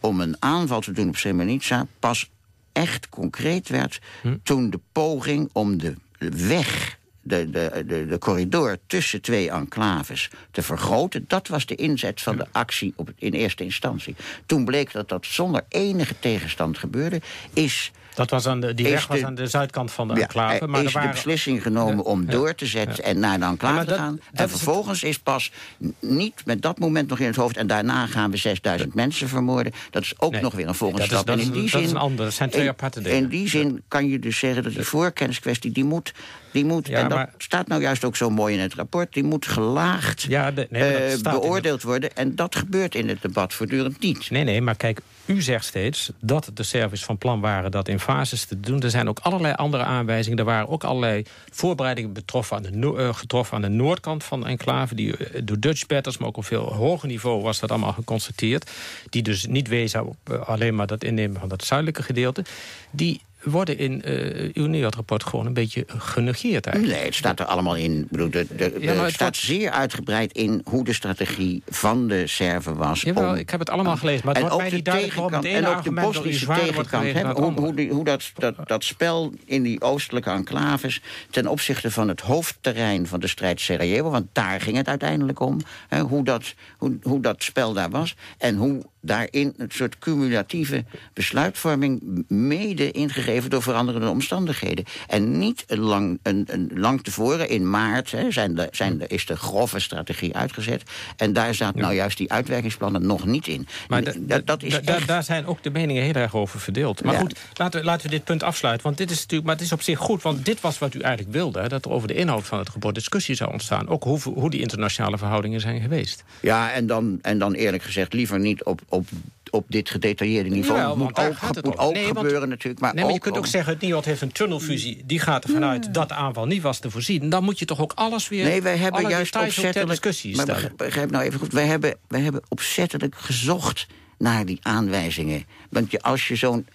om 0.00 0.20
een 0.20 0.36
aanval 0.38 0.80
te 0.80 0.92
doen 0.92 1.08
op 1.08 1.16
Srebrenica... 1.16 1.86
pas 1.98 2.30
echt 2.72 3.08
concreet 3.08 3.68
werd 3.68 4.00
hm. 4.22 4.36
toen 4.42 4.70
de 4.70 4.80
poging 4.92 5.48
om 5.52 5.78
de 5.78 5.94
weg, 6.28 6.98
de, 7.22 7.50
de, 7.50 7.84
de, 7.86 8.06
de 8.06 8.18
corridor 8.18 8.78
tussen 8.86 9.20
twee 9.20 9.50
enclaves 9.50 10.30
te 10.50 10.62
vergroten... 10.62 11.24
dat 11.28 11.48
was 11.48 11.66
de 11.66 11.74
inzet 11.74 12.20
van 12.20 12.36
de 12.36 12.46
actie 12.52 12.92
op, 12.96 13.12
in 13.16 13.32
eerste 13.32 13.64
instantie. 13.64 14.16
Toen 14.46 14.64
bleek 14.64 14.92
dat 14.92 15.08
dat 15.08 15.26
zonder 15.26 15.62
enige 15.68 16.18
tegenstand 16.18 16.78
gebeurde... 16.78 17.20
is 17.52 17.92
dat 18.14 18.30
was 18.30 18.46
aan 18.46 18.60
de, 18.60 18.74
die 18.74 18.88
weg 18.88 19.06
was 19.06 19.22
aan 19.22 19.34
de 19.34 19.46
zuidkant 19.46 19.92
van 19.92 20.08
de 20.08 20.20
enclave. 20.20 20.58
Ja, 20.60 20.66
maar 20.66 20.80
is 20.80 20.86
er 20.86 20.92
waren... 20.92 21.08
de 21.08 21.14
beslissing 21.14 21.62
genomen 21.62 22.04
om 22.04 22.26
door 22.26 22.54
te 22.54 22.66
zetten 22.66 23.04
en 23.04 23.18
naar 23.18 23.38
de 23.38 23.44
enclave 23.44 23.84
te 23.84 23.94
gaan. 23.94 24.20
En 24.32 24.48
vervolgens 24.48 25.02
is 25.02 25.18
pas 25.18 25.52
niet 25.98 26.42
met 26.44 26.62
dat 26.62 26.78
moment 26.78 27.08
nog 27.08 27.18
in 27.18 27.26
het 27.26 27.36
hoofd... 27.36 27.56
en 27.56 27.66
daarna 27.66 28.06
gaan 28.06 28.30
we 28.30 28.36
6000 28.36 28.94
mensen 28.94 29.28
vermoorden. 29.28 29.72
Dat 29.90 30.02
is 30.02 30.14
ook 30.18 30.32
nee, 30.32 30.42
nog 30.42 30.54
weer 30.54 30.68
een 30.68 30.74
volgende 30.74 31.04
stap. 31.04 31.28
en 31.28 31.38
in 31.38 31.50
die 31.50 31.68
zin, 31.68 31.70
dat 31.70 31.82
is 31.82 31.90
een 31.90 31.96
ander, 31.96 32.24
dat 32.24 32.34
zijn 32.34 32.50
twee 32.50 32.68
aparte 32.68 33.00
dingen. 33.00 33.18
In 33.18 33.28
die 33.28 33.48
zin 33.48 33.82
kan 33.88 34.08
je 34.08 34.18
dus 34.18 34.38
zeggen 34.38 34.62
dat 34.62 34.72
die 34.72 34.82
voorkenniskwestie... 34.82 35.72
die 35.72 35.84
moet, 35.84 36.14
die 36.52 36.64
moet 36.64 36.88
en 36.88 37.08
dat 37.08 37.18
maar... 37.18 37.32
staat 37.38 37.68
nou 37.68 37.82
juist 37.82 38.04
ook 38.04 38.16
zo 38.16 38.30
mooi 38.30 38.54
in 38.54 38.60
het 38.60 38.74
rapport... 38.74 39.12
die 39.12 39.24
moet 39.24 39.46
gelaagd 39.46 40.28
de, 40.28 40.66
nee, 40.70 41.16
uh, 41.16 41.22
beoordeeld 41.22 41.82
worden. 41.82 42.16
En 42.16 42.34
dat 42.34 42.56
gebeurt 42.56 42.94
in 42.94 43.08
het 43.08 43.22
debat 43.22 43.54
voortdurend 43.54 44.00
niet. 44.00 44.30
Nee, 44.30 44.44
nee, 44.44 44.60
maar 44.60 44.76
kijk, 44.76 45.00
u 45.26 45.42
zegt 45.42 45.64
steeds 45.64 46.12
dat 46.20 46.50
de 46.54 46.62
service 46.62 47.04
van 47.04 47.18
plan 47.18 47.40
waren 47.40 47.70
dat 47.70 47.88
in 47.88 47.99
fases 48.00 48.44
te 48.44 48.60
doen. 48.60 48.82
Er 48.82 48.90
zijn 48.90 49.08
ook 49.08 49.18
allerlei 49.18 49.54
andere 49.54 49.82
aanwijzingen. 49.82 50.38
Er 50.38 50.44
waren 50.44 50.68
ook 50.68 50.84
allerlei 50.84 51.24
voorbereidingen 51.50 52.12
betroffen 52.12 52.56
aan 52.56 52.62
de, 52.62 52.94
uh, 52.98 53.14
getroffen 53.14 53.56
aan 53.56 53.62
de 53.62 53.68
noordkant 53.68 54.24
van 54.24 54.40
de 54.40 54.46
enclave. 54.46 54.94
Die, 54.94 55.18
uh, 55.18 55.40
door 55.44 55.60
Dutch 55.60 55.86
batters, 55.86 56.18
maar 56.18 56.28
ook 56.28 56.36
op 56.36 56.44
veel 56.44 56.74
hoger 56.74 57.08
niveau 57.08 57.42
was 57.42 57.60
dat 57.60 57.70
allemaal 57.70 57.92
geconstateerd. 57.92 58.70
Die 59.08 59.22
dus 59.22 59.46
niet 59.46 59.68
wezen 59.68 60.06
op 60.06 60.16
uh, 60.30 60.48
alleen 60.48 60.74
maar 60.74 60.86
dat 60.86 61.04
innemen 61.04 61.40
van 61.40 61.48
dat 61.48 61.64
zuidelijke 61.64 62.02
gedeelte. 62.02 62.44
Die 62.90 63.20
worden 63.42 63.78
in 63.78 64.02
uh, 64.06 64.50
uw 64.54 64.66
NEOD-rapport 64.66 65.24
gewoon 65.24 65.46
een 65.46 65.52
beetje 65.52 65.84
genegeerd 65.86 66.66
eigenlijk. 66.66 66.98
Nee, 66.98 67.06
het 67.06 67.18
staat 67.18 67.40
er 67.40 67.46
allemaal 67.46 67.76
in. 67.76 68.06
Bedoel, 68.10 68.30
de, 68.30 68.46
de, 68.56 68.76
ja, 68.80 68.92
het 68.92 69.12
staat 69.12 69.36
zeer 69.36 69.70
uitgebreid 69.70 70.32
in 70.32 70.60
hoe 70.64 70.84
de 70.84 70.92
strategie 70.92 71.62
van 71.68 72.08
de 72.08 72.26
Serven 72.26 72.76
was. 72.76 73.00
Jawel, 73.00 73.36
ik 73.36 73.50
heb 73.50 73.60
het 73.60 73.70
allemaal 73.70 73.96
gelezen, 73.96 74.26
maar 74.26 74.34
het 74.34 74.42
wordt 74.42 74.56
mij 74.56 74.70
niet 74.70 74.84
duidelijk 74.84 75.14
waarom 75.14 75.34
het 75.34 75.44
ene 75.44 75.56
En 75.56 75.66
ook 75.66 75.84
de 75.84 75.92
Bosnische 75.92 76.46
tegenkant, 76.46 77.12
he, 77.12 77.32
hoe, 77.32 77.52
hoe, 77.52 77.88
hoe 77.90 78.04
dat, 78.04 78.30
dat, 78.34 78.54
dat 78.64 78.84
spel 78.84 79.32
in 79.44 79.62
die 79.62 79.80
oostelijke 79.80 80.30
enclaves... 80.30 81.02
ten 81.30 81.46
opzichte 81.46 81.90
van 81.90 82.08
het 82.08 82.20
hoofdterrein 82.20 83.06
van 83.06 83.20
de 83.20 83.26
strijd 83.26 83.60
Sarajevo... 83.60 84.10
want 84.10 84.26
daar 84.32 84.60
ging 84.60 84.76
het 84.76 84.88
uiteindelijk 84.88 85.40
om, 85.40 85.60
he, 85.88 86.00
hoe, 86.00 86.24
dat, 86.24 86.54
hoe, 86.78 86.98
hoe 87.02 87.20
dat 87.20 87.42
spel 87.42 87.72
daar 87.72 87.90
was... 87.90 88.16
en 88.38 88.56
hoe 88.56 88.82
daarin 89.00 89.54
een 89.56 89.70
soort 89.70 89.98
cumulatieve 89.98 90.84
besluitvorming... 91.12 92.24
mede 92.28 92.90
ingegeven 92.90 93.50
door 93.50 93.62
veranderende 93.62 94.08
omstandigheden. 94.08 94.84
En 95.06 95.38
niet 95.38 95.64
lang, 95.66 96.18
een, 96.22 96.44
een, 96.46 96.70
lang 96.74 97.02
tevoren, 97.02 97.48
in 97.48 97.70
maart, 97.70 98.10
hè, 98.10 98.30
zijn 98.30 98.54
de, 98.54 98.68
zijn 98.70 98.98
de, 98.98 99.06
is 99.06 99.26
de 99.26 99.36
grove 99.36 99.78
strategie 99.78 100.36
uitgezet. 100.36 100.82
En 101.16 101.32
daar 101.32 101.54
staat 101.54 101.74
nou 101.74 101.94
juist 101.94 102.18
die 102.18 102.32
uitwerkingsplannen 102.32 103.06
nog 103.06 103.26
niet 103.26 103.46
in. 103.46 103.66
Maar 103.88 104.02
dat 104.44 104.62
is 104.62 104.80
daar 105.06 105.24
zijn 105.24 105.46
ook 105.46 105.62
de 105.62 105.70
meningen 105.70 106.02
heel 106.02 106.12
erg 106.12 106.34
over 106.34 106.60
verdeeld. 106.60 107.04
Maar 107.04 107.14
goed, 107.14 107.38
laten 107.54 107.80
we, 107.80 107.86
laten 107.86 108.04
we 108.04 108.16
dit 108.16 108.24
punt 108.24 108.42
afsluiten. 108.42 108.84
Want 108.84 108.96
dit 108.96 109.10
is 109.10 109.20
natuurlijk, 109.20 109.44
maar 109.44 109.56
het 109.56 109.64
is 109.64 109.72
op 109.72 109.82
zich 109.82 109.98
goed, 109.98 110.22
want 110.22 110.44
dit 110.44 110.60
was 110.60 110.78
wat 110.78 110.94
u 110.94 111.00
eigenlijk 111.00 111.34
wilde. 111.34 111.60
Hè, 111.60 111.68
dat 111.68 111.84
er 111.84 111.90
over 111.90 112.08
de 112.08 112.14
inhoud 112.14 112.46
van 112.46 112.58
het 112.58 112.68
rapport 112.68 112.94
discussie 112.94 113.34
zou 113.34 113.52
ontstaan. 113.52 113.88
Ook 113.88 114.04
hoe, 114.04 114.20
hoe 114.22 114.50
die 114.50 114.60
internationale 114.60 115.18
verhoudingen 115.18 115.60
zijn 115.60 115.80
geweest. 115.80 116.24
Ja, 116.40 116.72
en 116.72 116.86
dan, 116.86 117.18
en 117.22 117.38
dan 117.38 117.52
eerlijk 117.52 117.82
gezegd 117.82 118.12
liever 118.12 118.38
niet 118.38 118.64
op, 118.64 118.80
op 118.90 119.08
op 119.50 119.64
dit 119.68 119.90
gedetailleerde 119.90 120.50
niveau. 120.50 120.88
Het 120.88 120.96
moet 120.98 121.18
ook, 121.18 121.34
het 121.40 121.64
moet 121.64 121.78
ook 121.78 121.98
gebeuren 121.98 122.48
natuurlijk. 122.48 122.80
Maar, 122.80 122.94
nee, 122.94 123.04
maar 123.04 123.12
je 123.12 123.20
kunt 123.20 123.36
ook 123.36 123.46
zeggen, 123.46 123.72
het 123.72 123.82
NIOD 123.82 124.04
heeft 124.04 124.20
een 124.20 124.32
tunnelfusie. 124.32 125.02
Die 125.06 125.18
gaat 125.18 125.44
ervan 125.44 125.64
uit 125.64 125.94
dat 125.94 126.08
de 126.08 126.14
aanval 126.14 126.46
niet 126.46 126.62
was 126.62 126.78
te 126.78 126.90
voorzien. 126.90 127.28
Dan 127.28 127.44
moet 127.44 127.58
je 127.58 127.64
toch 127.64 127.80
ook 127.80 127.92
alles 127.94 128.28
weer... 128.28 128.44
Nee, 128.44 128.62
wij 128.62 128.76
hebben 128.76 129.08
juist 129.08 129.36
opzettelijk... 129.36 130.36
maar 130.36 130.72
begrijp 130.76 131.10
nou 131.10 131.24
even 131.24 131.38
goed. 131.38 131.52
Wij 131.52 131.66
hebben, 131.66 131.96
wij 132.08 132.20
hebben 132.20 132.42
opzettelijk 132.48 133.14
gezocht 133.14 133.86
naar 134.18 134.46
die 134.46 134.58
aanwijzingen. 134.62 135.44
Want 135.70 135.90
je, 135.90 136.00
als 136.00 136.28
je 136.28 136.36
zo'n 136.36 136.66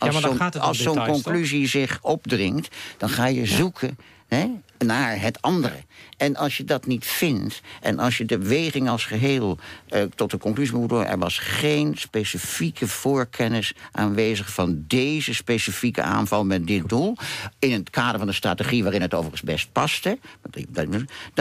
als 0.60 0.82
zo'n 0.82 1.06
conclusie 1.06 1.67
zich 1.67 1.99
opdringt... 2.01 2.75
dan 2.97 3.10
ga 3.10 3.25
je 3.25 3.45
zoeken 3.45 3.97
hè, 4.27 4.51
naar 4.77 5.21
het 5.21 5.41
andere. 5.41 5.83
En 6.17 6.35
als 6.35 6.57
je 6.57 6.63
dat 6.63 6.85
niet 6.85 7.05
vindt, 7.05 7.61
en 7.81 7.99
als 7.99 8.17
je 8.17 8.25
de 8.25 8.38
weging 8.38 8.89
als 8.89 9.05
geheel 9.05 9.57
uh, 9.89 10.03
tot 10.15 10.31
de 10.31 10.38
conclusie 10.38 10.75
moet 10.75 10.89
doen... 10.89 11.05
er 11.05 11.17
was 11.17 11.38
geen 11.38 11.97
specifieke 11.97 12.88
voorkennis 12.88 13.73
aanwezig 13.91 14.53
van 14.53 14.83
deze 14.88 15.33
specifieke 15.33 16.01
aanval 16.01 16.45
met 16.45 16.67
dit 16.67 16.89
doel... 16.89 17.17
in 17.59 17.71
het 17.71 17.89
kader 17.89 18.17
van 18.17 18.27
de 18.27 18.33
strategie 18.33 18.83
waarin 18.83 19.01
het 19.01 19.13
overigens 19.13 19.41
best 19.41 19.71
paste... 19.71 20.17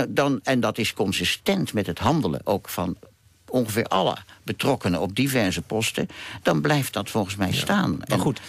Dan, 0.08 0.40
en 0.42 0.60
dat 0.60 0.78
is 0.78 0.92
consistent 0.92 1.72
met 1.72 1.86
het 1.86 1.98
handelen 1.98 2.40
ook 2.44 2.68
van 2.68 2.96
ongeveer 3.48 3.84
alle 3.84 4.16
betrokkenen 4.42 5.00
op 5.00 5.16
diverse 5.16 5.62
posten... 5.62 6.08
dan 6.42 6.60
blijft 6.60 6.92
dat 6.92 7.10
volgens 7.10 7.36
mij 7.36 7.52
staan. 7.52 8.00
maar 8.08 8.18
goed... 8.18 8.40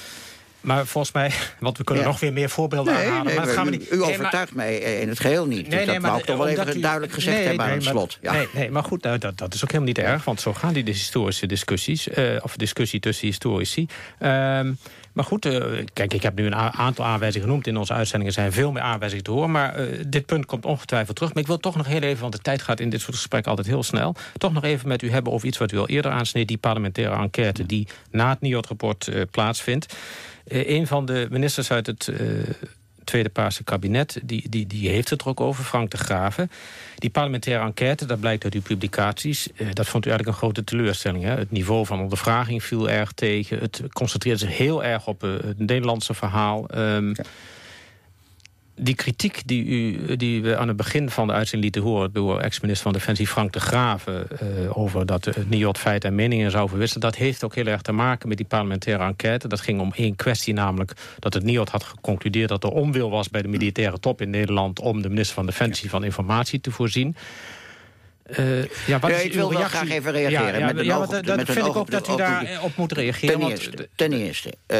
Maar 0.65 0.86
volgens 0.86 1.13
mij, 1.13 1.32
want 1.60 1.78
we 1.78 1.84
kunnen 1.84 2.04
nog 2.04 2.19
weer 2.19 2.34
meer 2.34 2.49
voorbeelden 2.49 2.95
aanhalen. 2.95 3.25
Nee, 3.25 3.36
maar 3.36 3.47
gaan 3.47 3.65
we 3.65 3.71
niet. 3.71 3.91
U 3.91 4.04
overtuigt 4.04 4.56
mij 4.56 4.78
in 4.78 5.10
het 5.10 5.19
geheel 5.19 5.45
niet. 5.45 5.67
Nee, 5.67 5.86
dus 5.86 5.93
dat 5.93 6.01
wou 6.01 6.19
ik 6.19 6.25
toch 6.25 6.38
wel 6.38 6.47
even 6.47 6.82
duidelijk 6.82 7.13
gezegd 7.13 7.43
hebben 7.43 7.65
aan 7.65 7.71
het 7.71 7.84
slot. 7.84 8.17
Ja. 8.21 8.32
Nee, 8.32 8.47
nee, 8.54 8.71
maar 8.71 8.84
goed, 8.84 9.04
nou, 9.04 9.17
dat, 9.17 9.38
dat 9.38 9.54
is 9.54 9.63
ook 9.63 9.71
helemaal 9.71 9.93
niet 9.93 9.97
erg. 9.97 10.23
Want 10.25 10.41
zo 10.41 10.54
gaan 10.54 10.73
die 10.73 10.84
historische 10.84 11.47
discussies. 11.47 12.08
Uh, 12.08 12.38
of 12.41 12.56
discussie 12.56 12.99
tussen 12.99 13.28
historici. 13.28 13.88
Um, 14.19 14.78
maar 15.13 15.23
goed, 15.23 15.45
uh, 15.45 15.63
kijk, 15.93 16.13
ik 16.13 16.23
heb 16.23 16.36
nu 16.36 16.45
een 16.45 16.56
aantal 16.56 17.06
aanwijzingen 17.06 17.47
genoemd. 17.47 17.67
In 17.67 17.78
onze 17.78 17.93
uitzendingen 17.93 18.34
zijn 18.34 18.51
veel 18.51 18.71
meer 18.71 18.82
aanwijzingen 18.82 19.23
te 19.23 19.32
horen. 19.32 19.51
Maar 19.51 19.80
uh, 19.80 20.04
dit 20.08 20.25
punt 20.25 20.45
komt 20.45 20.65
ongetwijfeld 20.65 21.15
terug. 21.15 21.34
Maar 21.34 21.41
ik 21.41 21.47
wil 21.47 21.58
toch 21.58 21.75
nog 21.75 21.88
heel 21.88 22.01
even, 22.01 22.21
want 22.21 22.34
de 22.34 22.39
tijd 22.39 22.62
gaat 22.62 22.80
in 22.80 22.89
dit 22.89 23.01
soort 23.01 23.15
gesprekken 23.15 23.49
altijd 23.49 23.67
heel 23.67 23.84
snel... 23.84 24.15
toch 24.38 24.54
nog 24.54 24.63
even 24.63 24.88
met 24.88 25.01
u 25.01 25.12
hebben 25.12 25.34
over 25.34 25.47
iets 25.47 25.58
wat 25.58 25.71
u 25.71 25.78
al 25.78 25.88
eerder 25.88 26.12
aansneed... 26.12 26.47
die 26.47 26.58
parlementaire 26.58 27.15
enquête 27.15 27.65
die 27.65 27.88
na 28.12 28.30
het 28.30 28.41
NIOD-rapport 28.41 29.08
uh, 29.08 29.21
plaatsvindt. 29.32 29.95
Uh, 30.48 30.70
een 30.70 30.88
van 30.88 31.06
de 31.06 31.28
ministers 31.30 31.72
uit 31.72 31.88
het 31.88 32.10
Tweede 33.06 33.30
Paarse 33.30 33.64
kabinet, 33.64 34.20
die, 34.24 34.50
die, 34.50 34.68
die 34.68 34.90
heeft 34.90 35.10
het 35.10 35.22
er 35.22 35.28
ook 35.28 35.40
over, 35.40 35.64
Frank 35.64 35.92
de 35.92 35.98
Graven. 35.98 36.52
Die 36.96 37.10
parlementaire 37.10 37.66
enquête, 37.66 38.06
dat 38.06 38.20
blijkt 38.20 38.44
uit 38.44 38.54
uw 38.54 38.62
publicaties... 38.62 39.48
Eh, 39.56 39.68
dat 39.74 39.88
vond 39.88 40.06
u 40.06 40.10
eigenlijk 40.10 40.38
een 40.38 40.44
grote 40.44 40.64
teleurstelling. 40.64 41.24
Hè? 41.24 41.36
Het 41.36 41.52
niveau 41.52 41.86
van 41.86 42.00
ondervraging 42.00 42.64
viel 42.64 42.90
erg 42.90 43.12
tegen. 43.12 43.60
Het 43.60 43.82
concentreerde 43.94 44.40
zich 44.40 44.58
heel 44.58 44.84
erg 44.84 45.08
op 45.08 45.22
het 45.22 45.60
Nederlandse 45.60 46.14
verhaal. 46.14 46.66
Ja 46.70 47.14
die 48.76 48.96
kritiek 48.96 49.42
die, 49.46 49.66
u, 49.66 50.16
die 50.16 50.42
we 50.42 50.58
aan 50.58 50.68
het 50.68 50.78
begin 50.78 51.10
van 51.10 51.28
de 51.28 51.34
uitzending 51.34 51.64
lieten 51.74 51.92
horen... 51.92 52.14
door 52.14 52.40
ex-minister 52.40 52.84
van 52.84 52.94
Defensie 52.94 53.28
Frank 53.28 53.54
de 53.54 53.60
Graven... 53.60 54.28
Uh, 54.44 54.78
over 54.78 55.06
dat 55.06 55.26
het 55.26 55.50
NIOD 55.50 55.78
feit 55.78 56.04
en 56.04 56.16
meningen 56.16 56.52
zou 56.52 56.70
verwisselen... 56.70 57.02
dat 57.02 57.16
heeft 57.16 57.44
ook 57.44 57.56
heel 57.56 57.66
erg 57.66 57.82
te 57.82 57.92
maken 57.92 58.28
met 58.28 58.38
die 58.38 58.46
parlementaire 58.46 59.04
enquête. 59.04 59.48
Dat 59.48 59.62
ging 59.62 59.80
om 59.80 59.94
één 59.96 60.16
kwestie, 60.16 60.54
namelijk 60.54 60.94
dat 61.20 61.34
het 61.34 61.44
NIOD 61.44 61.70
had 61.70 61.84
geconcludeerd... 61.84 62.50
dat 62.50 62.64
er 62.64 62.70
onwil 62.70 63.10
was 63.10 63.30
bij 63.30 63.42
de 63.42 63.48
militaire 63.48 64.00
top 64.00 64.22
in 64.22 64.30
Nederland... 64.30 64.80
om 64.80 65.02
de 65.02 65.10
minister 65.10 65.36
van 65.36 65.46
Defensie 65.46 65.90
van 65.90 66.04
informatie 66.04 66.62
te 66.62 66.72
voorzien. 66.72 67.16
Uh, 68.40 68.64
ja, 68.64 69.00
wat 69.00 69.10
ja, 69.10 69.18
ik 69.18 69.34
wil 69.34 69.54
wel 69.54 69.62
graag 69.62 69.90
even 69.90 70.12
reageren. 70.12 70.60
Ja, 70.60 70.74
met 70.74 70.86
ja 70.86 70.98
oog, 70.98 71.08
dat, 71.08 71.26
dat 71.26 71.42
vind 71.46 71.66
ik 71.66 71.76
ook 71.76 71.92
dat 71.92 72.10
u 72.10 72.16
daarop 72.16 72.64
op 72.64 72.76
moet 72.76 72.92
reageren. 72.92 73.40
Ten 73.40 73.50
eerste, 73.50 73.72
want, 73.76 73.90
ten 73.96 74.14
eerste 74.14 74.48
uh, 74.48 74.78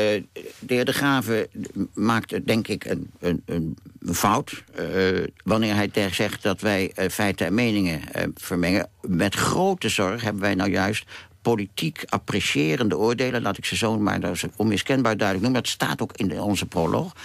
de 0.60 0.74
heer 0.74 0.86
De 0.86 0.94
Graven 0.94 1.48
maakt 1.94 2.46
denk 2.48 2.68
ik 2.68 2.86
een, 2.86 3.12
een, 3.20 3.44
een 3.46 3.78
fout... 4.14 4.64
Uh, 4.80 5.24
wanneer 5.44 5.76
hij 5.76 6.10
zegt 6.12 6.44
dat 6.44 6.62
wij 6.62 6.92
feiten 7.12 7.46
en 7.46 7.54
meningen 7.54 8.02
vermengen. 8.36 8.90
Met 9.02 9.36
grote 9.36 9.90
zorg 9.90 10.22
hebben 10.22 10.42
wij 10.42 10.56
nou 10.56 10.70
juist 10.70 11.06
politiek 11.42 12.04
apprecierende 12.10 12.98
oordelen... 12.98 13.42
laat 13.42 13.58
ik 13.58 13.66
ze 13.66 13.76
zo 13.76 14.00
maar 14.00 14.20
dat 14.20 14.34
is 14.34 14.44
onmiskenbaar 14.56 15.18
duidelijk 15.18 15.48
noemen... 15.48 15.64
dat 15.64 15.72
staat 15.72 16.02
ook 16.02 16.18
in 16.18 16.42
onze 16.42 16.66
proloog, 16.66 17.16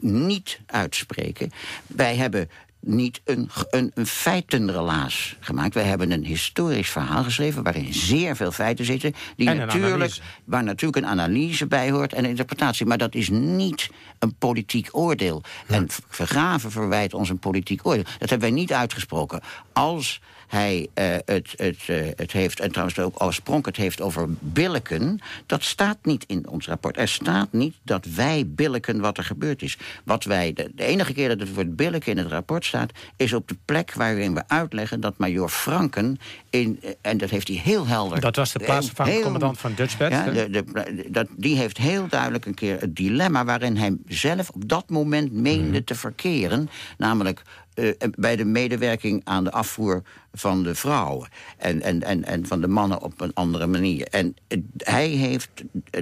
niet 0.00 0.60
uitspreken. 0.66 1.52
Wij 1.86 2.16
hebben 2.16 2.50
niet 2.86 3.20
een, 3.24 3.50
een, 3.70 3.90
een 3.94 4.06
feitenrelaas 4.06 5.36
gemaakt. 5.40 5.74
Wij 5.74 5.84
hebben 5.84 6.10
een 6.10 6.24
historisch 6.24 6.90
verhaal 6.90 7.24
geschreven... 7.24 7.62
waarin 7.62 7.94
zeer 7.94 8.36
veel 8.36 8.52
feiten 8.52 8.84
zitten... 8.84 9.14
Die 9.36 9.50
natuurlijk, 9.50 10.18
waar 10.44 10.64
natuurlijk 10.64 10.96
een 10.96 11.10
analyse 11.10 11.66
bij 11.66 11.90
hoort 11.90 12.12
en 12.12 12.24
een 12.24 12.30
interpretatie. 12.30 12.86
Maar 12.86 12.98
dat 12.98 13.14
is 13.14 13.28
niet 13.28 13.90
een 14.18 14.34
politiek 14.34 14.88
oordeel. 14.92 15.42
En 15.66 15.86
Vergraven 16.08 16.70
verwijt 16.70 17.14
ons 17.14 17.28
een 17.28 17.38
politiek 17.38 17.86
oordeel. 17.86 18.04
Dat 18.18 18.30
hebben 18.30 18.48
wij 18.48 18.58
niet 18.58 18.72
uitgesproken. 18.72 19.40
Als 19.72 20.20
hij 20.46 20.88
uh, 20.94 21.04
het, 21.24 21.54
het, 21.56 21.78
uh, 21.86 21.96
het 22.16 22.32
heeft, 22.32 22.60
en 22.60 22.68
trouwens 22.70 22.98
ook 22.98 23.22
oorspronkelijk 23.22 23.76
het 23.76 23.86
heeft 23.86 24.00
over 24.00 24.28
billiken... 24.38 25.20
dat 25.46 25.62
staat 25.62 25.98
niet 26.02 26.24
in 26.26 26.48
ons 26.48 26.66
rapport. 26.66 26.96
Er 26.96 27.08
staat 27.08 27.52
niet 27.52 27.74
dat 27.82 28.04
wij 28.04 28.44
billiken 28.46 29.00
wat 29.00 29.18
er 29.18 29.24
gebeurd 29.24 29.62
is. 29.62 29.78
Wat 30.04 30.24
wij, 30.24 30.52
de, 30.52 30.70
de 30.74 30.84
enige 30.84 31.12
keer 31.12 31.28
dat 31.28 31.40
het 31.40 31.54
woord 31.54 31.76
billiken 31.76 32.12
in 32.12 32.18
het 32.18 32.26
rapport 32.26 32.64
staat... 32.64 32.90
is 33.16 33.32
op 33.32 33.48
de 33.48 33.56
plek 33.64 33.94
waarin 33.94 34.34
we 34.34 34.42
uitleggen 34.46 35.00
dat 35.00 35.18
major 35.18 35.48
Franken... 35.48 36.18
In, 36.50 36.78
eh, 36.82 36.90
en 37.00 37.18
dat 37.18 37.30
heeft 37.30 37.48
hij 37.48 37.56
heel 37.56 37.86
helder... 37.86 38.20
Dat 38.20 38.36
was 38.36 38.52
de 38.52 38.58
plaatsvervangend 38.58 39.22
commandant 39.22 39.58
van 39.58 39.72
Dutchbed? 39.74 40.10
Ja, 40.10 40.24
de, 40.24 40.50
de, 40.50 40.64
dat, 41.08 41.26
die 41.36 41.56
heeft 41.56 41.76
heel 41.76 42.08
duidelijk 42.08 42.46
een 42.46 42.54
keer 42.54 42.80
het 42.80 42.96
dilemma... 42.96 43.44
waarin 43.44 43.76
hij 43.76 43.96
zelf 44.08 44.50
op 44.50 44.68
dat 44.68 44.90
moment 44.90 45.32
meende 45.32 45.76
mhm. 45.76 45.84
te 45.84 45.94
verkeren. 45.94 46.68
Namelijk 46.98 47.42
uh, 47.74 47.92
bij 48.14 48.36
de 48.36 48.44
medewerking 48.44 49.20
aan 49.24 49.44
de 49.44 49.52
afvoer 49.52 50.02
van 50.36 50.62
de 50.62 50.74
vrouwen. 50.74 51.28
En, 51.56 51.82
en, 51.82 52.02
en, 52.02 52.24
en 52.24 52.46
van 52.46 52.60
de 52.60 52.68
mannen 52.68 53.02
op 53.02 53.20
een 53.20 53.34
andere 53.34 53.66
manier. 53.66 54.06
En 54.06 54.36
hij 54.76 55.08
heeft 55.08 55.50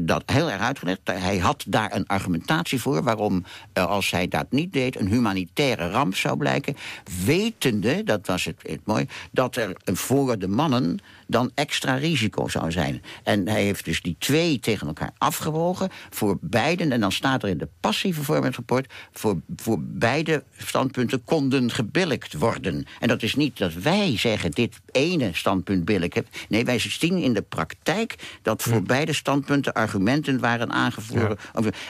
dat 0.02 0.22
heel 0.26 0.50
erg 0.50 0.60
uitgelegd. 0.60 1.00
Hij 1.04 1.38
had 1.38 1.64
daar 1.68 1.94
een 1.94 2.06
argumentatie 2.06 2.80
voor... 2.80 3.02
waarom, 3.02 3.44
uh, 3.78 3.86
als 3.86 4.10
hij 4.10 4.28
dat 4.28 4.46
niet 4.50 4.72
deed, 4.72 5.00
een 5.00 5.08
humanitaire 5.08 5.90
ramp 5.90 6.16
zou 6.16 6.36
blijken. 6.36 6.76
Wetende, 7.24 8.04
dat 8.04 8.26
was 8.26 8.44
het, 8.44 8.60
het 8.62 8.80
mooi... 8.84 9.06
dat 9.30 9.56
er 9.56 9.76
voor 9.82 10.38
de 10.38 10.48
mannen 10.48 10.98
dan 11.26 11.50
extra 11.54 11.94
risico 11.94 12.48
zou 12.48 12.72
zijn. 12.72 13.02
En 13.22 13.48
hij 13.48 13.62
heeft 13.62 13.84
dus 13.84 14.02
die 14.02 14.16
twee 14.18 14.60
tegen 14.60 14.86
elkaar 14.86 15.12
afgewogen 15.18 15.88
voor 16.10 16.38
beiden. 16.40 16.92
En 16.92 17.00
dan 17.00 17.12
staat 17.12 17.42
er 17.42 17.48
in 17.48 17.58
de 17.58 17.68
passieve 17.80 18.22
vorm 18.22 18.44
het 18.44 18.56
rapport... 18.56 18.92
voor, 19.12 19.40
voor 19.56 19.78
beide 19.80 20.44
standpunten 20.56 21.24
konden 21.24 21.70
gebillikt 21.70 22.32
worden. 22.32 22.86
En 23.00 23.08
dat 23.08 23.22
is 23.22 23.34
niet 23.34 23.58
dat 23.58 23.74
wij 23.74 24.16
zeggen 24.28 24.50
dit 24.50 24.80
ene 24.92 25.30
standpunt 25.32 25.84
billig 25.84 26.14
heb. 26.14 26.26
Nee, 26.48 26.64
wij 26.64 26.78
zien 26.78 27.18
in 27.18 27.32
de 27.32 27.42
praktijk 27.42 28.38
dat 28.42 28.62
voor 28.62 28.80
hm. 28.80 28.84
beide 28.84 29.12
standpunten 29.12 29.72
argumenten 29.72 30.40
waren 30.40 30.72
aangevoerd. 30.72 31.40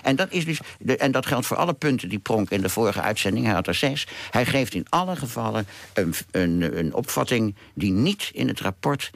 En 0.03 0.17
dat, 0.17 0.33
is 0.33 0.45
dus, 0.45 0.61
en 0.99 1.13
dat 1.13 1.27
geldt 1.27 1.47
voor 1.47 1.57
alle 1.57 1.73
punten 1.73 2.09
die 2.09 2.19
Pronk 2.19 2.51
in 2.51 2.61
de 2.61 2.69
vorige 2.69 3.01
uitzending, 3.01 3.45
hij 3.45 3.55
had 3.55 3.67
er 3.67 3.75
zes. 3.75 4.07
Hij 4.31 4.47
geeft 4.47 4.75
in 4.75 4.87
alle 4.89 5.17
gevallen 5.17 5.67
een, 5.93 6.15
een, 6.31 6.79
een 6.79 6.95
opvatting 6.95 7.55
die 7.75 7.93
niet 7.93 8.31
in 8.33 8.49
het 8.49 8.61
rapport 8.61 9.11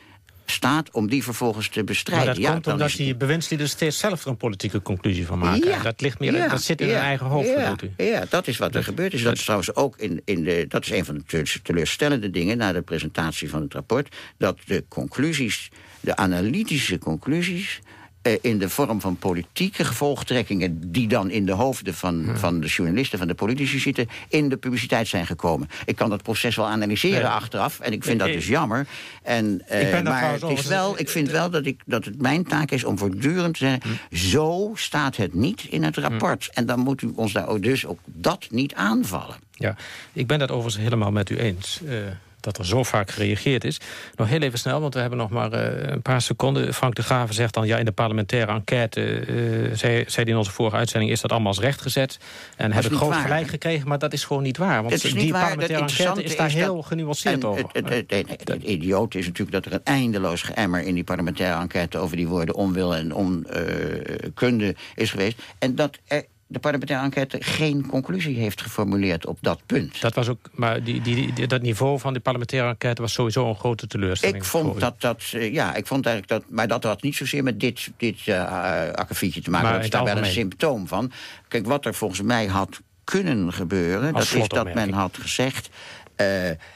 staat 0.51 0.91
om 0.91 1.09
die 1.09 1.23
vervolgens 1.23 1.69
te 1.69 1.85
bestrijden. 1.85 2.27
Maar 2.27 2.35
dat 2.35 2.45
ja, 2.45 2.53
komt 2.53 2.67
omdat 2.67 2.91
die 2.93 3.17
bewindslieden 3.17 3.69
steeds 3.69 3.99
zelf 3.99 4.23
er 4.23 4.29
een 4.31 4.37
politieke 4.37 4.83
conclusie 4.83 5.27
van 5.27 5.39
maken. 5.39 5.69
Ja, 5.69 5.83
Dat, 5.83 6.01
ligt 6.01 6.19
meer, 6.19 6.35
ja, 6.35 6.49
dat 6.49 6.63
zit 6.63 6.81
in 6.81 6.89
hun 6.89 6.97
eigen 6.97 7.27
hoofd, 7.27 7.49
ja, 7.49 7.55
bedoelt 7.55 7.83
u? 7.99 8.05
Ja, 8.05 8.25
dat 8.29 8.47
is 8.47 8.59
wat 8.59 8.75
er 8.75 8.85
gebeurd 8.85 9.13
is. 9.13 9.23
Dat 9.23 9.35
is 9.37 9.43
trouwens 9.43 9.75
ook 9.75 9.99
in, 9.99 10.23
in 10.25 10.43
de. 10.45 10.65
Dat 10.69 10.85
is 10.85 10.91
een 10.91 11.05
van 11.05 11.15
de 11.15 11.23
te- 11.25 11.63
teleurstellende 11.63 12.31
dingen 12.31 12.57
na 12.57 12.73
de 12.73 12.83
presentatie 12.83 13.51
van 13.51 13.63
het 13.63 13.73
rapport. 13.75 14.17
Dat 14.39 14.59
de 14.67 14.85
conclusies, 14.89 15.71
de 16.01 16.17
analytische 16.17 16.99
conclusies. 16.99 17.81
Eh, 18.23 18.33
in 18.41 18.59
de 18.59 18.69
vorm 18.69 19.01
van 19.01 19.17
politieke 19.17 19.85
gevolgtrekkingen. 19.85 20.93
die 20.93 21.09
dan 21.09 21.31
in 21.31 21.47
de 21.47 21.53
hoofden 21.53 21.95
van, 21.95 22.27
van 22.35 22.61
de 22.61 22.67
journalisten, 22.67 23.19
van 23.19 23.29
de 23.29 23.35
politici 23.35 23.79
zitten. 23.79 24.09
in 24.29 24.49
de 24.49 24.57
publiciteit 24.57 25.09
zijn 25.09 25.27
gekomen. 25.27 25.69
Ik 25.85 25.97
kan 25.97 26.11
dat 26.11 26.23
proces 26.23 26.57
wel 26.57 26.67
analyseren 26.67 27.23
Nee. 27.23 27.31
achteraf. 27.31 27.81
en 27.81 27.93
ik 27.93 28.05
vind 28.05 28.19
dat 28.19 28.29
dus 28.29 28.47
jammer. 28.47 28.87
En, 29.23 29.63
eh, 29.67 30.03
maar 30.03 30.33
het 30.33 30.43
is 30.59 30.67
wel, 30.67 30.99
ik 30.99 31.09
vind 31.09 31.31
wel 31.31 31.51
dat, 31.51 31.67
ik, 31.67 31.81
dat 31.87 32.05
het 32.05 32.23
mijn 32.23 32.45
taak 32.45 32.71
is 32.71 32.85
om 32.85 32.99
voortdurend 32.99 33.53
te 33.53 33.59
zeggen... 33.59 33.81
Hm. 34.11 34.17
zo 34.17 34.71
staat 34.75 35.17
het 35.17 35.35
niet 35.35 35.65
in 35.65 35.83
het 35.83 35.97
rapport. 35.97 36.51
En 36.53 36.67
dan 36.67 36.81
moet 36.81 37.03
u 37.03 37.13
ons 37.15 37.33
daar 37.33 37.61
dus 37.61 37.87
ook 37.87 37.99
dat 38.05 38.47
niet 38.51 38.75
aanvallen. 38.75 39.37
Ja, 39.53 39.77
ik 40.13 40.27
ben 40.27 40.39
dat 40.39 40.51
overigens 40.51 40.83
helemaal 40.83 41.11
met 41.13 41.31
u 41.31 41.37
eens. 41.39 41.81
eh, 41.87 41.97
dat 42.41 42.59
er 42.59 42.67
zo 42.67 42.83
vaak 42.83 43.11
gereageerd 43.11 43.65
is. 43.65 43.81
Nog 44.17 44.29
heel 44.29 44.41
even 44.41 44.59
snel, 44.59 44.81
want 44.81 44.95
we 44.95 45.01
hebben 45.01 45.19
nog 45.19 45.31
maar 45.31 45.53
eh, 45.53 45.91
een 45.93 46.03
paar 46.03 46.21
seconden. 46.21 46.75
Frank 46.75 46.95
de 46.95 47.03
Graven 47.03 47.35
zegt 47.35 47.55
dan, 47.55 47.67
ja, 47.67 47.77
in 47.79 47.85
de 47.85 47.93
parlementaire 47.93 48.53
enquête... 48.53 49.01
eh, 49.01 49.37
zei, 49.77 50.05
zei 50.07 50.07
hij 50.15 50.25
in 50.25 50.37
onze 50.37 50.51
vorige 50.51 50.77
uitzending, 50.77 51.11
is 51.13 51.21
dat 51.21 51.31
allemaal 51.31 51.49
als 51.49 51.61
recht 51.61 51.81
gezet. 51.81 52.19
En 52.57 52.73
heb 52.73 52.85
ik 52.85 52.93
groot 52.93 53.11
waar, 53.11 53.23
gelijk 53.23 53.49
gekregen, 53.49 53.89
maar 53.89 53.99
dat 53.99 54.13
is 54.13 54.25
gewoon 54.25 54.43
niet 54.43 54.57
waar. 54.57 54.83
Want 54.83 55.03
die 55.03 55.15
niet 55.15 55.31
waar. 55.31 55.41
Het 55.41 55.57
parlementaire 55.57 56.05
enquête 56.05 56.23
is 56.23 56.37
daar 56.37 56.51
heel 56.51 56.75
dat- 56.77 56.87
genuanceerd 56.87 57.35
en 57.43 57.49
over. 57.49 57.65
Het, 57.73 57.89
het, 57.89 58.11
het, 58.11 58.29
het, 58.29 58.49
het 58.49 58.63
idioot 58.63 59.15
is 59.15 59.27
natuurlijk 59.27 59.53
dat 59.53 59.67
er 59.67 59.73
een 59.73 59.85
eindeloos 59.85 60.43
geëmmer... 60.43 60.83
in 60.83 60.95
die 60.95 61.05
parlementaire 61.05 61.61
enquête 61.61 61.99
over 61.99 62.17
die 62.17 62.29
woorden 62.29 62.55
onwil 62.55 62.95
en 62.95 63.15
onkunde 63.15 64.75
is 64.95 65.11
geweest. 65.11 65.39
En 65.59 65.75
dat 65.75 65.99
er, 66.07 66.25
de 66.51 66.59
parlementaire 66.59 67.05
enquête 67.05 67.37
geen 67.41 67.87
conclusie 67.87 68.37
heeft 68.39 68.61
geformuleerd 68.63 69.27
op 69.27 69.39
dat 69.41 69.61
punt. 69.67 70.01
Dat 70.01 70.15
was 70.15 70.29
ook, 70.29 70.39
maar 70.53 70.83
die, 70.85 71.01
die, 71.01 71.33
die- 71.33 71.47
dat 71.47 71.63
niveau 71.63 71.99
van 71.99 72.13
die 72.13 72.23
parlementaire 72.23 72.69
enquête 72.69 73.03
was 73.03 73.13
sowieso 73.13 73.49
een 73.49 73.55
grote 73.57 73.87
teleurstelling. 73.87 74.37
Ik 74.39 74.45
vond 74.45 74.81
dat 74.81 75.01
dat, 75.01 75.23
eh, 75.33 75.53
ja, 75.53 75.75
ik 75.75 75.87
vond 75.87 76.07
eigenlijk 76.07 76.43
dat, 76.43 76.51
maar 76.55 76.69
dat 76.69 76.85
had 76.85 77.03
niet 77.03 77.15
zozeer 77.17 77.43
met 77.43 77.61
dit, 77.61 77.91
dit 77.97 78.27
uh, 78.27 78.45
te 78.91 79.15
maken. 79.17 79.51
Maar 79.51 79.73
dat 79.73 79.85
is 79.85 79.91
daar 79.91 80.05
wel 80.05 80.17
een 80.17 80.25
symptoom 80.27 80.87
van. 80.89 81.13
Kijk, 81.49 81.67
wat 81.67 81.85
er 81.87 81.95
volgens 81.95 82.23
mij 82.23 82.47
had 82.47 82.81
kunnen 83.05 83.53
gebeuren, 83.53 84.15
Als 84.15 84.31
dat 84.33 84.43
is 84.43 84.49
dat 84.49 84.75
men 84.75 84.93
had 84.93 85.17
gezegd. 85.21 85.69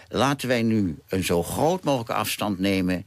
laten 0.09 0.49
wij 0.49 0.63
nu 0.63 0.99
een 1.09 1.25
zo 1.25 1.43
groot 1.43 1.85
mogelijke 1.85 2.15
afstand 2.15 2.59
nemen. 2.59 3.07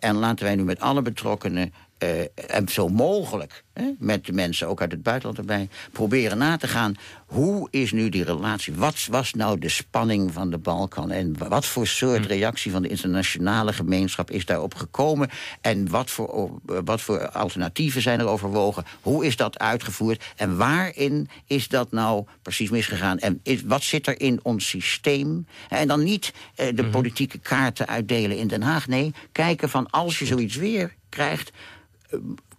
en 0.00 0.14
laten 0.16 0.44
wij 0.44 0.54
nu 0.54 0.64
met 0.64 0.80
alle 0.80 1.02
betrokkenen. 1.02 1.72
Eh, 2.04 2.56
en 2.56 2.68
zo 2.68 2.88
mogelijk, 2.88 3.64
hè, 3.72 3.90
met 3.98 4.26
de 4.26 4.32
mensen 4.32 4.68
ook 4.68 4.80
uit 4.80 4.92
het 4.92 5.02
buitenland 5.02 5.38
erbij, 5.38 5.68
proberen 5.92 6.38
na 6.38 6.56
te 6.56 6.68
gaan. 6.68 6.94
Hoe 7.26 7.68
is 7.70 7.92
nu 7.92 8.08
die 8.08 8.24
relatie? 8.24 8.74
Wat 8.74 9.06
was 9.10 9.32
nou 9.32 9.58
de 9.58 9.68
spanning 9.68 10.32
van 10.32 10.50
de 10.50 10.58
Balkan? 10.58 11.10
En 11.10 11.48
wat 11.48 11.66
voor 11.66 11.86
soort 11.86 12.26
reactie 12.26 12.72
van 12.72 12.82
de 12.82 12.88
internationale 12.88 13.72
gemeenschap 13.72 14.30
is 14.30 14.44
daarop 14.44 14.74
gekomen? 14.74 15.30
En 15.60 15.90
wat 15.90 16.10
voor, 16.10 16.60
eh, 16.66 16.78
wat 16.84 17.00
voor 17.00 17.28
alternatieven 17.28 18.02
zijn 18.02 18.20
er 18.20 18.26
overwogen? 18.26 18.84
Hoe 19.00 19.26
is 19.26 19.36
dat 19.36 19.58
uitgevoerd? 19.58 20.24
En 20.36 20.56
waarin 20.56 21.28
is 21.46 21.68
dat 21.68 21.92
nou 21.92 22.24
precies 22.42 22.70
misgegaan? 22.70 23.18
En 23.18 23.40
is, 23.42 23.62
wat 23.62 23.82
zit 23.82 24.06
er 24.06 24.20
in 24.20 24.40
ons 24.42 24.68
systeem? 24.68 25.46
En 25.68 25.88
dan 25.88 26.02
niet 26.02 26.32
eh, 26.54 26.68
de 26.74 26.84
politieke 26.84 27.38
kaarten 27.38 27.88
uitdelen 27.88 28.36
in 28.36 28.46
Den 28.46 28.62
Haag. 28.62 28.86
Nee, 28.86 29.14
kijken 29.32 29.68
van 29.68 29.90
als 29.90 30.18
je 30.18 30.26
zoiets 30.26 30.56
weer 30.56 30.94
krijgt 31.14 31.52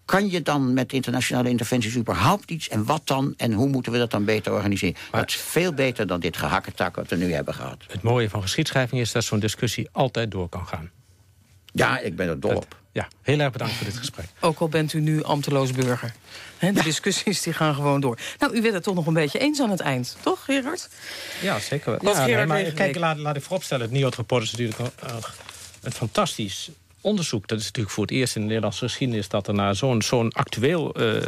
kan 0.05 0.29
je 0.29 0.41
dan 0.41 0.73
met 0.73 0.93
internationale 0.93 1.49
interventies 1.49 1.95
überhaupt 1.95 2.51
iets? 2.51 2.69
En 2.69 2.85
wat 2.85 3.01
dan? 3.07 3.33
En 3.37 3.53
hoe 3.53 3.67
moeten 3.67 3.91
we 3.91 3.97
dat 3.97 4.11
dan 4.11 4.25
beter 4.25 4.53
organiseren? 4.53 4.95
dat 5.11 5.29
is 5.29 5.35
veel 5.35 5.73
beter 5.73 6.07
dan 6.07 6.19
dit 6.19 6.37
gehakketak 6.37 6.95
wat 6.95 7.07
we 7.09 7.15
nu 7.15 7.33
hebben 7.33 7.53
gehad. 7.53 7.77
Het 7.87 8.01
mooie 8.01 8.29
van 8.29 8.41
geschiedschrijving 8.41 9.01
is 9.01 9.11
dat 9.11 9.23
zo'n 9.23 9.39
discussie 9.39 9.89
altijd 9.91 10.31
door 10.31 10.49
kan 10.49 10.67
gaan. 10.67 10.89
Ja, 11.73 11.99
ik 11.99 12.15
ben 12.15 12.27
er 12.27 12.39
dol 12.39 12.55
op. 12.55 12.75
Ja, 12.91 13.07
heel 13.21 13.39
erg 13.39 13.51
bedankt 13.51 13.73
voor 13.73 13.85
dit 13.85 13.97
gesprek. 13.97 14.25
Ook 14.39 14.59
al 14.59 14.69
bent 14.69 14.93
u 14.93 14.99
nu 14.99 15.23
ambteloos 15.23 15.71
burger. 15.71 16.13
Hè, 16.57 16.71
de 16.71 16.83
discussies 16.83 17.41
die 17.41 17.53
gaan 17.53 17.75
gewoon 17.75 18.01
door. 18.01 18.17
Nou, 18.39 18.55
u 18.57 18.61
werd 18.61 18.73
het 18.73 18.83
toch 18.83 18.95
nog 18.95 19.07
een 19.07 19.13
beetje 19.13 19.39
eens 19.39 19.59
aan 19.61 19.69
het 19.69 19.79
eind, 19.79 20.17
toch, 20.21 20.43
Gerard? 20.45 20.89
Ja, 21.41 21.59
zeker. 21.59 21.91
Wat 22.01 22.15
Ja, 22.15 22.23
Gerard 22.23 22.47
maar 22.47 22.63
kijk, 22.63 22.95
laat, 22.95 23.17
laat 23.17 23.35
ik 23.35 23.41
vooropstellen, 23.41 23.83
het 23.83 23.93
NIOD-rapport 23.93 24.43
is 24.43 24.51
natuurlijk 24.51 24.79
een, 24.79 24.91
een- 25.09 25.23
een 25.81 25.91
fantastisch 25.91 26.69
onderzoek. 27.05 27.47
Dat 27.47 27.59
is 27.59 27.65
natuurlijk 27.65 27.95
voor 27.95 28.05
het 28.05 28.13
eerst 28.13 28.35
in 28.35 28.41
de 28.41 28.47
Nederlandse 28.47 28.85
geschiedenis... 28.85 29.27
dat 29.29 29.47
er 29.47 29.53
naar 29.53 29.75
zo'n 29.75 30.01
zo'n 30.01 30.31
actueel 30.31 30.93
eh, 30.93 31.21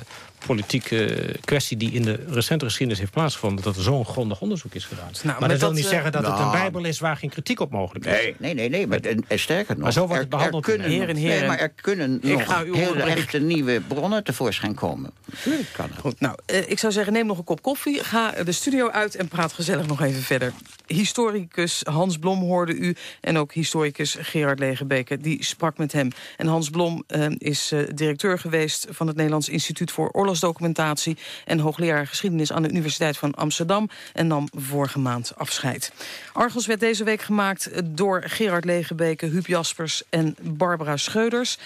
politieke 0.45 1.35
kwestie... 1.45 1.77
die 1.77 1.91
in 1.91 2.01
de 2.01 2.25
recente 2.29 2.65
geschiedenis 2.65 2.99
heeft 2.99 3.11
plaatsgevonden... 3.11 3.63
dat 3.63 3.75
er 3.75 3.81
zo'n 3.81 4.05
grondig 4.05 4.41
onderzoek 4.41 4.73
is 4.73 4.85
gedaan. 4.85 5.11
Nou, 5.23 5.39
maar 5.39 5.49
dat 5.49 5.59
wil 5.59 5.67
dat, 5.67 5.77
niet 5.77 5.85
eh, 5.85 5.91
zeggen 5.91 6.11
dat 6.11 6.25
het 6.25 6.33
een 6.33 6.39
nou. 6.39 6.51
bijbel 6.51 6.83
is... 6.85 6.99
waar 6.99 7.17
geen 7.17 7.29
kritiek 7.29 7.59
op 7.59 7.71
mogelijk 7.71 8.05
is. 8.05 8.11
Nee, 8.11 8.35
nee, 8.37 8.53
nee. 8.53 8.69
nee 8.69 8.87
maar, 8.87 8.99
en, 8.99 9.25
en 9.27 9.39
sterker 9.39 9.73
nog, 9.75 9.83
Maar 9.83 9.93
zo 9.93 9.99
wordt 9.99 10.13
er- 10.13 10.19
het 10.19 10.29
behandeld 10.29 10.65
Er 10.67 10.71
kunnen, 10.71 10.89
Heren, 10.89 11.15
nee, 11.15 11.23
heren. 11.23 11.47
maar 11.47 11.57
er 11.57 11.69
kunnen 11.69 12.19
Ik 12.21 12.31
nog 12.31 12.43
ga 12.45 12.63
u 12.63 12.75
hele 12.75 13.01
echte 13.03 13.39
nieuwe 13.39 13.81
bronnen 13.87 14.23
tevoorschijn 14.23 14.73
komen. 14.73 15.11
Natuurlijk 15.25 15.69
kan 15.73 15.89
het. 15.89 15.99
Goed, 15.99 16.19
nou, 16.19 16.37
eh, 16.45 16.69
ik 16.69 16.79
zou 16.79 16.93
zeggen, 16.93 17.13
neem 17.13 17.25
nog 17.25 17.37
een 17.37 17.43
kop 17.43 17.61
koffie. 17.61 18.03
Ga 18.03 18.31
de 18.43 18.51
studio 18.51 18.89
uit 18.89 19.15
en 19.15 19.27
praat 19.27 19.53
gezellig 19.53 19.87
nog 19.87 20.01
even 20.01 20.21
verder. 20.21 20.53
Historicus 20.85 21.81
Hans 21.83 22.17
Blom 22.17 22.39
hoorde 22.39 22.73
u. 22.75 22.95
En 23.21 23.37
ook 23.37 23.53
historicus 23.53 24.17
Gerard 24.19 24.59
Legebeke, 24.59 25.17
die 25.17 25.43
sprak 25.43 25.77
met 25.77 25.91
hem. 25.91 26.09
En 26.37 26.47
Hans 26.47 26.69
Blom 26.69 27.03
eh, 27.07 27.25
is 27.37 27.71
eh, 27.71 27.79
directeur 27.95 28.39
geweest 28.39 28.87
van 28.89 29.07
het 29.07 29.15
Nederlands 29.15 29.49
Instituut 29.49 29.91
voor 29.91 30.09
Oorlogsdocumentatie... 30.27 31.17
en 31.45 31.59
hoogleraar 31.59 32.07
geschiedenis 32.07 32.51
aan 32.51 32.61
de 32.61 32.69
Universiteit 32.69 33.17
van 33.17 33.33
Amsterdam... 33.35 33.89
en 34.13 34.27
nam 34.27 34.47
vorige 34.55 34.99
maand 34.99 35.31
afscheid. 35.35 35.91
Argos 36.33 36.65
werd 36.65 36.79
deze 36.79 37.03
week 37.03 37.21
gemaakt 37.21 37.69
door 37.85 38.23
Gerard 38.25 38.65
Legebeke, 38.65 39.25
Huub 39.25 39.47
Jaspers 39.47 40.03
en 40.09 40.35
Barbara 40.41 40.97
Scheuders. 40.97 41.57